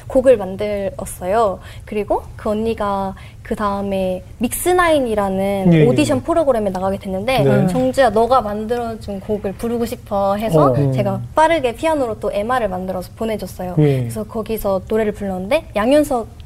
곡을 0.08 0.38
만들었어요. 0.38 1.60
그리고 1.86 2.24
그 2.36 2.50
언니가 2.50 3.15
그 3.43 3.56
다음에 3.56 4.24
믹스나인이라는 4.38 5.74
예, 5.74 5.78
예. 5.78 5.86
오디션 5.86 6.24
프로그램에 6.24 6.69
나가게 6.69 6.97
됐는데 6.97 7.43
네. 7.43 7.67
정주야 7.67 8.10
너가 8.12 8.41
만들어준 8.41 9.19
곡을 9.21 9.54
부르고 9.54 9.86
싶어 9.86 10.36
해서 10.36 10.71
어. 10.71 10.91
제가 10.91 11.21
빠르게 11.36 11.76
피아노로 11.76 12.19
또 12.19 12.32
MR을 12.32 12.69
만들어서 12.69 13.12
보내줬어요. 13.15 13.76
예. 13.80 14.00
그래서 14.00 14.24
거기서 14.24 14.82
노래를 14.88 15.12
불렀는데 15.12 15.67
양현석 15.76 16.40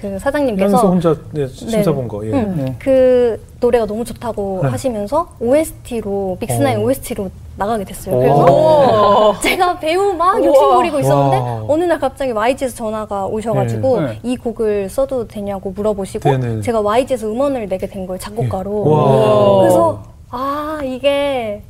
그 0.00 0.18
사장님께서 0.18 0.76
혼자 0.88 1.16
네, 1.32 1.46
심사 1.48 1.90
본 1.92 2.06
거. 2.06 2.24
예. 2.26 2.30
음, 2.32 2.54
네. 2.56 2.76
그 2.78 3.42
노래가 3.60 3.86
너무 3.86 4.04
좋다고 4.04 4.60
네. 4.62 4.68
하시면서 4.68 5.28
OST로 5.40 6.36
믹스나인 6.38 6.78
어. 6.78 6.82
OST로 6.82 7.30
나가게 7.56 7.84
됐어요. 7.84 8.14
오. 8.14 8.18
그래서 8.18 9.40
제가 9.42 9.78
배우 9.78 10.12
막 10.12 10.44
욕심 10.44 10.68
부리고 10.74 11.00
있었는데 11.00 11.36
와. 11.38 11.64
어느 11.66 11.84
날 11.84 11.98
갑자기 11.98 12.32
YG에서 12.32 12.76
전화가 12.76 13.26
오셔가지고 13.26 14.00
네. 14.00 14.06
네. 14.06 14.20
이 14.22 14.36
곡을 14.36 14.90
써도 14.90 15.26
되냐고 15.26 15.70
물어보시고 15.70 16.28
네네. 16.36 16.60
제가 16.60 16.80
YG에서 16.82 17.28
음원을 17.28 17.66
내게 17.68 17.86
된 17.86 18.06
거예요 18.06 18.18
작곡가로. 18.18 18.84
와. 18.90 19.58
그래서 19.60 20.02
아 20.30 20.80
이게 20.84 21.62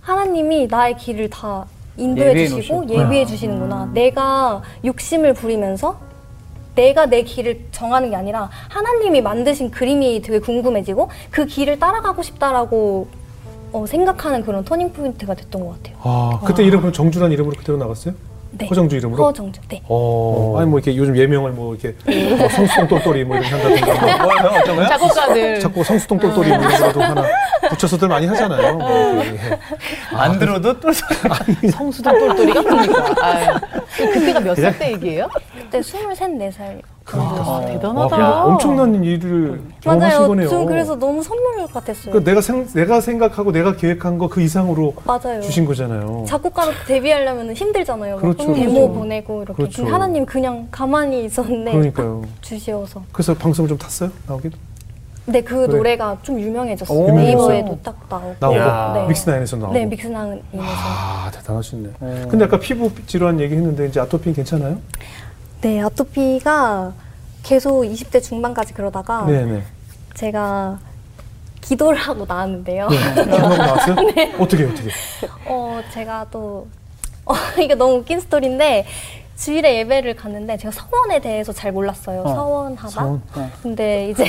하나님이 0.00 0.68
나의 0.68 0.96
길을 0.96 1.28
다 1.28 1.66
인도해 1.98 2.46
주시고. 2.46 2.88
예비해 2.88 3.26
주시는구나. 3.26 3.90
내가 3.92 4.62
욕심을 4.84 5.34
부리면서 5.34 6.07
내가 6.78 7.06
내 7.06 7.22
길을 7.22 7.66
정하는 7.72 8.10
게 8.10 8.16
아니라 8.16 8.48
하나님이 8.68 9.20
만드신 9.20 9.72
그림이 9.72 10.22
되게 10.22 10.38
궁금해지고 10.38 11.10
그 11.30 11.44
길을 11.44 11.80
따라가고 11.80 12.22
싶다라고 12.22 13.08
어, 13.72 13.84
생각하는 13.84 14.44
그런 14.44 14.64
터닝 14.64 14.92
포인트가 14.92 15.34
됐던 15.34 15.66
것 15.66 15.82
같아요. 15.82 15.96
아, 16.02 16.40
그때 16.44 16.62
이름 16.64 16.80
그럼 16.80 16.92
정주란 16.92 17.32
이름으로 17.32 17.56
그대로 17.56 17.78
나갔어요? 17.78 18.14
네. 18.50 18.66
허정주 18.66 18.96
이름으로? 18.96 19.24
허정주. 19.24 19.60
네. 19.68 19.82
어, 19.88 20.56
아니 20.58 20.68
뭐 20.68 20.78
이렇게 20.78 20.96
요즘 20.96 21.16
예명을 21.16 21.52
뭐 21.52 21.74
이렇게 21.74 21.94
뭐 22.36 22.48
성수동 22.48 22.88
똘똘이 22.88 23.24
뭐 23.24 23.36
이렇게 23.36 23.50
한다든가 23.54 24.16
뭐 24.16 24.26
뭐요 24.26 24.60
어떤 24.60 24.76
거요? 24.76 24.88
작곡가들. 24.88 25.60
자꾸 25.60 25.84
성수동 25.84 26.18
똘똘이 26.18 26.48
뭐 26.48 26.58
이런 26.58 26.70
거라도 26.80 27.02
하나 27.02 27.24
붙여서들 27.70 28.08
많이 28.08 28.26
하잖아요. 28.26 28.74
뭐. 28.76 28.90
예. 29.24 29.58
안 30.12 30.38
들어도 30.38 30.80
또 30.80 30.88
성수동 31.70 32.18
똘똘이가 32.18 32.62
뭡니까? 32.62 33.14
아유. 33.20 33.46
그때가 33.96 34.40
몇 34.40 34.54
살 34.58 34.78
때 34.78 34.92
얘기예요? 34.92 35.28
그때 35.56 35.78
23, 35.80 36.38
4살. 36.38 36.80
아, 37.10 37.16
와, 37.16 37.64
대단하다. 37.64 38.16
그럼 38.16 38.52
엄청난 38.52 39.02
일을 39.02 39.62
경험하신 39.80 40.18
맞아요. 40.18 40.28
거네요. 40.28 40.48
좀 40.50 40.66
그래서 40.66 40.94
너무 40.94 41.22
선물 41.22 41.66
같았어요. 41.66 42.12
그러니까 42.12 42.30
내가 42.30 42.40
생, 42.42 42.66
내가 42.74 43.00
생각하고 43.00 43.50
내가 43.50 43.76
계획한 43.76 44.18
거 44.18 44.28
그 44.28 44.42
이상으로 44.42 44.92
맞아요. 45.04 45.40
주신 45.40 45.64
거잖아요. 45.64 46.24
작곡가로 46.28 46.70
데뷔하려면 46.86 47.54
힘들잖아요. 47.54 48.18
막 48.18 48.37
그렇죠, 48.44 48.54
데모 48.54 48.72
그렇죠. 48.74 48.92
보내고 48.94 49.42
이렇게. 49.42 49.56
그렇죠. 49.62 49.86
하나님 49.86 50.24
그냥 50.26 50.68
가만히 50.70 51.24
있었는데 51.24 51.72
그러니까요. 51.72 52.24
주시어서. 52.40 53.02
그래서 53.12 53.34
방송을 53.34 53.68
좀 53.68 53.78
탔어요? 53.78 54.10
나오기도? 54.26 54.56
근데 55.24 55.42
그 55.42 55.66
그래. 55.66 55.76
노래가 55.76 56.16
좀 56.22 56.40
유명해졌어요. 56.40 56.98
오. 56.98 57.12
네이버에도 57.14 57.78
딱 57.82 57.96
나오고. 58.08 58.54
네. 58.98 59.06
믹스나인에서 59.08 59.56
나오고. 59.58 59.74
네, 59.74 59.84
믹스나인에서. 59.84 60.42
아 60.56 61.30
대단하시네. 61.34 61.88
어. 62.00 62.26
근데 62.30 62.44
아까 62.46 62.58
피부 62.58 62.90
질환 63.06 63.38
얘기했는데 63.38 63.88
이제 63.88 64.00
아토피 64.00 64.32
괜찮아요? 64.32 64.78
네, 65.60 65.82
아토피가 65.82 66.92
계속 67.42 67.82
20대 67.82 68.22
중반까지 68.22 68.72
그러다가 68.72 69.26
네네. 69.26 69.62
제가 70.14 70.78
기도를 71.60 71.98
하고 71.98 72.24
나왔는데요. 72.26 72.88
네. 72.88 72.96
기도하고 73.24 73.56
나왔어요? 73.56 73.96
어떻게 74.40 74.64
어떻게? 74.64 74.88
어, 75.46 75.82
제가 75.92 76.26
또, 76.30 76.66
어, 77.28 77.34
이게 77.62 77.74
너무 77.74 77.96
웃긴 77.96 78.20
스토리인데, 78.20 78.86
주일에 79.36 79.78
예배를 79.78 80.16
갔는데 80.16 80.56
제가 80.56 80.72
서원에 80.72 81.20
대해서 81.20 81.52
잘 81.52 81.70
몰랐어요. 81.70 82.22
어. 82.22 82.34
서원하다. 82.34 82.88
서원? 82.88 83.22
어. 83.36 83.50
근데 83.62 84.08
이제 84.10 84.24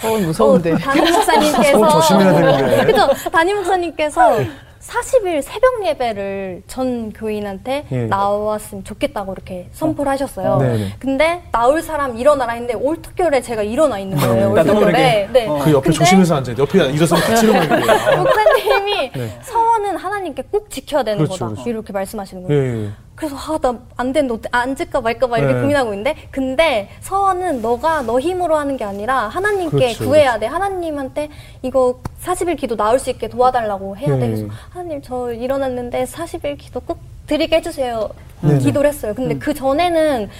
서울 0.00 0.22
무서운데. 0.22 0.72
어, 0.72 0.76
담임 0.76 1.04
목사님께서 1.12 1.78
서원 1.78 1.90
조심해야 1.90 2.32
되는데. 2.34 2.84
그죠? 2.86 3.30
담임 3.30 3.56
목사님께서 3.58 4.38
40일 4.80 5.42
새벽 5.42 5.84
예배를 5.84 6.62
전 6.66 7.12
교인한테 7.12 7.84
예. 7.90 8.06
나왔으면 8.06 8.84
좋겠다고 8.84 9.32
이렇게 9.32 9.68
선포를 9.72 10.10
하셨어요. 10.12 10.58
네네. 10.58 10.94
근데 10.98 11.42
나올 11.52 11.82
사람 11.82 12.16
일어나라 12.16 12.52
했는데 12.52 12.74
올특결에 12.74 13.42
제가 13.42 13.62
일어나 13.62 13.98
있는 13.98 14.16
거예요. 14.16 14.52
나도 14.54 14.74
모르게. 14.74 14.86
올특결에. 14.86 15.28
네. 15.32 15.46
어. 15.48 15.58
그 15.62 15.72
옆에 15.72 15.90
조심해서 15.90 16.36
앉아야 16.36 16.54
돼. 16.56 16.62
옆에 16.62 16.78
일어서면 16.92 17.24
같이 17.24 17.46
일어나는 17.46 17.72
아, 17.90 18.04
거예요. 18.04 18.22
목사님이 18.22 19.10
네. 19.12 19.38
서원은 19.42 19.96
하나님께 19.96 20.44
꼭 20.50 20.70
지켜야 20.70 21.02
되는 21.02 21.18
그렇죠, 21.18 21.32
거다. 21.44 21.54
그렇죠. 21.54 21.70
이렇게 21.70 21.92
말씀하시는 21.92 22.46
거예요. 22.46 22.62
예, 22.62 22.84
예. 22.84 22.90
그래서 23.18 23.34
아 23.36 23.58
나 23.58 23.74
안 23.96 24.12
되는데 24.12 24.34
어떡- 24.48 24.48
앉을까 24.52 25.00
말까 25.00 25.26
막 25.26 25.38
이렇게 25.38 25.52
네. 25.54 25.60
고민하고 25.60 25.90
있는데 25.92 26.14
근데 26.30 26.88
서원은 27.00 27.60
너가 27.62 28.02
너 28.02 28.20
힘으로 28.20 28.54
하는 28.56 28.76
게 28.76 28.84
아니라 28.84 29.26
하나님께 29.26 29.76
그렇죠, 29.76 30.04
구해야 30.04 30.38
돼 30.38 30.46
하나님한테 30.46 31.28
이거 31.62 31.98
40일 32.22 32.56
기도 32.56 32.76
나올 32.76 33.00
수 33.00 33.10
있게 33.10 33.26
도와달라고 33.28 33.96
해야 33.96 34.16
돼 34.16 34.18
네. 34.18 34.26
그래서 34.28 34.46
하나님 34.70 35.02
저 35.02 35.32
일어났는데 35.32 36.04
40일 36.04 36.58
기도 36.58 36.78
꼭 36.78 36.98
드리게 37.26 37.56
해주세요 37.56 38.08
네네. 38.40 38.58
기도를 38.60 38.88
했어요 38.90 39.14
근데 39.14 39.36
그 39.36 39.52
전에는 39.52 40.30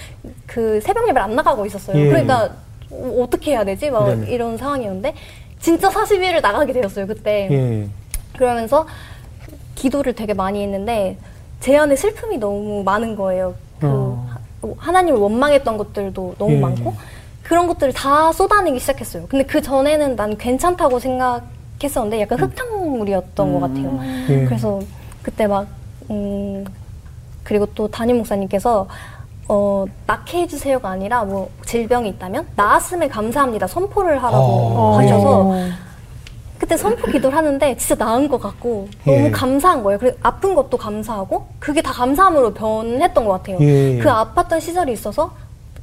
그 0.47 0.79
새벽 0.79 1.03
예배를 1.03 1.21
안 1.21 1.35
나가고 1.35 1.65
있었어요 1.65 1.99
예. 1.99 2.07
그러니까 2.07 2.49
어, 2.91 3.19
어떻게 3.23 3.51
해야 3.51 3.65
되지 3.65 3.91
막 3.91 4.07
네네. 4.07 4.31
이런 4.31 4.57
상황이었는데 4.57 5.13
진짜 5.59 5.89
40일을 5.89 6.41
나가게 6.41 6.71
되었어요 6.71 7.07
그때 7.07 7.49
예. 7.51 7.87
그러면서 8.37 8.87
기도를 9.75 10.13
되게 10.13 10.33
많이 10.33 10.63
했는데 10.63 11.17
제 11.59 11.77
안에 11.77 11.95
슬픔이 11.95 12.37
너무 12.37 12.83
많은 12.83 13.15
거예요. 13.15 13.53
그 13.79 13.87
어. 13.87 14.25
하- 14.29 14.39
하나님을 14.77 15.19
원망했던 15.19 15.77
것들도 15.77 16.35
너무 16.37 16.53
예. 16.53 16.59
많고 16.59 16.93
그런 17.43 17.67
것들을 17.67 17.93
다 17.93 18.31
쏟아내기 18.31 18.79
시작했어요. 18.79 19.25
근데 19.27 19.45
그 19.45 19.61
전에는 19.61 20.15
난 20.15 20.37
괜찮다고 20.37 20.99
생각했었는데 20.99 22.21
약간 22.21 22.39
흙탕물이었던 22.39 23.53
것 23.53 23.59
같아요. 23.59 23.99
예. 24.29 24.45
그래서 24.45 24.79
그때 25.23 25.47
막 25.47 25.67
음, 26.09 26.65
그리고 27.43 27.65
또 27.67 27.87
담임 27.89 28.17
목사님께서 28.17 28.87
어, 29.47 29.85
낫게 30.05 30.41
해주세요가 30.41 30.89
아니라 30.89 31.23
뭐 31.23 31.49
질병이 31.65 32.09
있다면 32.09 32.47
나았음에 32.55 33.07
감사합니다 33.07 33.65
선포를 33.65 34.21
하라고 34.21 34.37
어. 34.37 34.97
하셔서 34.99 35.53
그때 36.59 36.75
선포 36.75 37.09
기도를 37.09 37.35
하는데 37.35 37.77
진짜 37.77 38.03
나은 38.03 38.27
것 38.27 38.39
같고 38.39 38.89
예. 39.07 39.17
너무 39.17 39.31
감사한 39.31 39.81
거예요. 39.81 39.97
그리고 39.97 40.17
아픈 40.21 40.53
것도 40.53 40.77
감사하고 40.77 41.47
그게 41.57 41.81
다 41.81 41.93
감사함으로 41.93 42.53
변했던 42.53 43.25
것 43.25 43.31
같아요. 43.31 43.57
예, 43.61 43.95
예. 43.95 43.97
그 43.97 44.09
아팠던 44.09 44.59
시절이 44.59 44.91
있어서 44.91 45.31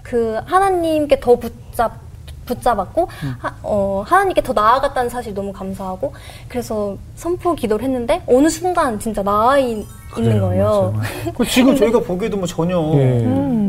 그 0.03 0.39
하나님께 0.45 1.19
더 1.19 1.37
붙잡 1.37 2.06
붙잡았고 2.47 3.09
음. 3.25 3.35
하, 3.39 3.55
어, 3.63 4.05
하나님께 4.07 4.43
더 4.43 4.53
나아갔다는 4.53 5.11
사실 5.11 5.35
너무 5.35 5.53
감사하고 5.53 6.15
그래서 6.49 6.97
선포 7.15 7.55
기도를 7.55 7.85
했는데 7.85 8.23
어느 8.27 8.49
순간 8.49 8.99
진짜 8.99 9.23
나아 9.23 9.59
있, 9.59 9.85
그래요, 10.11 10.31
는 10.31 10.41
거예요. 10.41 10.95
그 11.37 11.45
지금 11.45 11.77
저희가 11.77 12.01
보기에도 12.01 12.37
뭐 12.37 12.47
전혀 12.47 12.81
예. 12.95 13.05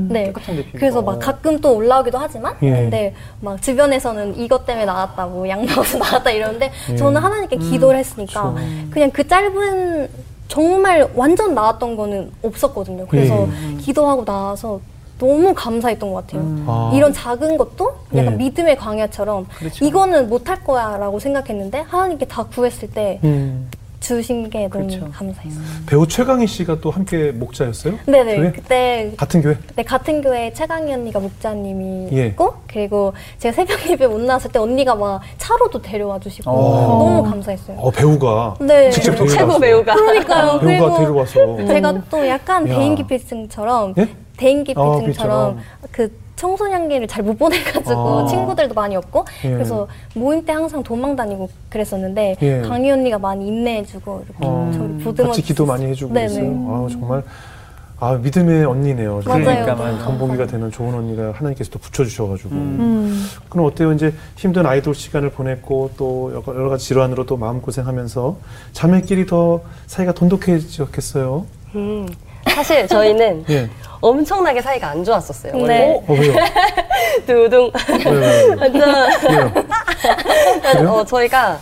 네. 0.10 0.28
똑같은데 0.28 0.62
피부가. 0.64 0.80
그래서 0.80 1.02
막 1.02 1.20
가끔 1.20 1.60
또 1.60 1.76
올라오기도 1.76 2.18
하지만 2.18 2.56
예. 2.62 2.72
근데 2.72 3.16
막 3.42 3.62
주변에서는 3.62 4.38
이것 4.38 4.66
때문에 4.66 4.86
나왔다고 4.86 5.50
양 5.50 5.66
먹어서 5.66 5.98
나왔다 5.98 6.32
이러는데 6.32 6.72
예. 6.92 6.96
저는 6.96 7.22
하나님께 7.22 7.58
기도를 7.58 8.00
했으니까 8.00 8.56
그냥 8.92 9.12
그 9.12 9.28
짧은 9.28 10.10
정말 10.48 11.10
완전 11.16 11.54
나았던 11.54 11.98
거는 11.98 12.32
없었거든요. 12.42 13.08
그래서 13.08 13.48
기도하고 13.82 14.24
나서 14.24 14.80
너무 15.18 15.54
감사했던 15.54 16.14
것 16.14 16.28
같아요. 16.28 16.42
아. 16.68 16.92
이런 16.94 17.12
작은 17.12 17.58
것도 17.58 17.94
약간 18.16 18.34
예. 18.34 18.38
믿음의 18.38 18.78
광야처럼 18.78 19.48
그렇죠. 19.58 19.86
이거는 19.86 20.30
못할 20.30 20.64
거야라고 20.64 21.20
생각했는데 21.20 21.80
하나님께 21.80 22.28
다 22.28 22.44
구했을 22.44 22.90
때 22.92 23.20
음. 23.24 23.70
주신 24.00 24.50
게 24.50 24.70
너무 24.70 24.88
그렇죠. 24.88 25.10
감사했어요. 25.12 25.64
배우 25.88 26.08
최강희 26.08 26.48
씨가 26.48 26.80
또 26.80 26.92
함께 26.92 27.32
목자였어요? 27.32 27.96
네네 28.06 28.36
교회? 28.38 28.52
그때 28.52 29.12
같은 29.18 29.42
교회? 29.42 29.58
네, 29.76 29.84
같은 29.84 30.22
교회 30.22 30.54
최강희 30.54 30.94
언니가 30.94 31.20
목자님이 31.20 32.10
예. 32.14 32.28
있고 32.28 32.54
그리고 32.68 33.14
제가 33.40 33.54
새벽 33.56 33.90
예배 33.90 34.08
못 34.08 34.22
나왔을 34.22 34.52
때 34.52 34.60
언니가 34.60 34.96
막 34.96 35.22
차로도 35.38 35.82
데려와 35.82 36.20
주시고 36.20 36.50
어. 36.50 36.88
너무 37.00 37.24
감사했어요. 37.30 37.78
어, 37.78 37.90
배우가 37.92 38.56
네. 38.62 38.90
직접 38.92 39.16
최고 39.16 39.28
데려와서. 39.28 39.60
배우가. 39.60 39.96
그러니까요. 39.96 40.60
배우가 40.60 40.98
데려와서 41.00 41.68
제가 41.68 42.02
또 42.10 42.28
약간 42.28 42.68
야. 42.70 42.76
대인기피증처럼 42.76 43.96
예? 43.98 44.08
대인기피증처럼 44.38 45.06
비처럼. 45.08 45.60
그 45.92 46.27
청소년기를 46.38 47.08
잘 47.08 47.28
못 47.28 47.38
보내가지고 47.38 48.20
아. 48.20 48.26
친구들도 48.28 48.74
많이 48.74 48.96
없고 48.96 49.26
예. 49.44 49.50
그래서 49.50 49.86
모임 50.16 50.46
때 50.46 50.54
항상 50.54 50.82
도망 50.82 51.14
다니고 51.16 51.50
그랬었는데 51.70 52.38
예. 52.42 52.62
강희 52.62 52.90
언니가 52.90 53.18
많이 53.20 53.48
인내해주고 53.48 54.24
이렇게 54.26 54.40
어. 54.46 54.72
저를 54.74 54.98
보듬어 55.00 55.28
같이 55.28 55.42
기도 55.42 55.66
많이 55.66 55.86
해주고 55.88 56.14
네네. 56.14 56.28
그랬어요. 56.28 56.52
아 56.70 56.88
정말 56.90 57.24
아 58.00 58.14
믿음의 58.14 58.64
언니네요. 58.64 59.22
그러니까 59.26 59.52
감사해요. 59.76 60.48
되는 60.48 60.72
좋은 60.72 60.94
언니가 60.94 61.32
하나님께서 61.32 61.72
또 61.72 61.80
붙여주셔가지고 61.80 62.50
음. 62.52 63.26
그럼 63.50 63.66
어때요? 63.66 63.92
이제 63.92 64.14
힘든 64.36 64.66
아이돌 64.66 64.94
시간을 64.94 65.32
보냈고 65.32 65.92
또 65.98 66.32
여러 66.32 66.60
여러 66.60 66.70
가지 66.70 66.86
질환으로 66.86 67.26
또 67.26 67.36
마음 67.38 67.60
고생하면서 67.60 68.38
자매끼리 68.72 69.26
더 69.26 69.62
사이가 69.88 70.14
돈독해졌겠어요. 70.14 71.46
음, 71.76 72.08
사실 72.46 72.88
저희는 72.88 73.46
예. 73.50 73.70
엄청나게 74.00 74.62
사이가 74.62 74.90
안 74.90 75.04
좋았었어요. 75.04 75.54
네. 75.54 75.60
원래 75.62 76.02
어 76.08 76.14
왜요? 76.14 76.34
두둥. 77.26 77.72
왜요? 78.06 78.20
왜요? 78.20 78.56
완전 78.60 78.82
왜요? 79.30 79.52
그래요? 80.62 80.90
어, 80.92 81.04
저희가 81.06 81.60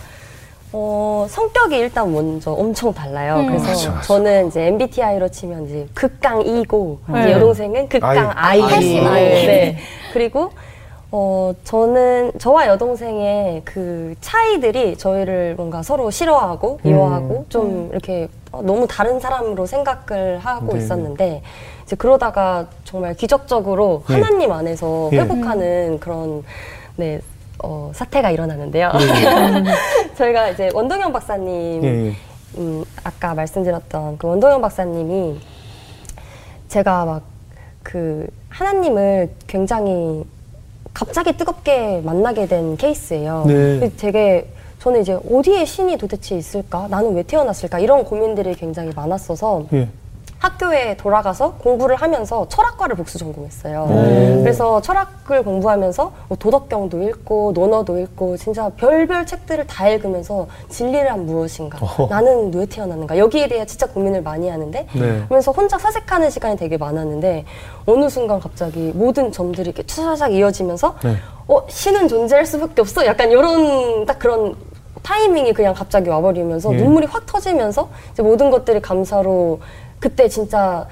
어, 0.74 1.26
성격이 1.30 1.78
일단 1.78 2.12
먼저 2.14 2.52
엄청 2.52 2.94
달라요. 2.94 3.38
음. 3.38 3.48
그래서 3.48 3.66
맞아, 3.68 3.90
맞아. 3.92 4.02
저는 4.02 4.48
이제 4.48 4.64
MBTI로 4.68 5.30
치면 5.30 5.66
이제 5.68 5.88
극강 5.94 6.42
E고 6.46 7.00
이제 7.10 7.20
네. 7.20 7.32
여동생은 7.34 7.88
극강 7.88 8.32
아이. 8.36 8.62
I. 8.62 8.80
네. 8.82 9.08
아이. 9.08 9.24
네. 9.48 9.78
그리고 10.12 10.52
어, 11.12 11.54
저는 11.64 12.34
저와 12.40 12.68
여동생의 12.68 13.62
그 13.64 14.16
차이들이 14.22 14.98
저희를 14.98 15.56
뭔가 15.56 15.84
서로 15.84 16.10
싫어하고 16.12 16.80
음. 16.84 16.90
미워하고 16.90 17.46
좀 17.50 17.90
이렇게 17.92 18.28
어, 18.52 18.62
너무 18.62 18.88
다른 18.88 19.20
사람으로 19.20 19.66
생각을 19.66 20.40
하고 20.40 20.74
네. 20.74 20.80
있었는데 20.80 21.42
이제 21.84 21.96
그러다가 21.96 22.68
정말 22.84 23.14
기적적으로 23.14 24.04
예. 24.10 24.14
하나님 24.14 24.52
안에서 24.52 25.10
예. 25.14 25.20
회복하는 25.20 26.00
그런 26.00 26.44
네, 26.96 27.22
어, 27.64 27.92
사태가 27.94 28.32
일어나는데요. 28.32 28.92
예. 29.00 29.64
저희가 30.16 30.50
이제 30.50 30.70
원동현 30.74 31.14
박사님, 31.14 31.84
예, 31.84 32.08
예. 32.08 32.14
음, 32.58 32.84
아까 33.04 33.34
말씀드렸던 33.36 34.18
그 34.18 34.28
원동현 34.28 34.62
박사님이 34.62 35.40
제가 36.68 37.06
막 37.06 37.36
그 37.86 38.28
하나님을 38.50 39.30
굉장히 39.46 40.26
갑자기 40.96 41.34
뜨겁게 41.34 42.02
만나게 42.04 42.48
된 42.48 42.78
케이스예요. 42.78 43.44
네. 43.46 43.92
되게 43.98 44.48
저는 44.80 45.02
이제 45.02 45.20
어디에 45.30 45.66
신이 45.66 45.98
도대체 45.98 46.38
있을까? 46.38 46.88
나는 46.90 47.14
왜 47.14 47.22
태어났을까? 47.24 47.80
이런 47.80 48.06
고민들이 48.06 48.56
굉장히 48.56 48.92
많았어서 48.96 49.66
예. 49.74 49.90
학교에 50.46 50.96
돌아가서 50.98 51.54
공부를 51.56 51.96
하면서 51.96 52.48
철학과를 52.50 52.96
복수 52.96 53.18
전공했어요. 53.18 53.88
오. 53.90 54.42
그래서 54.44 54.80
철학을 54.82 55.44
공부하면서 55.44 56.12
뭐 56.28 56.38
도덕경도 56.38 57.02
읽고 57.02 57.54
논어도 57.56 57.98
읽고 57.98 58.38
진짜 58.38 58.70
별별 58.78 59.26
책들을 59.26 59.66
다 59.66 59.90
읽으면서 59.90 60.48
진리란 60.70 61.26
무엇인가? 61.26 61.80
어허. 61.82 62.08
나는 62.08 62.54
왜 62.54 62.66
태어났는가? 62.68 63.18
여기에 63.18 63.48
대해 63.48 63.66
진짜 63.66 63.88
고민을 63.88 64.22
많이 64.22 64.48
하는데 64.48 64.88
네. 64.94 65.24
그러면서 65.26 65.52
혼자 65.52 65.80
사색하는 65.80 66.30
시간이 66.30 66.58
되게 66.58 66.78
많았는데 66.78 67.46
어느 67.88 68.08
순간 68.08 68.40
갑자기 68.40 68.92
모든 68.94 69.32
점들이 69.32 69.70
이렇게 69.70 69.82
투사삭 69.84 70.32
이어지면서 70.34 70.96
네. 71.04 71.16
어 71.48 71.64
신은 71.68 72.08
존재할 72.08 72.46
수밖에 72.46 72.82
없어. 72.82 73.06
약간 73.06 73.32
이런 73.32 74.06
딱 74.06 74.20
그런 74.20 74.56
타이밍이 75.10 75.54
그냥 75.54 75.74
갑자기 75.76 76.10
와버리면서 76.10 76.74
예. 76.74 76.78
눈물이 76.78 77.06
확 77.06 77.28
터지면서 77.28 77.90
이제 78.12 78.24
모든 78.24 78.50
것들이 78.50 78.82
감사로 78.82 79.60
그때 80.00 80.28
진짜 80.28 80.88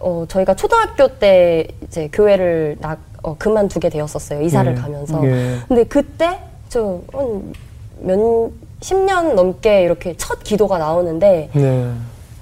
어 0.00 0.24
저희가 0.26 0.54
초등학교 0.54 1.06
때 1.06 1.68
이제 1.84 2.08
교회를 2.12 2.76
나 2.80 2.96
어, 3.22 3.36
그만두게 3.38 3.88
되었었어요 3.88 4.42
이사를 4.42 4.72
예. 4.72 4.74
가면서 4.74 5.24
예. 5.24 5.58
근데 5.68 5.84
그때 5.84 6.40
저몇 6.70 8.50
10년 8.80 9.34
넘게 9.34 9.82
이렇게 9.82 10.16
첫 10.16 10.42
기도가 10.42 10.78
나오는데 10.78 11.50
네. 11.52 11.90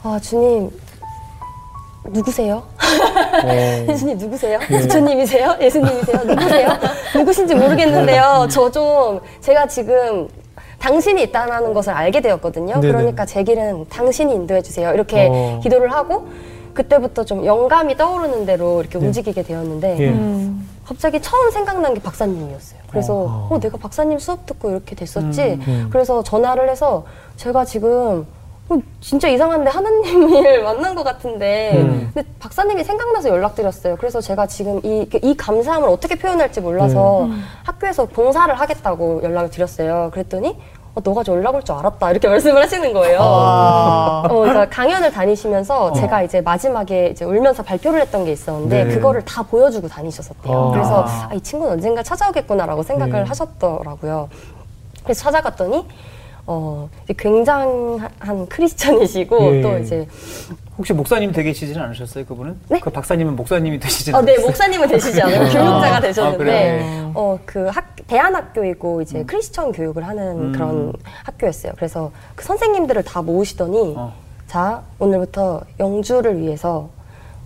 아 0.02 0.18
주님 0.22 0.70
누구세요? 2.06 2.62
어. 3.44 3.84
예수님 3.92 4.16
누구세요? 4.16 4.58
예. 4.70 4.78
부처님이세요? 4.78 5.56
예수님이세요? 5.60 6.24
누구세요? 6.24 6.68
누구신지 7.14 7.54
모르겠는데요. 7.54 8.48
저 8.50 8.70
좀 8.70 9.20
제가 9.42 9.66
지금 9.68 10.26
당신이 10.80 11.22
있다는 11.24 11.72
것을 11.74 11.92
알게 11.92 12.20
되었거든요. 12.20 12.80
네네. 12.80 12.92
그러니까 12.92 13.26
제 13.26 13.44
길은 13.44 13.86
당신이 13.88 14.34
인도해 14.34 14.62
주세요. 14.62 14.92
이렇게 14.92 15.28
어. 15.30 15.60
기도를 15.62 15.92
하고 15.92 16.26
그때부터 16.74 17.24
좀 17.24 17.44
영감이 17.44 17.96
떠오르는 17.96 18.46
대로 18.46 18.80
이렇게 18.80 18.98
네. 18.98 19.06
움직이게 19.06 19.42
되었는데 19.42 19.98
예. 20.00 20.08
음. 20.08 20.66
갑자기 20.84 21.20
처음 21.20 21.50
생각난 21.50 21.94
게 21.94 22.00
박사님이었어요. 22.00 22.80
그래서 22.90 23.14
어. 23.14 23.48
어, 23.50 23.60
내가 23.60 23.76
박사님 23.76 24.18
수업 24.18 24.46
듣고 24.46 24.70
이렇게 24.70 24.96
됐었지. 24.96 25.60
음. 25.68 25.88
그래서 25.92 26.22
전화를 26.22 26.68
해서 26.68 27.04
제가 27.36 27.64
지금 27.64 27.90
어, 27.90 28.26
진짜 29.00 29.28
이상한데 29.28 29.70
하나님을 29.70 30.62
만난 30.64 30.94
것 30.94 31.02
같은데 31.02 31.72
음. 31.76 32.10
근데 32.14 32.28
박사님이 32.38 32.84
생각나서 32.84 33.28
연락드렸어요. 33.28 33.96
그래서 33.96 34.20
제가 34.20 34.46
지금 34.46 34.80
이, 34.84 35.08
이 35.22 35.36
감사함을 35.36 35.88
어떻게 35.88 36.14
표현할지 36.16 36.60
몰라서 36.60 37.26
네. 37.28 37.34
학교에서 37.64 38.06
봉사를 38.06 38.52
하겠다고 38.54 39.22
연락을 39.24 39.50
드렸어요. 39.50 40.10
그랬더니 40.12 40.56
어, 40.94 41.00
너가 41.04 41.22
연락 41.28 41.54
올 41.54 41.62
줄 41.62 41.74
알았다 41.74 42.10
이렇게 42.12 42.26
말씀을 42.28 42.62
하시는 42.62 42.92
거예요. 42.92 43.18
아. 43.20 44.22
어, 44.28 44.38
그러니까 44.38 44.68
강연을 44.68 45.10
다니시면서 45.10 45.92
제가 45.94 46.22
이제 46.22 46.40
마지막에 46.40 47.08
이제 47.08 47.24
울면서 47.24 47.62
발표를 47.64 48.00
했던 48.00 48.24
게 48.24 48.32
있었는데 48.32 48.84
네. 48.84 48.94
그거를 48.94 49.24
다 49.24 49.42
보여주고 49.42 49.88
다니셨었대요. 49.88 50.56
아. 50.56 50.70
그래서 50.70 51.04
아, 51.06 51.30
이 51.34 51.40
친구는 51.40 51.74
언젠가 51.74 52.02
찾아오겠구나라고 52.04 52.82
생각을 52.84 53.12
네. 53.14 53.22
하셨더라고요. 53.22 54.28
그래서 55.02 55.22
찾아갔더니 55.24 55.86
어, 56.52 56.90
굉장한 57.16 58.48
크리스천이시고 58.48 59.56
예. 59.56 59.62
또 59.62 59.78
이제 59.78 60.04
혹시 60.76 60.92
목사님 60.92 61.30
되시지는 61.30 61.80
않으셨어요, 61.80 62.24
그분은? 62.26 62.58
네? 62.68 62.80
그 62.80 62.90
박사님은 62.90 63.36
목사님이 63.36 63.78
되시진 63.78 64.16
어, 64.16 64.20
네, 64.20 64.32
않으셨어요? 64.32 64.46
목사님은 64.48 64.88
되시지 64.88 65.22
않아요. 65.22 65.38
교육자가 65.42 65.96
아, 65.96 66.00
되셨는데, 66.00 66.38
그래요? 66.38 67.12
어, 67.14 67.38
그 67.44 67.66
학, 67.66 67.94
대안학교이고 68.08 69.02
이제 69.02 69.22
크리스천 69.24 69.70
교육을 69.70 70.08
하는 70.08 70.46
음. 70.46 70.52
그런 70.52 70.92
학교였어요. 71.24 71.74
그래서 71.76 72.10
그 72.34 72.44
선생님들을 72.44 73.04
다 73.04 73.22
모으시더니, 73.22 73.94
어. 73.96 74.12
자, 74.48 74.82
오늘부터 74.98 75.60
영주를 75.78 76.40
위해서, 76.40 76.88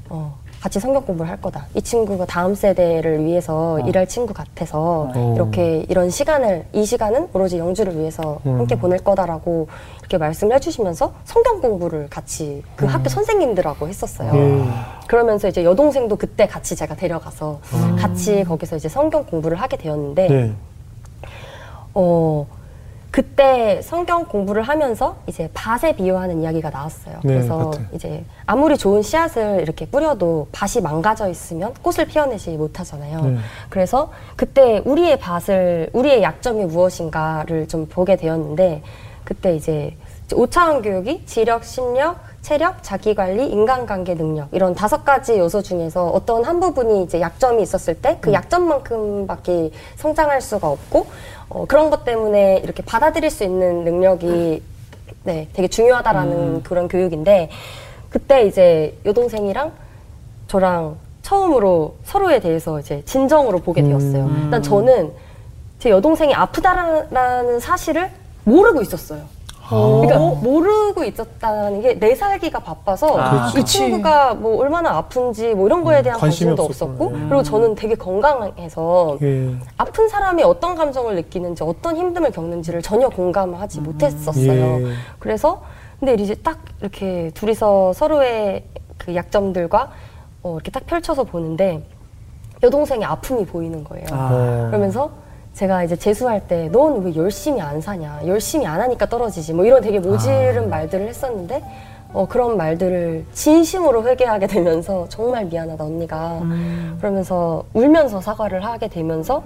어, 0.08 0.38
같이 0.64 0.80
성경 0.80 1.04
공부를 1.04 1.30
할 1.30 1.38
거다. 1.42 1.66
이 1.74 1.82
친구가 1.82 2.24
다음 2.24 2.54
세대를 2.54 3.22
위해서 3.22 3.78
일할 3.80 4.08
친구 4.08 4.32
같아서 4.32 5.10
어. 5.14 5.32
이렇게 5.36 5.84
이런 5.90 6.08
시간을 6.08 6.64
이 6.72 6.86
시간은 6.86 7.28
오로지 7.34 7.58
영주를 7.58 7.98
위해서 7.98 8.40
음. 8.46 8.60
함께 8.60 8.74
보낼 8.74 9.00
거다라고 9.00 9.68
이렇게 9.98 10.16
말씀을 10.16 10.56
해주시면서 10.56 11.12
성경 11.24 11.60
공부를 11.60 12.08
같이 12.08 12.62
그 12.76 12.86
학교 12.86 13.10
선생님들하고 13.10 13.88
했었어요. 13.88 14.34
예. 14.34 14.64
그러면서 15.06 15.48
이제 15.48 15.64
여동생도 15.64 16.16
그때 16.16 16.46
같이 16.46 16.74
제가 16.74 16.96
데려가서 16.96 17.60
같이 17.98 18.42
거기서 18.44 18.76
이제 18.76 18.88
성경 18.88 19.26
공부를 19.26 19.60
하게 19.60 19.76
되었는데 19.76 20.28
네. 20.28 20.54
어 21.92 22.46
그때 23.14 23.80
성경 23.80 24.24
공부를 24.24 24.64
하면서 24.64 25.18
이제 25.28 25.48
밭에 25.54 25.94
비유하는 25.94 26.42
이야기가 26.42 26.70
나왔어요. 26.70 27.20
네, 27.22 27.34
그래서 27.34 27.70
밭에. 27.70 27.84
이제 27.92 28.24
아무리 28.44 28.76
좋은 28.76 29.02
씨앗을 29.02 29.60
이렇게 29.60 29.86
뿌려도 29.86 30.48
밭이 30.50 30.82
망가져 30.82 31.28
있으면 31.28 31.74
꽃을 31.80 32.08
피워내지 32.08 32.56
못하잖아요. 32.56 33.20
네. 33.20 33.36
그래서 33.70 34.10
그때 34.34 34.82
우리의 34.84 35.20
밭을 35.20 35.90
우리의 35.92 36.24
약점이 36.24 36.64
무엇인가를 36.64 37.68
좀 37.68 37.86
보게 37.86 38.16
되었는데 38.16 38.82
그때 39.22 39.54
이제 39.54 39.96
오차원 40.34 40.82
교육이 40.82 41.24
지력, 41.24 41.62
심력, 41.64 42.18
체력, 42.42 42.82
자기관리, 42.82 43.48
인간관계 43.48 44.16
능력 44.16 44.48
이런 44.52 44.74
다섯 44.74 45.04
가지 45.04 45.38
요소 45.38 45.62
중에서 45.62 46.08
어떤 46.08 46.44
한 46.44 46.58
부분이 46.58 47.04
이제 47.04 47.20
약점이 47.20 47.62
있었을 47.62 47.94
때그 48.02 48.32
약점만큼밖에 48.32 49.70
성장할 49.96 50.40
수가 50.40 50.68
없고 50.68 51.06
어, 51.48 51.64
그런 51.66 51.90
것 51.90 52.04
때문에 52.04 52.60
이렇게 52.64 52.82
받아들일 52.82 53.30
수 53.30 53.44
있는 53.44 53.84
능력이 53.84 54.62
네 55.24 55.48
되게 55.52 55.68
중요하다라는 55.68 56.62
그런 56.64 56.88
교육인데 56.88 57.50
그때 58.10 58.46
이제 58.46 58.96
여동생이랑 59.04 59.72
저랑 60.48 60.96
처음으로 61.22 61.96
서로에 62.04 62.38
대해서 62.40 62.78
이제 62.80 63.02
진정으로 63.06 63.60
보게 63.60 63.82
되었어요. 63.82 64.30
일단 64.44 64.62
저는 64.62 65.12
제 65.78 65.90
여동생이 65.90 66.34
아프다라는 66.34 67.60
사실을 67.60 68.10
모르고 68.44 68.82
있었어요. 68.82 69.22
그러니까 69.68 70.18
모르고 70.42 71.04
있었다는 71.04 71.80
게 71.82 71.94
내 71.98 72.14
살기가 72.14 72.58
바빠서 72.58 73.16
아, 73.18 73.52
이 73.56 73.64
친구가 73.64 74.34
뭐 74.34 74.60
얼마나 74.60 74.90
아픈지 74.98 75.54
뭐 75.54 75.66
이런 75.66 75.82
거에 75.84 76.02
대한 76.02 76.18
관심이 76.20 76.50
관심도 76.50 76.62
없었구나. 76.64 77.04
없었고 77.04 77.28
그리고 77.28 77.42
저는 77.42 77.74
되게 77.74 77.94
건강해서 77.94 79.18
예. 79.22 79.54
아픈 79.78 80.08
사람이 80.08 80.42
어떤 80.42 80.74
감정을 80.74 81.14
느끼는지 81.16 81.62
어떤 81.62 81.96
힘듦을 81.96 82.32
겪는지를 82.34 82.82
전혀 82.82 83.08
공감하지 83.08 83.80
못했었어요. 83.80 84.86
예. 84.86 84.92
그래서 85.18 85.62
근데 85.98 86.14
이제 86.22 86.34
딱 86.34 86.58
이렇게 86.80 87.30
둘이서 87.34 87.92
서로의 87.94 88.64
그 88.98 89.14
약점들과 89.14 89.90
어, 90.42 90.54
이렇게 90.54 90.70
딱 90.70 90.84
펼쳐서 90.86 91.24
보는데 91.24 91.82
여동생의 92.62 93.04
아픔이 93.06 93.46
보이는 93.46 93.82
거예요. 93.84 94.06
어. 94.12 94.66
그러면서 94.68 95.10
제가 95.54 95.84
이제 95.84 95.94
재수할 95.96 96.40
때 96.48 96.68
넌 96.68 97.04
왜 97.04 97.14
열심히 97.14 97.60
안 97.60 97.80
사냐? 97.80 98.22
열심히 98.26 98.66
안 98.66 98.80
하니까 98.80 99.06
떨어지지. 99.06 99.52
뭐 99.52 99.64
이런 99.64 99.80
되게 99.82 100.00
모질은 100.00 100.68
말들을 100.68 101.06
했었는데 101.08 101.62
어, 102.14 102.26
그런 102.28 102.56
말들을 102.56 103.24
진심으로 103.34 104.06
회개하게 104.06 104.46
되면서 104.46 105.06
정말 105.08 105.44
미안하다 105.46 105.82
언니가 105.84 106.40
그러면서 107.00 107.64
울면서 107.74 108.20
사과를 108.20 108.64
하게 108.64 108.86
되면서 108.88 109.42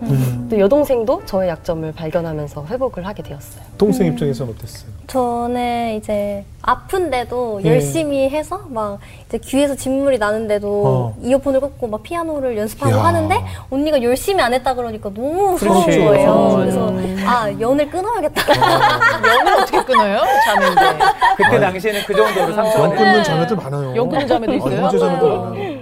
또 0.51 0.59
여동생도 0.59 1.25
저의 1.25 1.49
약점을 1.49 1.91
발견하면서 1.93 2.67
회복을 2.67 3.07
하게 3.07 3.23
되었어요. 3.23 3.63
동생 3.79 4.09
입장에서는 4.09 4.55
어땠어요? 4.57 4.91
저는 5.07 5.95
이제 5.95 6.45
아픈데도 6.61 7.61
예. 7.65 7.71
열심히 7.71 8.29
해서 8.29 8.61
막 8.69 8.99
이제 9.27 9.39
귀에서 9.39 9.75
진물이 9.75 10.19
나는데도 10.19 10.83
어. 10.87 11.17
이어폰을 11.23 11.61
꽂고 11.61 11.87
막 11.87 12.03
피아노를 12.03 12.59
연습하고 12.59 12.95
이야. 12.95 13.05
하는데 13.05 13.43
언니가 13.71 14.03
열심히 14.03 14.43
안 14.43 14.53
했다 14.53 14.75
그러니까 14.75 15.09
너무 15.15 15.57
서러운 15.59 15.81
그렇지. 15.87 15.99
거예요. 16.05 16.31
어, 16.31 16.57
그래서 16.57 16.93
아 17.27 17.51
연을 17.59 17.89
끊어야겠다. 17.89 18.43
연을 19.39 19.55
어떻게 19.63 19.83
끊어요? 19.85 20.21
자매인데. 20.45 21.05
그때 21.39 21.61
당시에는 21.61 22.01
그 22.07 22.15
정도로 22.15 22.53
연됐 22.65 22.97
끊는 22.99 23.25
자매들 23.25 23.57
많아요. 23.57 23.97
연 23.97 24.09
끊는 24.09 24.27
자매도 24.27 24.55
있어요? 24.55 24.77
형제 24.83 24.99
자매도 24.99 25.27
맞아요. 25.29 25.43
많아요. 25.43 25.79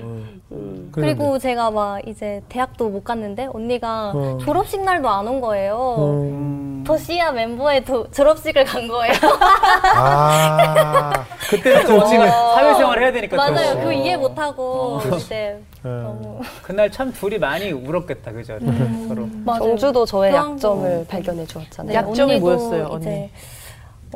어. 0.51 0.67
그리고 0.93 1.39
제가 1.39 1.71
막 1.71 2.01
이제 2.09 2.41
대학도 2.49 2.89
못 2.89 3.05
갔는데 3.05 3.49
언니가 3.53 4.13
어. 4.15 4.39
졸업식 4.41 4.81
날도 4.83 5.09
안 5.09 5.27
온 5.27 5.41
거예요. 5.41 5.97
음. 5.99 6.85
더시아 6.87 7.33
멤버의 7.33 7.85
도- 7.85 8.09
졸업식을 8.13 8.65
간 8.65 8.87
거예요. 8.89 9.13
아. 9.95 11.13
그때는 11.51 11.87
또 11.87 12.01
언니가 12.05 12.27
사회생활 12.55 13.03
해야 13.03 13.13
되니까 13.13 13.37
또. 13.47 13.53
맞아요. 13.53 13.81
그 13.83 13.93
이해 13.93 14.17
못 14.17 14.39
하고 14.39 15.01
이제 15.17 15.61
예. 15.85 15.89
너무 15.89 16.41
그날 16.63 16.91
참 16.91 17.13
둘이 17.13 17.39
많이 17.39 17.73
울었겠다, 17.73 18.33
그죠? 18.33 18.59
서로. 19.09 19.29
맞아요. 19.45 19.61
정주도 19.63 20.05
저의 20.07 20.35
약점을 20.35 20.99
거. 20.99 21.05
발견해 21.09 21.45
주었잖아요. 21.47 21.93
네, 21.93 21.95
약점이 22.09 22.39
뭐였어요, 22.41 22.89
언니? 22.91 23.31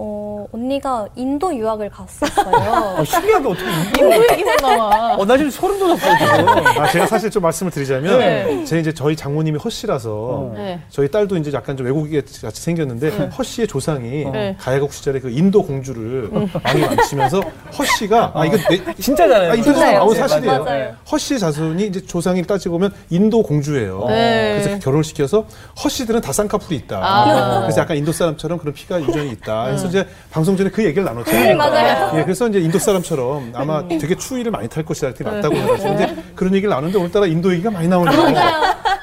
어, 0.03 0.47
언니가 0.51 1.07
인도 1.15 1.55
유학을 1.55 1.91
갔었어요. 1.91 2.97
어, 2.99 3.05
신기하게 3.05 3.49
어떻게 3.49 4.03
인도 4.03 4.33
얘기만 4.33 4.57
나와. 4.57 5.15
어, 5.15 5.27
나 5.27 5.37
지금 5.37 5.51
소름 5.51 5.79
돋았어요, 5.79 6.17
지금. 6.17 6.67
아, 6.81 6.89
제가 6.89 7.07
사실 7.07 7.29
좀 7.31 7.43
말씀을 7.43 7.71
드리자면, 7.71 8.19
네. 8.19 8.65
제 8.65 8.79
이제 8.81 8.95
저희 8.95 9.15
장모님이 9.15 9.59
허씨라서, 9.59 10.53
네. 10.55 10.81
저희 10.89 11.11
딸도 11.11 11.37
이제 11.37 11.53
약간 11.53 11.77
좀 11.77 11.85
외국인 11.85 12.23
같이 12.41 12.63
생겼는데, 12.63 13.11
허씨의 13.37 13.69
조상이 13.69 14.25
네. 14.25 14.57
가야국 14.59 14.95
시절에 14.95 15.21
그 15.21 15.29
인도 15.29 15.63
공주를 15.63 16.31
많이 16.63 16.81
만치면서, 16.81 17.43
허씨가, 17.79 18.33
아, 18.35 18.47
이거 18.47 18.57
내, 18.71 18.95
진짜잖아요. 18.95 19.51
아, 19.51 19.55
인터넷에 19.55 19.81
진짜요. 19.81 19.99
나온 19.99 20.15
네, 20.15 20.19
사실이에요. 20.19 20.65
맞아요. 20.65 20.95
허씨의 21.13 21.41
자손이 21.41 21.87
이제 21.87 22.01
조상이 22.07 22.43
따지고 22.43 22.77
보면 22.79 22.95
인도 23.11 23.43
공주예요. 23.43 24.07
네. 24.09 24.61
그래서 24.63 24.79
결혼을 24.79 25.05
시켜서 25.05 25.45
허씨들은 25.85 26.23
다 26.23 26.33
쌍꺼풀이 26.33 26.75
있다. 26.77 27.01
아. 27.03 27.61
그래서 27.61 27.83
약간 27.83 27.99
인도 27.99 28.13
사람처럼 28.13 28.59
그런 28.59 28.73
피가 28.73 29.03
유전이 29.03 29.31
있다. 29.33 29.65
그래서 29.67 29.90
이제 29.91 30.07
방송 30.31 30.57
전에 30.57 30.71
그 30.71 30.85
얘기를 30.85 31.05
나눴잖아요. 31.05 31.45
네, 31.45 31.55
맞아요. 31.55 32.19
예, 32.19 32.23
그래서 32.23 32.49
이제 32.49 32.61
인도 32.61 32.79
사람처럼 32.79 33.53
아마 33.55 33.87
되게 33.89 34.15
추위를 34.17 34.51
많이 34.53 34.69
탈 34.69 34.85
것이다 34.85 35.09
이렇게 35.09 35.25
낫다고 35.25 35.55
해가지고 35.57 35.93
이제 35.95 36.17
그런 36.35 36.55
얘기를 36.55 36.71
나누는데 36.71 36.99
오늘따라 36.99 37.27
인도 37.27 37.53
얘기가 37.53 37.71
많이 37.71 37.89
나오네요. 37.89 38.23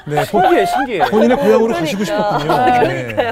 네, 0.06 0.24
본- 0.30 0.42
신기해, 0.42 0.66
신기해. 0.66 0.98
본인의 1.10 1.36
고향으로 1.36 1.74
가시고 1.74 2.04
싶었군요. 2.04 2.52
네. 2.88 3.26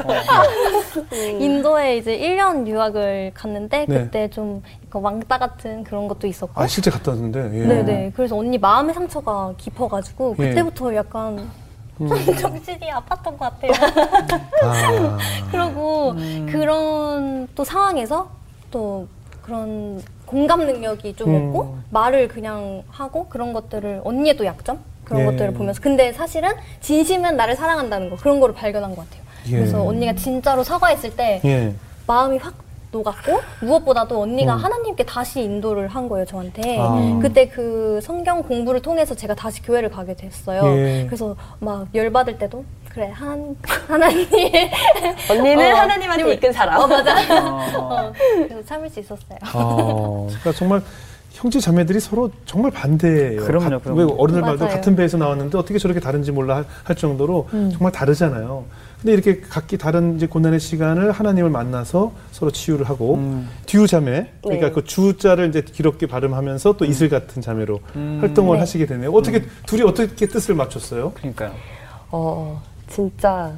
인도에 1.41 1.97
이제 1.99 2.19
1년 2.19 2.67
유학을 2.67 3.33
갔는데 3.35 3.87
네. 3.89 3.99
그때 4.05 4.29
좀 4.29 4.63
왕따 4.93 5.39
같은 5.39 5.85
그런 5.85 6.09
것도 6.09 6.27
있었고. 6.27 6.61
아 6.61 6.67
실제 6.67 6.91
갔다 6.91 7.13
왔는데. 7.13 7.39
예. 7.53 7.67
네네. 7.67 8.13
그래서 8.17 8.37
언니 8.37 8.57
마음의 8.59 8.95
상처가 8.95 9.53
깊어가지고 9.59 10.37
예. 10.39 10.49
그때부터 10.49 10.95
약간 10.95 11.49
정신이 11.99 12.91
아팠던 12.91 13.39
것 13.39 13.39
같아요. 13.39 13.73
아, 14.63 15.19
그리고 15.51 16.15
그런 16.51 17.49
또 17.55 17.65
상황에서 17.65 18.29
또 18.71 19.09
그런 19.43 20.03
공감 20.27 20.67
능력이 20.67 21.15
좀 21.17 21.31
음. 21.35 21.49
없고 21.49 21.79
말을 21.91 22.29
그냥 22.29 22.83
하고 22.91 23.29
그런 23.29 23.53
것들을 23.53 24.03
언니의 24.05 24.37
또 24.37 24.45
약점 24.45 24.81
그런 25.05 25.23
예. 25.23 25.27
것들을 25.27 25.55
보면서 25.55 25.81
근데 25.81 26.13
사실은 26.13 26.51
진심은 26.81 27.37
나를 27.37 27.55
사랑한다는 27.55 28.11
거 28.11 28.17
그런 28.17 28.41
거를 28.41 28.55
발견한 28.55 28.95
것 28.95 29.09
같아요. 29.09 29.23
예. 29.47 29.51
그래서 29.53 29.83
언니가 29.85 30.15
진짜로 30.15 30.65
사과했을 30.65 31.17
때 31.17 31.41
예. 31.45 31.73
마음이 32.07 32.39
확 32.39 32.55
녹았고 33.01 33.41
무엇보다도 33.61 34.21
언니가 34.23 34.55
음. 34.55 34.59
하나님께 34.65 35.05
다시 35.05 35.43
인도를 35.43 35.89
한 35.89 36.09
거예요 36.09 36.25
저한테 36.27 36.79
아. 36.81 37.19
그때 37.21 37.49
그 37.49 38.01
성경 38.03 38.43
공부를 38.43 38.81
통해서 38.81 39.15
제가 39.15 39.35
다시 39.35 39.61
교회를 39.63 39.91
가게 39.91 40.15
됐어요 40.15 40.63
예. 40.79 41.05
그래서 41.07 41.37
막 41.61 41.87
열받을 41.95 42.39
때도 42.39 42.65
그래 42.89 43.11
한, 43.13 43.55
하나님 43.89 44.27
언니는 45.31 45.73
어, 45.75 45.77
하나님한테 45.77 46.33
이끈 46.35 46.53
사람. 46.53 46.81
어 46.81 46.87
맞아 46.87 47.15
어. 47.15 47.67
어, 48.09 48.13
그래서 48.49 48.65
참을 48.65 48.89
수 48.89 49.01
있었어요 49.01 49.39
아, 49.43 49.53
그러니까 50.29 50.53
정말 50.53 50.81
형제 51.33 51.61
자매들이 51.61 52.01
서로 52.01 52.31
정말 52.47 52.71
반대예요. 52.71 53.45
그럼요, 53.45 53.69
가- 53.69 53.79
그럼요. 53.81 54.01
왜 54.01 54.07
어른들 54.19 54.41
말도. 54.41 54.69
같은 54.69 54.97
배에서 54.97 55.19
나왔는데 55.19 55.59
어떻게 55.59 55.79
저렇게 55.79 56.01
다른지 56.01 56.33
몰라 56.33 56.57
할, 56.57 56.65
할 56.83 56.97
정도로 56.97 57.47
정말 57.51 57.93
다르잖아요. 57.93 58.65
근데 59.07 59.13
이렇게 59.15 59.41
각기 59.41 59.79
다른 59.79 60.17
이제 60.17 60.27
고난의 60.27 60.59
시간을 60.59 61.13
하나님을 61.13 61.49
만나서 61.49 62.11
서로 62.33 62.51
치유를 62.51 62.89
하고 62.89 63.15
음. 63.15 63.49
듀 63.65 63.87
자매 63.87 64.33
그러니까 64.43 64.67
네. 64.67 64.73
그 64.73 64.83
주자를 64.83 65.49
이제 65.49 65.61
기럽게 65.63 66.09
발음하면서 66.09 66.73
또 66.77 66.85
이슬 66.85 67.09
같은 67.09 67.41
자매로 67.41 67.79
음. 67.95 68.19
활동을 68.21 68.57
네. 68.57 68.61
하시게 68.61 68.85
되네요. 68.87 69.13
어떻게 69.13 69.43
둘이 69.65 69.83
어떻게 69.83 70.27
뜻을 70.27 70.57
맞췄어요? 70.57 71.13
그러니까요. 71.13 71.53
어, 72.11 72.61
진짜. 72.89 73.53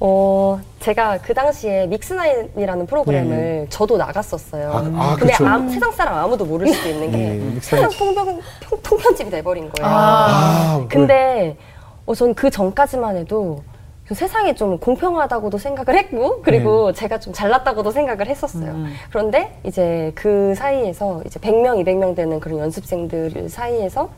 어, 0.00 0.60
제가 0.80 1.18
그 1.18 1.32
당시에 1.32 1.86
믹스나인이라는 1.86 2.86
프로그램을 2.86 3.68
저도 3.70 3.98
나갔었어요. 3.98 4.72
아, 4.72 4.78
아, 5.00 5.16
근데 5.16 5.32
그쵸. 5.34 5.46
아무- 5.46 5.70
세상 5.72 5.92
사람 5.92 6.14
아무도 6.16 6.44
모를 6.44 6.66
수도 6.74 6.88
있는 6.88 7.08
게 7.12 7.18
예, 7.54 7.60
세상. 7.60 7.88
통병, 7.88 8.40
평- 8.62 8.80
통편집이 8.82 9.30
돼버린 9.30 9.70
거예요. 9.70 9.88
아, 9.88 10.86
근데 10.90 11.56
어, 12.04 12.16
전그 12.16 12.50
전까지만 12.50 13.16
해도 13.18 13.62
좀 14.08 14.16
세상이 14.16 14.54
좀 14.56 14.78
공평하다고도 14.78 15.58
생각을 15.58 15.96
했고 15.98 16.42
그리고 16.42 16.92
네. 16.92 16.98
제가 16.98 17.20
좀 17.20 17.32
잘났다고도 17.32 17.92
생각을 17.92 18.26
했었어요. 18.26 18.72
음. 18.72 18.92
그런데 19.10 19.56
이제 19.64 20.10
그 20.14 20.54
사이에서 20.56 21.22
이제 21.24 21.38
100명, 21.38 21.84
200명 21.84 22.16
되는 22.16 22.40
그런 22.40 22.58
연습생들 22.58 23.48
사이에서 23.48 24.10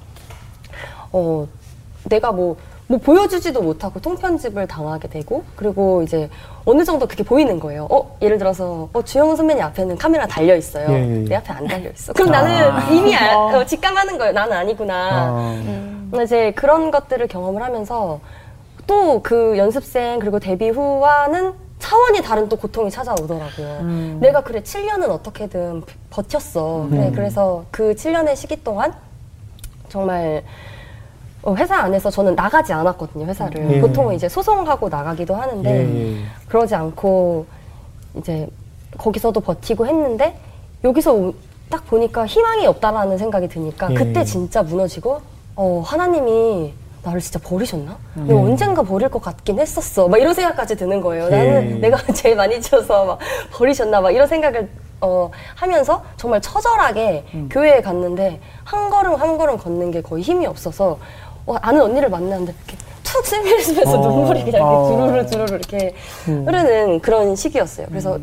어 1.13 1.47
내가 2.09 2.33
뭐뭐 2.33 2.99
보여주지도 3.03 3.61
못하고 3.61 4.01
통편집을 4.01 4.67
당하게 4.67 5.09
되고 5.09 5.45
그리고 5.55 6.03
이제 6.03 6.31
어느 6.65 6.83
정도 6.83 7.07
그게 7.07 7.23
보이는 7.23 7.61
거예요. 7.61 7.87
어 7.91 8.17
예를 8.23 8.39
들어서 8.39 8.89
어 8.91 9.03
주영은 9.03 9.37
선배님 9.37 9.63
앞에는 9.63 9.99
카메라 9.99 10.27
달려 10.27 10.57
있어요. 10.57 10.89
예, 10.89 10.95
예, 10.95 11.01
예. 11.01 11.25
내 11.29 11.35
앞에 11.37 11.53
안 11.53 11.67
달려 11.67 11.91
있어. 11.91 12.15
그럼 12.15 12.33
아. 12.33 12.41
나는 12.41 12.95
이미 12.97 13.15
알, 13.15 13.35
어, 13.37 13.65
직감하는 13.67 14.17
거예요. 14.17 14.33
나는 14.33 14.57
아니구나. 14.57 15.11
아, 15.13 15.63
근데 16.11 16.25
이제 16.25 16.53
그런 16.53 16.91
것들을 16.91 17.29
경험을 17.29 17.63
하면서 17.63 18.21
또 18.87 19.21
그 19.23 19.57
연습생 19.57 20.19
그리고 20.19 20.39
데뷔 20.39 20.71
후와는 20.71 21.53
차원이 21.79 22.23
다른 22.23 22.49
또 22.49 22.57
고통이 22.57 22.91
찾아오더라고요. 22.91 24.19
내가 24.21 24.43
그래 24.43 24.61
7년은 24.63 25.09
어떻게든 25.11 25.83
버텼어. 26.11 26.87
그래 26.91 27.13
그래서 27.15 27.65
그 27.71 27.95
7년의 27.95 28.37
시기 28.37 28.63
동안 28.63 28.95
정말 29.89 30.43
어, 31.43 31.55
회사 31.55 31.77
안에서 31.77 32.11
저는 32.11 32.35
나가지 32.35 32.73
않았거든요. 32.73 33.27
회사를 33.27 33.71
예. 33.73 33.81
보통은 33.81 34.15
이제 34.15 34.29
소송하고 34.29 34.89
나가기도 34.89 35.35
하는데 35.35 35.71
예, 35.71 36.17
예. 36.17 36.25
그러지 36.49 36.75
않고 36.75 37.45
이제 38.17 38.49
거기서도 38.97 39.41
버티고 39.41 39.87
했는데 39.87 40.39
여기서 40.83 41.13
오- 41.13 41.35
딱 41.71 41.87
보니까 41.87 42.27
희망이 42.27 42.67
없다라는 42.67 43.19
생각이 43.19 43.49
드니까 43.49 43.91
예. 43.91 43.95
그때 43.95 44.25
진짜 44.25 44.63
무너지고 44.63 45.21
어 45.57 45.83
하나님이 45.85 46.73
나를 47.05 47.21
진짜 47.21 47.39
버리셨나? 47.43 47.97
내가 48.15 48.41
언젠가 48.41 48.83
버릴 48.83 49.09
것 49.09 49.21
같긴 49.21 49.61
했었어. 49.61 50.09
막 50.09 50.19
이런 50.19 50.33
생각까지 50.35 50.75
드는 50.77 51.01
거예요. 51.01 51.29
나는 51.29 51.71
예. 51.71 51.75
내가 51.75 51.99
제일 52.15 52.35
많이 52.35 52.61
지어서 52.61 53.05
막 53.05 53.19
버리셨나? 53.53 54.01
막 54.01 54.11
이런 54.11 54.27
생각을 54.27 54.69
어, 55.03 55.31
하면서 55.55 56.03
정말 56.17 56.41
처절하게 56.41 57.25
교회에 57.51 57.83
갔는데 57.83 58.41
한 58.65 58.89
걸음 58.89 59.15
한 59.17 59.37
걸음 59.37 59.59
걷는 59.59 59.91
게 59.91 60.01
거의 60.01 60.23
힘이 60.23 60.47
없어서 60.47 60.99
어, 61.47 61.57
아는 61.61 61.83
언니를 61.83 62.09
만났는데 62.09 62.55
이렇게 62.67 62.77
툭 63.03 63.27
스밀면서 63.27 64.01
어. 64.01 64.09
눈물이 64.09 64.45
그냥 64.45 64.63
어. 64.65 64.89
이렇게 64.89 65.07
주르르 65.07 65.27
주르르 65.27 65.55
이렇게 65.57 65.95
흐르는 66.25 67.01
그런 67.01 67.37
시기였어요. 67.37 67.87
그래서 67.91 68.19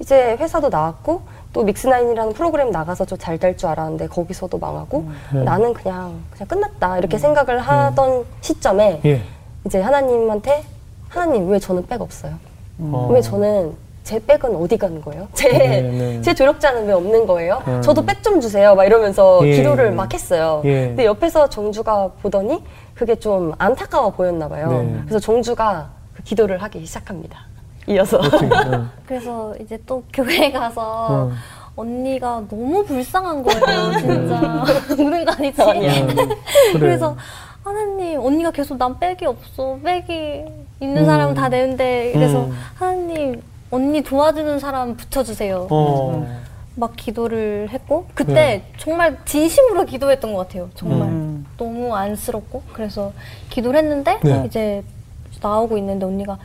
이제 0.00 0.36
회사도 0.40 0.68
나왔고 0.68 1.22
또 1.58 1.64
믹스나인이라는 1.64 2.34
프로그램 2.34 2.70
나가서 2.70 3.04
좀 3.04 3.18
잘 3.18 3.36
될 3.36 3.56
줄 3.56 3.68
알았는데 3.68 4.06
거기서도 4.06 4.58
망하고 4.58 5.06
네. 5.34 5.42
나는 5.42 5.72
그냥 5.74 6.20
그냥 6.30 6.46
끝났다 6.46 6.98
이렇게 6.98 7.18
생각을 7.18 7.58
하던 7.58 8.24
시점에 8.40 9.00
예. 9.04 9.20
이제 9.66 9.80
하나님한테 9.80 10.62
하나님 11.08 11.48
왜 11.50 11.58
저는 11.58 11.84
백 11.88 12.00
없어요? 12.00 12.34
어. 12.78 13.08
왜 13.10 13.20
저는 13.20 13.74
제 14.04 14.24
백은 14.24 14.54
어디 14.54 14.78
가는 14.78 15.00
거예요? 15.02 15.26
제, 15.34 15.48
네, 15.48 15.80
네. 15.82 16.22
제 16.22 16.32
조력자는 16.32 16.86
왜 16.86 16.92
없는 16.92 17.26
거예요? 17.26 17.60
음. 17.66 17.82
저도 17.82 18.06
백 18.06 18.22
좀 18.22 18.40
주세요. 18.40 18.76
막 18.76 18.84
이러면서 18.84 19.40
예. 19.42 19.56
기도를 19.56 19.90
막 19.90 20.14
했어요. 20.14 20.62
예. 20.64 20.86
근데 20.88 21.06
옆에서 21.06 21.48
정주가 21.48 22.08
보더니 22.22 22.62
그게 22.94 23.16
좀 23.16 23.52
안타까워 23.58 24.10
보였나 24.10 24.48
봐요. 24.48 24.68
네. 24.70 25.00
그래서 25.06 25.18
정주가 25.18 25.88
그 26.14 26.22
기도를 26.22 26.62
하기 26.62 26.86
시작합니다. 26.86 27.40
이어서. 27.88 28.20
예. 28.42 28.48
그래서 29.06 29.54
이제 29.60 29.78
또 29.86 30.02
교회 30.12 30.52
가서 30.52 31.06
어. 31.10 31.32
언니가 31.74 32.42
너무 32.48 32.84
불쌍한 32.84 33.42
거예요, 33.42 33.98
진짜. 33.98 34.64
우는 34.98 35.24
거 35.24 35.32
아니지? 35.32 35.62
음. 35.62 36.28
그래서 36.74 37.16
하나님, 37.64 38.20
언니가 38.20 38.50
계속 38.50 38.76
난 38.78 38.98
백이 38.98 39.24
없어. 39.26 39.78
백이 39.82 40.44
있는 40.80 41.02
음. 41.02 41.06
사람은 41.06 41.34
다 41.34 41.48
내는데. 41.48 42.12
그래서 42.12 42.44
음. 42.44 42.58
하나님, 42.74 43.42
언니 43.70 44.02
도와주는 44.02 44.58
사람 44.58 44.96
붙여주세요. 44.96 45.68
어. 45.70 46.26
막 46.74 46.94
기도를 46.94 47.68
했고 47.70 48.06
그때 48.14 48.32
네. 48.32 48.72
정말 48.76 49.18
진심으로 49.24 49.84
기도했던 49.84 50.32
것 50.32 50.46
같아요. 50.46 50.70
정말 50.76 51.08
음. 51.08 51.44
너무 51.56 51.94
안쓰럽고 51.94 52.62
그래서 52.72 53.12
기도를 53.50 53.80
했는데 53.80 54.20
네. 54.22 54.44
이제 54.46 54.84
나오고 55.40 55.76
있는데 55.78 56.04
언니가 56.06 56.38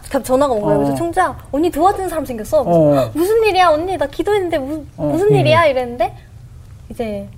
갑자기 0.00 0.24
전화가 0.24 0.52
온 0.54 0.60
거예요. 0.60 0.76
어. 0.76 0.82
그래서 0.82 0.94
종주야 0.96 1.38
언니 1.52 1.70
도와주는 1.70 2.08
사람 2.08 2.24
생겼어. 2.24 2.62
어. 2.62 3.10
무슨 3.14 3.42
일이야 3.44 3.68
언니 3.68 3.96
나 3.96 4.06
기도했는데 4.06 4.58
무, 4.58 4.84
어. 4.96 5.04
무슨 5.06 5.32
예. 5.34 5.40
일이야 5.40 5.66
이랬는데 5.66 6.14
이제 6.90 7.28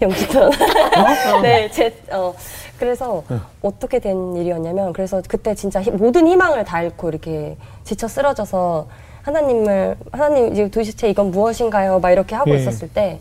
영주천. 0.00 0.50
네, 1.42 1.70
제, 1.70 1.94
어, 2.10 2.34
그래서 2.78 3.22
네. 3.28 3.36
어떻게 3.62 4.00
된 4.00 4.34
일이었냐면, 4.34 4.92
그래서 4.92 5.22
그때 5.28 5.54
진짜 5.54 5.80
히- 5.80 5.92
모든 5.92 6.26
희망을 6.26 6.64
다 6.64 6.82
잃고 6.82 7.08
이렇게 7.08 7.56
지쳐 7.84 8.08
쓰러져서 8.08 8.88
하나님을, 9.22 9.96
하나님, 10.10 10.52
이제 10.52 10.68
도대체 10.68 11.08
이건 11.08 11.30
무엇인가요? 11.30 12.00
막 12.00 12.10
이렇게 12.10 12.34
하고 12.34 12.50
예. 12.50 12.56
있었을 12.56 12.88
때, 12.88 13.20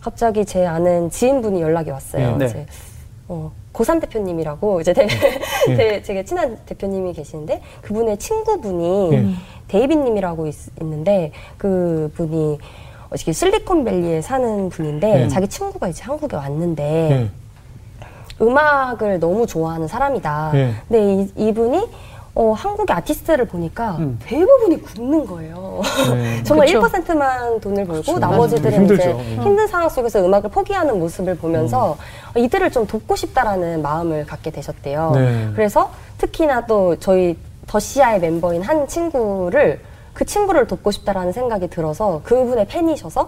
갑자기 0.00 0.46
제 0.46 0.64
아는 0.66 1.10
지인분이 1.10 1.60
연락이 1.60 1.90
왔어요. 1.90 2.36
네. 2.38 2.46
이제, 2.46 2.66
어, 3.28 3.52
고산 3.72 4.00
대표님이라고, 4.00 4.80
이제 4.80 4.92
되게, 4.92 5.14
예. 5.68 5.74
되게, 5.74 6.02
되게 6.02 6.24
친한 6.24 6.58
대표님이 6.66 7.12
계시는데, 7.14 7.62
그분의 7.82 8.18
친구분이 8.18 9.12
예. 9.14 9.26
데이비님이라고 9.68 10.46
있, 10.46 10.54
있는데, 10.80 11.32
그 11.56 12.10
분이 12.14 12.58
어, 13.12 13.14
이게 13.14 13.32
실리콘밸리에 13.32 14.22
사는 14.22 14.70
분인데 14.70 15.24
예. 15.24 15.28
자기 15.28 15.46
친구가 15.46 15.88
이제 15.88 16.02
한국에 16.02 16.34
왔는데 16.36 16.82
예. 17.10 17.30
음악을 18.40 19.20
너무 19.20 19.46
좋아하는 19.46 19.86
사람이다. 19.86 20.52
예. 20.54 20.72
근데 20.88 21.14
이, 21.14 21.48
이분이 21.48 21.88
어, 22.34 22.52
한국의 22.52 22.96
아티스트를 22.96 23.46
보니까 23.46 23.96
음. 23.98 24.18
대부분이 24.24 24.80
굶는 24.82 25.26
거예요. 25.26 25.82
네. 26.14 26.42
정말 26.44 26.66
그쵸. 26.66 26.80
1%만 26.80 27.60
돈을 27.60 27.84
벌고 27.84 28.00
그쵸. 28.00 28.18
나머지들은 28.18 28.72
힘들죠. 28.72 29.02
이제 29.02 29.12
음. 29.12 29.42
힘든 29.42 29.66
상황 29.66 29.88
속에서 29.88 30.24
음악을 30.24 30.50
포기하는 30.50 30.98
모습을 30.98 31.36
보면서 31.36 31.98
어, 32.34 32.38
이들을 32.38 32.70
좀 32.70 32.86
돕고 32.86 33.16
싶다라는 33.16 33.82
마음을 33.82 34.24
갖게 34.24 34.50
되셨대요. 34.50 35.12
네. 35.14 35.50
그래서 35.54 35.90
특히나 36.16 36.64
또 36.64 36.96
저희 36.98 37.36
더시아의 37.66 38.20
멤버인 38.20 38.62
한 38.62 38.88
친구를 38.88 39.80
그 40.14 40.24
친구를 40.24 40.66
돕고 40.66 40.90
싶다라는 40.90 41.32
생각이 41.32 41.68
들어서 41.68 42.20
그분의 42.24 42.66
팬이셔서 42.66 43.26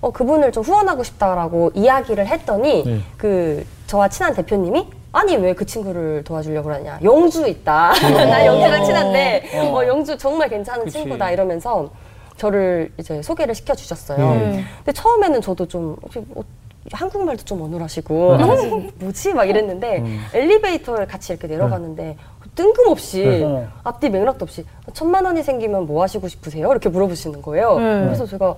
어, 0.00 0.10
그분을 0.10 0.52
좀 0.52 0.62
후원하고 0.62 1.02
싶다라고 1.02 1.72
이야기를 1.74 2.26
했더니 2.26 2.84
네. 2.84 3.00
그 3.18 3.66
저와 3.86 4.08
친한 4.08 4.34
대표님이 4.34 4.88
아니 5.16 5.34
왜 5.36 5.54
그 5.54 5.64
친구를 5.64 6.22
도와주려고 6.24 6.68
그러냐 6.68 6.98
영주 7.02 7.46
있다 7.48 7.92
나 8.28 8.44
영주랑 8.44 8.84
친한데 8.84 9.50
어. 9.54 9.78
어, 9.78 9.86
영주 9.86 10.16
정말 10.18 10.48
괜찮은 10.50 10.84
그치. 10.84 10.98
친구다 10.98 11.30
이러면서 11.30 11.88
저를 12.36 12.92
이제 12.98 13.22
소개를 13.22 13.54
시켜 13.54 13.74
주셨어요. 13.74 14.18
네. 14.18 14.64
근데 14.78 14.92
처음에는 14.92 15.40
저도 15.40 15.66
좀 15.66 15.96
혹시 16.02 16.18
뭐 16.28 16.44
한국말도 16.92 17.44
좀 17.44 17.62
어눌하시고 17.62 18.32
어, 18.32 18.38
뭐지 18.96 19.32
막 19.32 19.46
이랬는데 19.48 20.04
엘리베이터를 20.34 21.06
같이 21.06 21.32
이렇게 21.32 21.48
내려갔는데 21.48 22.18
뜬금없이 22.54 23.24
네. 23.24 23.66
앞뒤 23.84 24.10
맥락도 24.10 24.42
없이 24.44 24.66
천만 24.92 25.24
원이 25.24 25.42
생기면 25.42 25.86
뭐 25.86 26.02
하시고 26.02 26.28
싶으세요? 26.28 26.70
이렇게 26.70 26.90
물어보시는 26.90 27.40
거예요. 27.40 27.78
네. 27.78 28.04
그래서 28.04 28.26
제가 28.26 28.54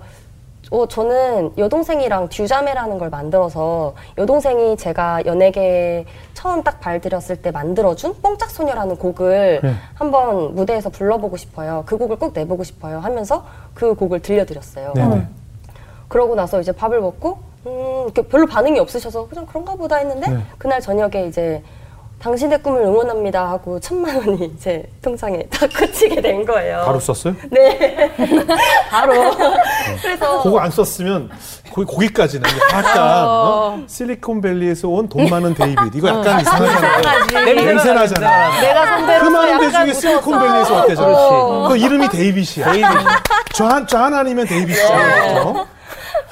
어, 0.71 0.87
저는 0.87 1.53
여동생이랑 1.57 2.29
듀자매라는 2.29 2.99
걸 2.99 3.11
만들어서 3.11 3.95
여동생이 4.19 4.77
제가 4.77 5.25
연예계에 5.25 6.05
처음 6.35 6.63
딱 6.63 6.81
발들였을 6.81 7.37
때 7.37 7.51
만들어준 7.51 8.21
뽕짝소녀라는 8.23 8.97
곡을 8.97 9.61
네. 9.63 9.73
한번 9.95 10.55
무대에서 10.55 10.91
불러보고 10.91 11.37
싶어요. 11.37 11.85
그 11.87 11.97
곡을 11.97 12.17
꼭 12.17 12.33
내보고 12.35 12.65
싶어요 12.65 12.99
하면서 12.99 13.45
그 13.75 13.95
곡을 13.95 14.21
들려드렸어요. 14.21 14.93
네네. 14.95 15.27
그러고 16.09 16.35
나서 16.35 16.61
이제 16.61 16.73
밥을 16.73 17.01
먹고 17.01 17.39
음, 17.67 18.11
별로 18.29 18.47
반응이 18.47 18.79
없으셔서 18.79 19.29
그냥 19.29 19.47
그런가 19.47 19.75
보다 19.75 19.97
했는데 19.97 20.31
네. 20.31 20.39
그날 20.59 20.81
저녁에 20.81 21.27
이제 21.27 21.63
당신의 22.23 22.61
꿈을 22.63 22.81
응원합니다 22.83 23.49
하고 23.49 23.79
천만 23.79 24.17
원이 24.17 24.53
제 24.59 24.83
통장에 25.01 25.41
딱 25.51 25.71
꽂히게 25.73 26.21
된 26.21 26.45
거예요. 26.45 26.83
바로 26.85 26.99
썼어요? 26.99 27.35
네. 27.51 28.11
바로. 28.91 29.13
그래서 30.03 30.43
그거 30.43 30.59
안 30.59 30.69
썼으면 30.71 31.31
거기 31.73 31.87
거기까지는 31.87 32.49
약간 32.73 33.25
어? 33.25 33.79
실리콘밸리에서 33.87 34.89
온 34.89 35.09
돈 35.09 35.29
많은 35.31 35.55
데이빗 35.55 35.95
이거 35.95 36.09
약간 36.09 36.41
이상하잖아요. 36.41 37.45
냄새 37.55 37.93
나잖아. 37.93 38.61
내가 38.61 38.87
선배로 38.87 39.25
그 39.25 39.31
많은 39.31 39.61
데 39.61 39.71
중에 39.71 39.93
실리콘밸리에서 39.95 40.75
왔대죠. 40.75 41.05
그렇지. 41.05 41.69
그 41.69 41.77
이름이 41.77 42.09
데이빗이야. 42.09 42.73
데이빗. 42.73 42.91
좌한, 43.53 43.87
좌한 43.87 44.15
아니면 44.15 44.45
데이빗이야. 44.47 45.43
어? 45.45 45.67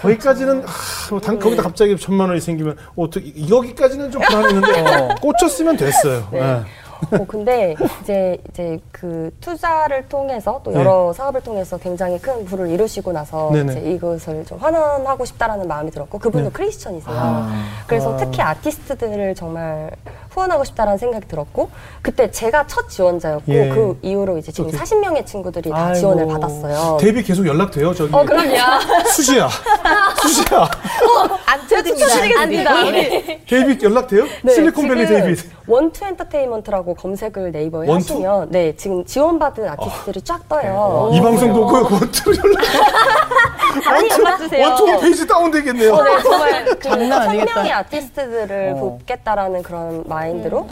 거기까지는 0.00 0.62
하, 0.64 1.10
뭐 1.10 1.20
당, 1.20 1.38
거기다 1.38 1.62
갑자기 1.62 1.96
천만 1.96 2.28
원이 2.28 2.40
생기면 2.40 2.76
어떻게 2.96 3.26
이- 3.26 3.50
여기까지는 3.50 4.10
좀 4.10 4.20
불안했는데 4.22 5.14
꽂혔으면 5.20 5.76
됐어요. 5.76 6.28
예. 6.34 6.40
어, 7.10 7.24
근데 7.28 7.76
이제 8.02 8.38
이제 8.50 8.78
그 8.90 9.30
투자를 9.40 10.08
통해서 10.08 10.60
또 10.64 10.72
여러 10.72 11.12
사업을 11.12 11.42
통해서 11.42 11.76
굉장히 11.76 12.18
큰 12.18 12.44
부를 12.46 12.70
이루시고 12.70 13.12
나서 13.12 13.50
네네. 13.52 13.72
이제 13.72 13.90
이것을 13.90 14.46
좀 14.46 14.56
환원하고 14.58 15.24
싶다라는 15.26 15.68
마음이 15.68 15.90
들었고 15.90 16.18
그분도 16.18 16.48
네. 16.48 16.52
크리스천이세요. 16.54 17.14
아. 17.14 17.64
그래서 17.86 18.14
아. 18.14 18.16
특히 18.16 18.40
아티스트들을 18.40 19.34
정말 19.34 19.90
후원하고 20.36 20.64
싶다라는 20.64 20.98
생각이 20.98 21.26
들었고 21.28 21.70
그때 22.02 22.30
제가 22.30 22.66
첫 22.66 22.88
지원자였고 22.90 23.52
예. 23.52 23.70
그 23.70 23.98
이후로 24.02 24.36
이제 24.36 24.52
지금 24.52 24.68
어떻게? 24.68 24.84
40명의 24.84 25.24
친구들이 25.24 25.70
다 25.70 25.86
아이고. 25.86 25.94
지원을 25.98 26.26
받았어요. 26.26 26.98
데이빗 27.00 27.26
계속 27.26 27.46
연락돼요. 27.46 27.94
저기 27.94 28.14
어 28.14 28.22
그럼요. 28.24 28.54
수지야. 29.08 29.48
수지야. 30.20 30.68
안 31.46 31.66
쳐드립니다. 31.66 32.74
안 32.74 32.92
돼. 32.92 33.42
데이빗 33.48 33.82
연락돼요? 33.82 34.24
네, 34.42 34.52
실리콘밸리 34.52 35.06
데이빗. 35.06 35.56
원투 35.68 36.04
엔터테인먼트라고 36.04 36.94
검색을 36.94 37.50
네이버에 37.50 37.88
원투? 37.88 38.12
하시면 38.14 38.50
네 38.50 38.76
지금 38.76 39.04
지원받은 39.04 39.68
아티스트들이 39.68 40.22
쫙 40.22 40.46
떠요. 40.48 41.10
이 41.12 41.20
방송 41.20 41.52
보고 41.52 41.72
원투 41.96 42.30
연락. 42.36 42.64
많이 43.84 44.08
연락 44.10 44.36
주세요. 44.38 44.66
원투 44.68 45.00
페이지 45.00 45.26
다운되겠네요. 45.26 45.92
어, 45.94 46.02
네, 46.02 46.22
정말 46.22 46.64
그 46.66 46.78
장난 46.80 47.22
아니겠다. 47.22 47.46
천명의 47.54 47.72
아티스트들을 47.72 48.72
어. 48.76 48.78
돕겠다라는 48.80 49.62
그런 49.62 50.04
마인드로 50.26 50.66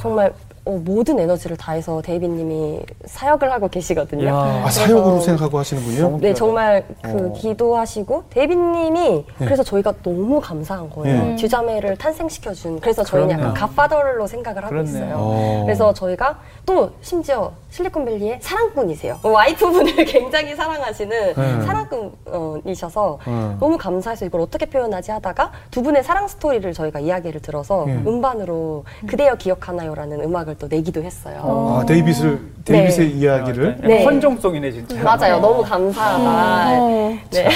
정말 0.00 0.32
어, 0.66 0.72
모든 0.72 1.18
에너지를 1.18 1.56
다해서 1.56 2.02
데이빗님이 2.02 2.80
사역을 3.06 3.50
하고 3.50 3.68
계시거든요. 3.68 4.26
야. 4.26 4.34
아, 4.64 4.68
사역으로 4.70 5.18
생각하고 5.20 5.58
하시는군요. 5.58 6.18
네, 6.20 6.34
정말 6.34 6.84
그 7.02 7.28
어. 7.28 7.32
기도하시고 7.32 8.24
데이비님이 8.28 9.00
네. 9.00 9.24
그래서 9.38 9.62
저희가 9.62 9.94
너무 10.02 10.38
감사한 10.38 10.90
거예요. 10.90 11.22
네. 11.24 11.36
듀자매를 11.36 11.96
탄생시켜준. 11.96 12.80
그래서 12.80 13.02
저희는 13.02 13.36
그럼요. 13.36 13.42
약간 13.48 13.54
갓파더로 13.68 14.26
생각을 14.26 14.62
하고 14.64 14.68
그렇네요. 14.70 14.96
있어요. 14.96 15.14
어. 15.16 15.62
그래서 15.64 15.94
저희가 15.94 16.38
또 16.66 16.90
심지어 17.00 17.50
실리콘밸리의 17.70 18.38
사랑꾼이세요. 18.42 19.20
와이프분을 19.22 20.04
굉장히 20.04 20.54
사랑하시는 20.54 21.34
네. 21.34 21.62
사랑꾼이셔서 21.64 23.18
네. 23.26 23.56
너무 23.60 23.78
감사해서 23.78 24.26
이걸 24.26 24.40
어떻게 24.40 24.66
표현하지 24.66 25.10
하다가 25.12 25.52
두 25.70 25.82
분의 25.82 26.02
사랑 26.04 26.28
스토리를 26.28 26.72
저희가 26.72 27.00
이야기를 27.00 27.40
들어서 27.40 27.84
네. 27.86 27.94
음반으로 28.06 28.84
그대여 29.06 29.36
기억하나요라는 29.36 30.20
음악을 30.22 30.56
또 30.58 30.66
내기도 30.68 31.02
했어요. 31.02 31.40
아, 31.80 31.86
데이빗을 31.86 32.40
데이빗의 32.64 33.08
네. 33.08 33.14
이야기를 33.14 33.78
네. 33.82 34.04
헌정송이네 34.04 34.72
진짜. 34.72 35.02
맞아요. 35.02 35.38
너무 35.40 35.62
감사하다. 35.62 36.80
어. 36.82 37.18
네. 37.30 37.48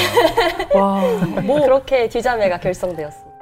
와, 0.75 1.03
뭐 1.43 1.61
그렇게 1.61 2.09
듀자매가 2.09 2.61
결성되었습니다. 2.61 3.34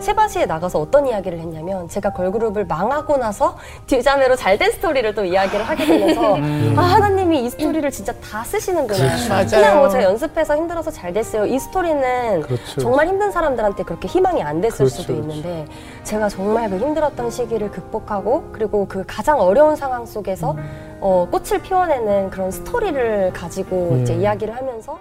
세바시에 0.00 0.46
나가서 0.46 0.78
어떤 0.80 1.06
이야기를 1.06 1.38
했냐면 1.38 1.88
제가 1.88 2.10
걸그룹을 2.12 2.66
망하고 2.66 3.16
나서 3.16 3.56
듀자매로 3.86 4.36
잘된 4.36 4.70
스토리를 4.72 5.14
또 5.14 5.24
이야기를 5.24 5.68
하게 5.68 5.86
되면서 5.86 6.36
아 6.80 6.82
하나님이 6.82 7.44
이 7.44 7.50
스토리를 7.50 7.90
진짜 7.90 8.12
다 8.14 8.44
쓰시는구나 8.44 8.98
그렇죠. 9.28 9.56
그냥 9.56 9.72
뭐 9.78 9.86
맞아요. 9.86 9.88
제가 9.90 10.04
연습해서 10.04 10.56
힘들어서 10.56 10.90
잘 10.90 11.12
됐어요 11.12 11.46
이 11.46 11.58
스토리는 11.58 12.42
그렇죠. 12.42 12.80
정말 12.80 13.08
힘든 13.08 13.30
사람들한테 13.30 13.82
그렇게 13.82 14.06
희망이 14.08 14.42
안 14.42 14.60
됐을 14.60 14.78
그렇죠, 14.86 15.02
수도 15.02 15.14
그렇죠. 15.14 15.30
있는데 15.30 15.64
제가 16.04 16.28
정말 16.28 16.70
그 16.70 16.78
힘들었던 16.78 17.30
시기를 17.30 17.70
극복하고 17.70 18.50
그리고 18.52 18.86
그 18.86 19.04
가장 19.06 19.40
어려운 19.40 19.74
상황 19.76 20.06
속에서 20.06 20.56
어, 21.00 21.26
꽃을 21.30 21.62
피워내는 21.62 22.30
그런 22.30 22.50
스토리를 22.50 23.32
가지고 23.32 23.96
예. 23.98 24.02
이제 24.02 24.14
이야기를 24.14 24.54
하면서 24.56 24.98